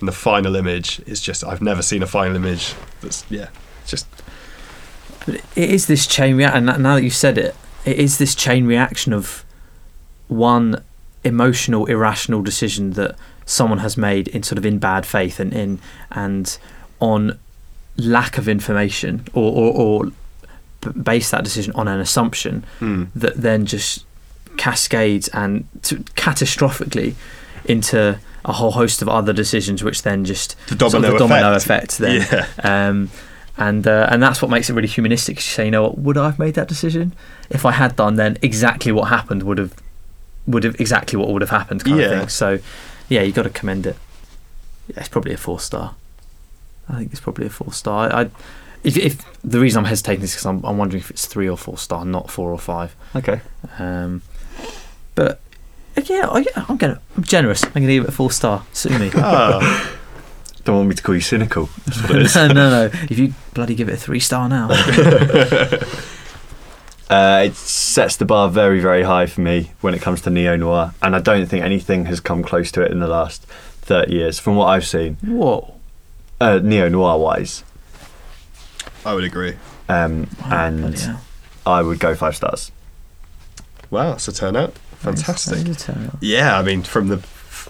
and 0.00 0.08
the 0.08 0.12
final 0.12 0.56
image 0.56 1.00
is 1.06 1.20
just 1.20 1.44
I've 1.44 1.62
never 1.62 1.82
seen 1.82 2.02
a 2.02 2.06
final 2.06 2.36
image 2.36 2.74
that's 3.00 3.24
yeah, 3.30 3.48
just 3.86 4.06
But 5.26 5.36
it 5.36 5.70
is 5.70 5.86
this 5.86 6.06
chain 6.06 6.36
reaction. 6.36 6.68
And 6.68 6.82
now 6.82 6.94
that 6.96 7.02
you've 7.02 7.14
said 7.14 7.38
it, 7.38 7.54
it 7.84 7.98
is 7.98 8.18
this 8.18 8.34
chain 8.34 8.66
reaction 8.66 9.12
of 9.12 9.44
one 10.28 10.82
emotional, 11.22 11.86
irrational 11.86 12.42
decision 12.42 12.92
that 12.92 13.16
someone 13.46 13.78
has 13.78 13.96
made 13.96 14.28
in 14.28 14.42
sort 14.42 14.58
of 14.58 14.66
in 14.66 14.78
bad 14.78 15.04
faith 15.06 15.38
and 15.38 15.52
in 15.52 15.78
and 16.10 16.58
on 17.00 17.38
lack 17.96 18.38
of 18.38 18.48
information 18.48 19.26
or 19.34 19.52
or, 19.52 19.72
or 19.74 20.92
base 20.92 21.30
that 21.30 21.44
decision 21.44 21.72
on 21.74 21.88
an 21.88 22.00
assumption 22.00 22.64
hmm. 22.78 23.04
that 23.14 23.36
then 23.36 23.64
just 23.66 24.04
cascades 24.56 25.28
and 25.28 25.66
catastrophically 25.82 27.14
into 27.64 28.18
a 28.44 28.52
whole 28.52 28.72
host 28.72 29.00
of 29.00 29.08
other 29.08 29.32
decisions, 29.32 29.82
which 29.82 30.02
then 30.02 30.24
just 30.24 30.56
The 30.68 30.90
sort 30.90 30.94
of 30.94 31.02
domino 31.02 31.12
the 31.12 31.18
domino 31.18 31.54
effect. 31.54 31.94
effect 31.94 31.98
then 31.98 32.46
Yeah. 32.64 32.88
um, 32.88 33.10
and 33.56 33.86
uh, 33.86 34.08
and 34.10 34.22
that's 34.22 34.42
what 34.42 34.50
makes 34.50 34.68
it 34.68 34.74
really 34.74 34.88
humanistic. 34.88 35.36
You 35.36 35.42
say, 35.42 35.64
you 35.66 35.70
know 35.70 35.82
what, 35.84 35.98
would 35.98 36.16
I 36.18 36.26
have 36.26 36.38
made 36.38 36.54
that 36.54 36.68
decision? 36.68 37.12
If 37.50 37.64
I 37.64 37.72
had 37.72 37.96
done, 37.96 38.16
then 38.16 38.36
exactly 38.42 38.90
what 38.92 39.04
happened 39.08 39.42
would 39.44 39.58
have 39.58 39.74
would 40.46 40.64
have 40.64 40.78
exactly 40.80 41.18
what 41.18 41.28
would 41.30 41.42
have 41.42 41.50
happened, 41.50 41.84
kind 41.84 41.98
Yeah. 41.98 42.06
of 42.06 42.18
thing. 42.20 42.28
So, 42.28 42.58
yeah, 43.08 43.22
you 43.22 43.32
got 43.32 43.44
to 43.44 43.50
commend 43.50 43.86
it. 43.86 43.96
Yeah, 44.88 45.00
it's 45.00 45.08
probably 45.08 45.32
a 45.32 45.36
four 45.38 45.60
star. 45.60 45.94
I 46.88 46.98
think 46.98 47.12
it's 47.12 47.20
probably 47.20 47.46
a 47.46 47.50
four 47.50 47.72
star. 47.72 48.12
I, 48.12 48.22
I 48.22 48.30
if, 48.82 48.96
if 48.98 49.40
the 49.42 49.58
reason 49.60 49.78
I'm 49.78 49.84
hesitating 49.86 50.22
is 50.24 50.32
because 50.32 50.44
I'm, 50.44 50.62
I'm 50.64 50.76
wondering 50.76 51.00
if 51.00 51.10
it's 51.10 51.24
three 51.26 51.48
or 51.48 51.56
four 51.56 51.78
star, 51.78 52.04
not 52.04 52.30
four 52.30 52.50
or 52.52 52.58
five. 52.58 52.94
Okay. 53.16 53.40
Um, 53.78 54.20
but 55.14 55.40
yeah, 56.04 56.36
yeah, 56.38 56.64
I'm 56.68 56.76
gonna 56.76 57.00
I'm 57.16 57.22
generous. 57.24 57.64
I'm 57.64 57.72
gonna 57.72 57.86
give 57.86 58.02
it 58.04 58.08
a 58.10 58.12
four 58.12 58.30
star. 58.30 58.66
Sue 58.74 58.98
me. 58.98 59.10
Ah, 59.14 59.93
Don't 60.64 60.76
want 60.76 60.88
me 60.88 60.94
to 60.94 61.02
call 61.02 61.14
you 61.14 61.20
cynical. 61.20 61.68
That's 61.86 62.02
what 62.02 62.16
it 62.16 62.22
is. 62.22 62.34
no, 62.36 62.46
no, 62.48 62.70
no. 62.70 62.84
If 63.10 63.18
you 63.18 63.34
bloody 63.52 63.74
give 63.74 63.88
it 63.88 63.94
a 63.94 63.96
three 63.96 64.20
star 64.20 64.48
now, 64.48 64.68
Uh, 67.10 67.42
it 67.44 67.54
sets 67.54 68.16
the 68.16 68.24
bar 68.24 68.48
very, 68.48 68.80
very 68.80 69.02
high 69.02 69.26
for 69.26 69.42
me 69.42 69.70
when 69.82 69.92
it 69.92 70.00
comes 70.00 70.22
to 70.22 70.30
neo 70.30 70.56
noir, 70.56 70.94
and 71.02 71.14
I 71.14 71.20
don't 71.20 71.46
think 71.46 71.62
anything 71.62 72.06
has 72.06 72.18
come 72.18 72.42
close 72.42 72.72
to 72.72 72.82
it 72.82 72.90
in 72.90 72.98
the 72.98 73.06
last 73.06 73.42
thirty 73.44 74.14
years, 74.14 74.38
from 74.38 74.56
what 74.56 74.66
I've 74.68 74.86
seen, 74.86 75.18
whoa. 75.22 75.74
uh, 76.40 76.60
neo 76.62 76.88
noir 76.88 77.18
wise. 77.18 77.62
I 79.04 79.12
would 79.14 79.24
agree. 79.24 79.54
Um, 79.88 80.28
Wow, 80.40 80.66
and. 80.66 81.18
I 81.66 81.82
would 81.82 81.98
go 81.98 82.14
five 82.14 82.36
stars. 82.36 82.72
Wow, 83.90 84.10
that's 84.12 84.28
a 84.28 84.32
turnout. 84.32 84.72
Fantastic. 84.98 85.58
That 85.58 85.68
is 85.68 85.76
a 85.76 85.92
turnout. 85.92 86.16
Yeah, 86.20 86.58
I 86.58 86.62
mean, 86.62 86.82
from 86.82 87.08
the 87.08 87.18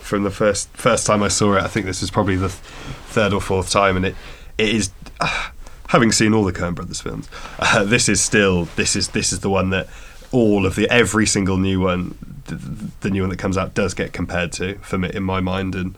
from 0.04 0.22
the 0.22 0.30
first 0.30 0.68
first 0.74 1.06
time 1.06 1.22
I 1.22 1.28
saw 1.28 1.56
it, 1.56 1.62
I 1.62 1.68
think 1.68 1.86
this 1.86 2.02
is 2.02 2.10
probably 2.10 2.36
the 2.36 2.48
th- 2.48 2.60
third 3.08 3.32
or 3.32 3.40
fourth 3.40 3.70
time, 3.70 3.96
and 3.96 4.06
it 4.06 4.16
it 4.58 4.68
is. 4.68 4.90
Uh, 5.20 5.50
having 5.88 6.12
seen 6.12 6.34
all 6.34 6.44
the 6.44 6.52
Coen 6.52 6.74
Brothers 6.74 7.00
films, 7.00 7.28
uh, 7.58 7.84
this 7.84 8.08
is 8.08 8.20
still 8.20 8.64
this 8.76 8.94
is 8.94 9.08
this 9.08 9.32
is 9.32 9.40
the 9.40 9.50
one 9.50 9.70
that 9.70 9.88
all 10.30 10.66
of 10.66 10.74
the 10.74 10.88
every 10.90 11.26
single 11.26 11.56
new 11.56 11.80
one, 11.80 12.18
the, 12.46 12.56
the 13.00 13.10
new 13.10 13.22
one 13.22 13.30
that 13.30 13.38
comes 13.38 13.56
out 13.56 13.72
does 13.72 13.94
get 13.94 14.12
compared 14.12 14.52
to 14.52 14.74
for 14.78 14.98
me 14.98 15.10
in 15.14 15.22
my 15.22 15.40
mind, 15.40 15.74
and 15.74 15.96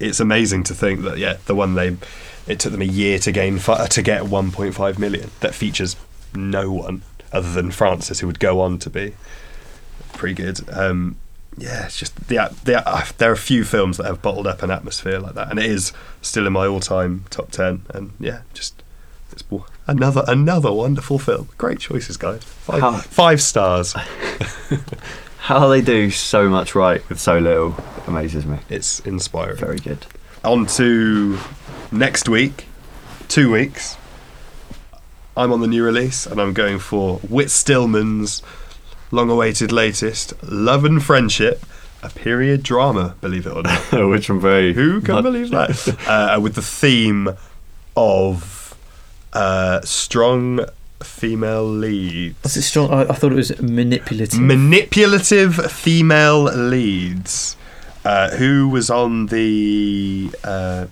it's 0.00 0.18
amazing 0.18 0.64
to 0.64 0.74
think 0.74 1.02
that 1.02 1.18
yeah, 1.18 1.36
the 1.46 1.54
one 1.54 1.74
they 1.74 1.96
it 2.48 2.58
took 2.58 2.72
them 2.72 2.82
a 2.82 2.86
year 2.86 3.18
to 3.20 3.30
gain 3.30 3.58
fi- 3.58 3.86
to 3.86 4.02
get 4.02 4.22
1.5 4.22 4.98
million 4.98 5.30
that 5.38 5.54
features 5.54 5.94
no 6.34 6.72
one 6.72 7.02
other 7.32 7.52
than 7.52 7.70
Frances, 7.70 8.18
who 8.18 8.26
would 8.26 8.40
go 8.40 8.60
on 8.60 8.78
to 8.78 8.90
be 8.90 9.14
pretty 10.14 10.34
good. 10.34 10.68
Um, 10.70 11.16
yeah, 11.56 11.86
it's 11.86 11.98
just 11.98 12.16
the, 12.28 12.54
the 12.64 12.88
uh, 12.88 13.04
there 13.18 13.30
are 13.30 13.34
a 13.34 13.36
few 13.36 13.64
films 13.64 13.96
that 13.96 14.06
have 14.06 14.22
bottled 14.22 14.46
up 14.46 14.62
an 14.62 14.70
atmosphere 14.70 15.18
like 15.18 15.34
that, 15.34 15.50
and 15.50 15.58
it 15.58 15.66
is 15.66 15.92
still 16.22 16.46
in 16.46 16.52
my 16.52 16.66
all-time 16.66 17.24
top 17.30 17.50
ten. 17.50 17.82
And 17.90 18.12
yeah, 18.18 18.42
just 18.54 18.82
it's 19.32 19.44
another 19.86 20.24
another 20.26 20.72
wonderful 20.72 21.18
film. 21.18 21.48
Great 21.58 21.78
choices, 21.78 22.16
guys. 22.16 22.42
Five, 22.44 22.80
How- 22.80 22.96
five 22.98 23.42
stars. 23.42 23.94
How 25.38 25.68
they 25.68 25.80
do 25.80 26.10
so 26.10 26.48
much 26.48 26.74
right 26.74 27.06
with 27.08 27.18
so 27.18 27.38
little 27.38 27.74
amazes 28.06 28.46
me. 28.46 28.58
It's 28.68 29.00
inspiring. 29.00 29.56
Very 29.56 29.78
good. 29.78 30.06
On 30.44 30.66
to 30.66 31.38
next 31.90 32.28
week, 32.28 32.66
two 33.28 33.50
weeks. 33.50 33.96
I'm 35.36 35.52
on 35.52 35.60
the 35.60 35.66
new 35.66 35.82
release, 35.84 36.26
and 36.26 36.40
I'm 36.40 36.52
going 36.52 36.78
for 36.78 37.18
Whit 37.18 37.50
Stillman's 37.50 38.42
long-awaited 39.10 39.72
latest, 39.72 40.32
Love 40.42 40.84
and 40.84 41.02
Friendship, 41.02 41.64
a 42.02 42.08
period 42.10 42.62
drama. 42.62 43.14
Believe 43.20 43.46
it 43.46 43.50
or 43.54 43.62
not. 43.62 43.92
Which 44.08 44.28
I'm 44.30 44.40
very. 44.40 44.72
Who 44.72 45.00
can 45.00 45.16
much- 45.16 45.24
believe 45.24 45.50
that? 45.50 45.96
uh, 46.08 46.40
with 46.40 46.54
the 46.54 46.62
theme 46.62 47.28
of 47.96 48.76
uh, 49.32 49.80
strong 49.82 50.60
female 51.02 51.64
leads. 51.66 52.42
Was 52.42 52.56
it 52.56 52.62
strong? 52.62 52.90
I, 52.90 53.02
I 53.02 53.14
thought 53.14 53.32
it 53.32 53.36
was 53.36 53.60
manipulative. 53.60 54.40
Manipulative 54.40 55.70
female 55.70 56.44
leads. 56.44 57.56
Uh, 58.02 58.30
who 58.30 58.66
was 58.68 58.88
on 58.88 59.26
the 59.26 60.30
uh, 60.42 60.86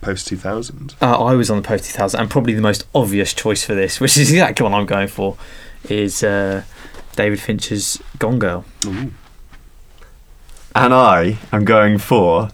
post 0.00 0.28
2000? 0.28 0.94
Uh, 1.02 1.24
I 1.24 1.34
was 1.34 1.50
on 1.50 1.56
the 1.56 1.66
post 1.66 1.86
2000, 1.86 2.20
and 2.20 2.30
probably 2.30 2.54
the 2.54 2.60
most 2.62 2.86
obvious 2.94 3.34
choice 3.34 3.64
for 3.64 3.74
this, 3.74 3.98
which 3.98 4.16
is 4.16 4.30
exactly 4.30 4.62
what 4.62 4.72
I'm 4.72 4.86
going 4.86 5.08
for, 5.08 5.36
is 5.88 6.22
uh, 6.22 6.62
David 7.16 7.40
Fincher's 7.40 8.00
Gone 8.18 8.38
Girl. 8.38 8.64
And 8.84 9.12
I 10.94 11.38
am 11.52 11.64
going 11.64 11.98
for 11.98 12.50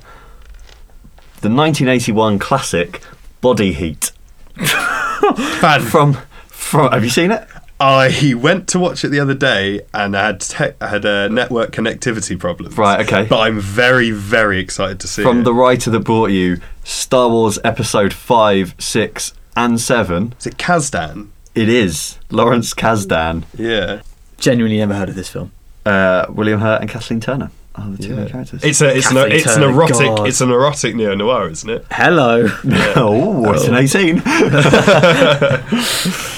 the 1.40 1.48
1981 1.50 2.38
classic 2.38 3.02
Body 3.40 3.72
Heat. 3.72 4.12
Fan- 4.56 5.80
From. 5.82 6.18
from 6.46 6.92
have 6.92 7.02
you 7.04 7.10
seen 7.10 7.30
it? 7.32 7.46
I 7.80 8.34
went 8.36 8.68
to 8.68 8.78
watch 8.78 9.04
it 9.04 9.08
the 9.08 9.18
other 9.18 9.34
day 9.34 9.80
and 9.92 10.16
I 10.16 10.26
had 10.26 10.40
te- 10.40 10.70
I 10.80 10.86
had 10.86 11.04
a 11.04 11.28
network 11.28 11.72
connectivity 11.72 12.38
problems. 12.38 12.78
Right, 12.78 13.00
okay. 13.04 13.26
But 13.28 13.40
I'm 13.40 13.58
very, 13.58 14.12
very 14.12 14.60
excited 14.60 15.00
to 15.00 15.08
see 15.08 15.22
it. 15.22 15.24
From 15.24 15.40
it. 15.40 15.42
the 15.42 15.52
writer 15.54 15.90
that 15.90 16.00
brought 16.00 16.30
you 16.30 16.60
Star 16.84 17.28
Wars 17.28 17.58
Episode 17.64 18.12
5, 18.12 18.76
6, 18.78 19.34
and 19.56 19.80
7. 19.80 20.34
Is 20.38 20.46
it 20.46 20.56
Kasdan? 20.58 21.30
It 21.56 21.68
is 21.68 22.18
Lawrence 22.30 22.72
Kasdan. 22.72 23.42
Yeah. 23.58 24.02
Genuinely 24.42 24.78
never 24.78 24.94
heard 24.94 25.08
of 25.08 25.14
this 25.14 25.28
film. 25.28 25.52
uh, 25.86 26.26
William 26.28 26.60
Hurt, 26.60 26.80
and 26.80 26.90
Kathleen 26.90 27.20
Turner 27.20 27.50
are 27.76 27.88
the 27.90 28.02
two 28.02 28.14
main 28.14 28.26
Yeah. 28.26 28.32
characters. 28.32 28.64
It's 28.64 28.80
a 28.82 28.94
it's 28.96 29.08
an 29.10 29.16
Kathleen 29.16 29.36
it's 29.36 29.46
an 29.46 29.60
Turner, 29.62 29.72
erotic 29.72 29.96
God. 30.16 30.28
it's 30.28 30.40
an 30.40 30.50
erotic 30.50 30.94
neo 30.96 31.14
noir, 31.14 31.48
isn't 31.48 31.70
it? 31.70 31.86
Hello. 31.92 32.48
oh, 32.96 33.52
it's 33.52 33.64
an 33.66 33.74
18. 33.76 34.18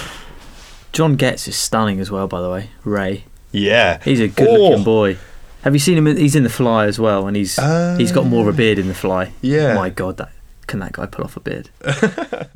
John 0.92 1.16
Getz 1.16 1.48
is 1.48 1.57
stunning 1.57 1.98
as 1.98 2.11
well, 2.11 2.28
by 2.28 2.40
the 2.40 2.50
way. 2.50 2.70
Ray. 2.84 3.24
Yeah. 3.52 4.00
He's 4.05 4.20
a 4.20 4.28
good 4.28 4.48
Oh. 4.48 4.68
looking 4.70 4.84
boy. 4.84 5.16
Have 5.62 5.72
you 5.74 5.80
seen 5.80 5.96
him? 5.98 6.07
in- 6.07 6.18
He's 6.18 6.36
in 6.36 6.44
The 6.44 6.50
Fly 6.50 6.84
as 6.86 6.98
well, 7.00 7.26
and 7.26 7.36
he's 7.36 7.57
he's 7.96 8.12
got 8.12 8.26
more 8.26 8.42
of 8.46 8.55
a 8.55 8.57
beard 8.57 8.78
in 8.78 8.86
The 8.88 8.94
Fly. 8.94 9.32
Yeah. 9.40 9.74
My 9.74 9.88
God, 9.90 10.18
that 10.18 10.30
can 10.66 10.78
that 10.80 10.92
guy 10.92 11.07
pull 11.07 11.24
off 11.24 11.36
a 11.36 11.40
beard? 11.40 11.70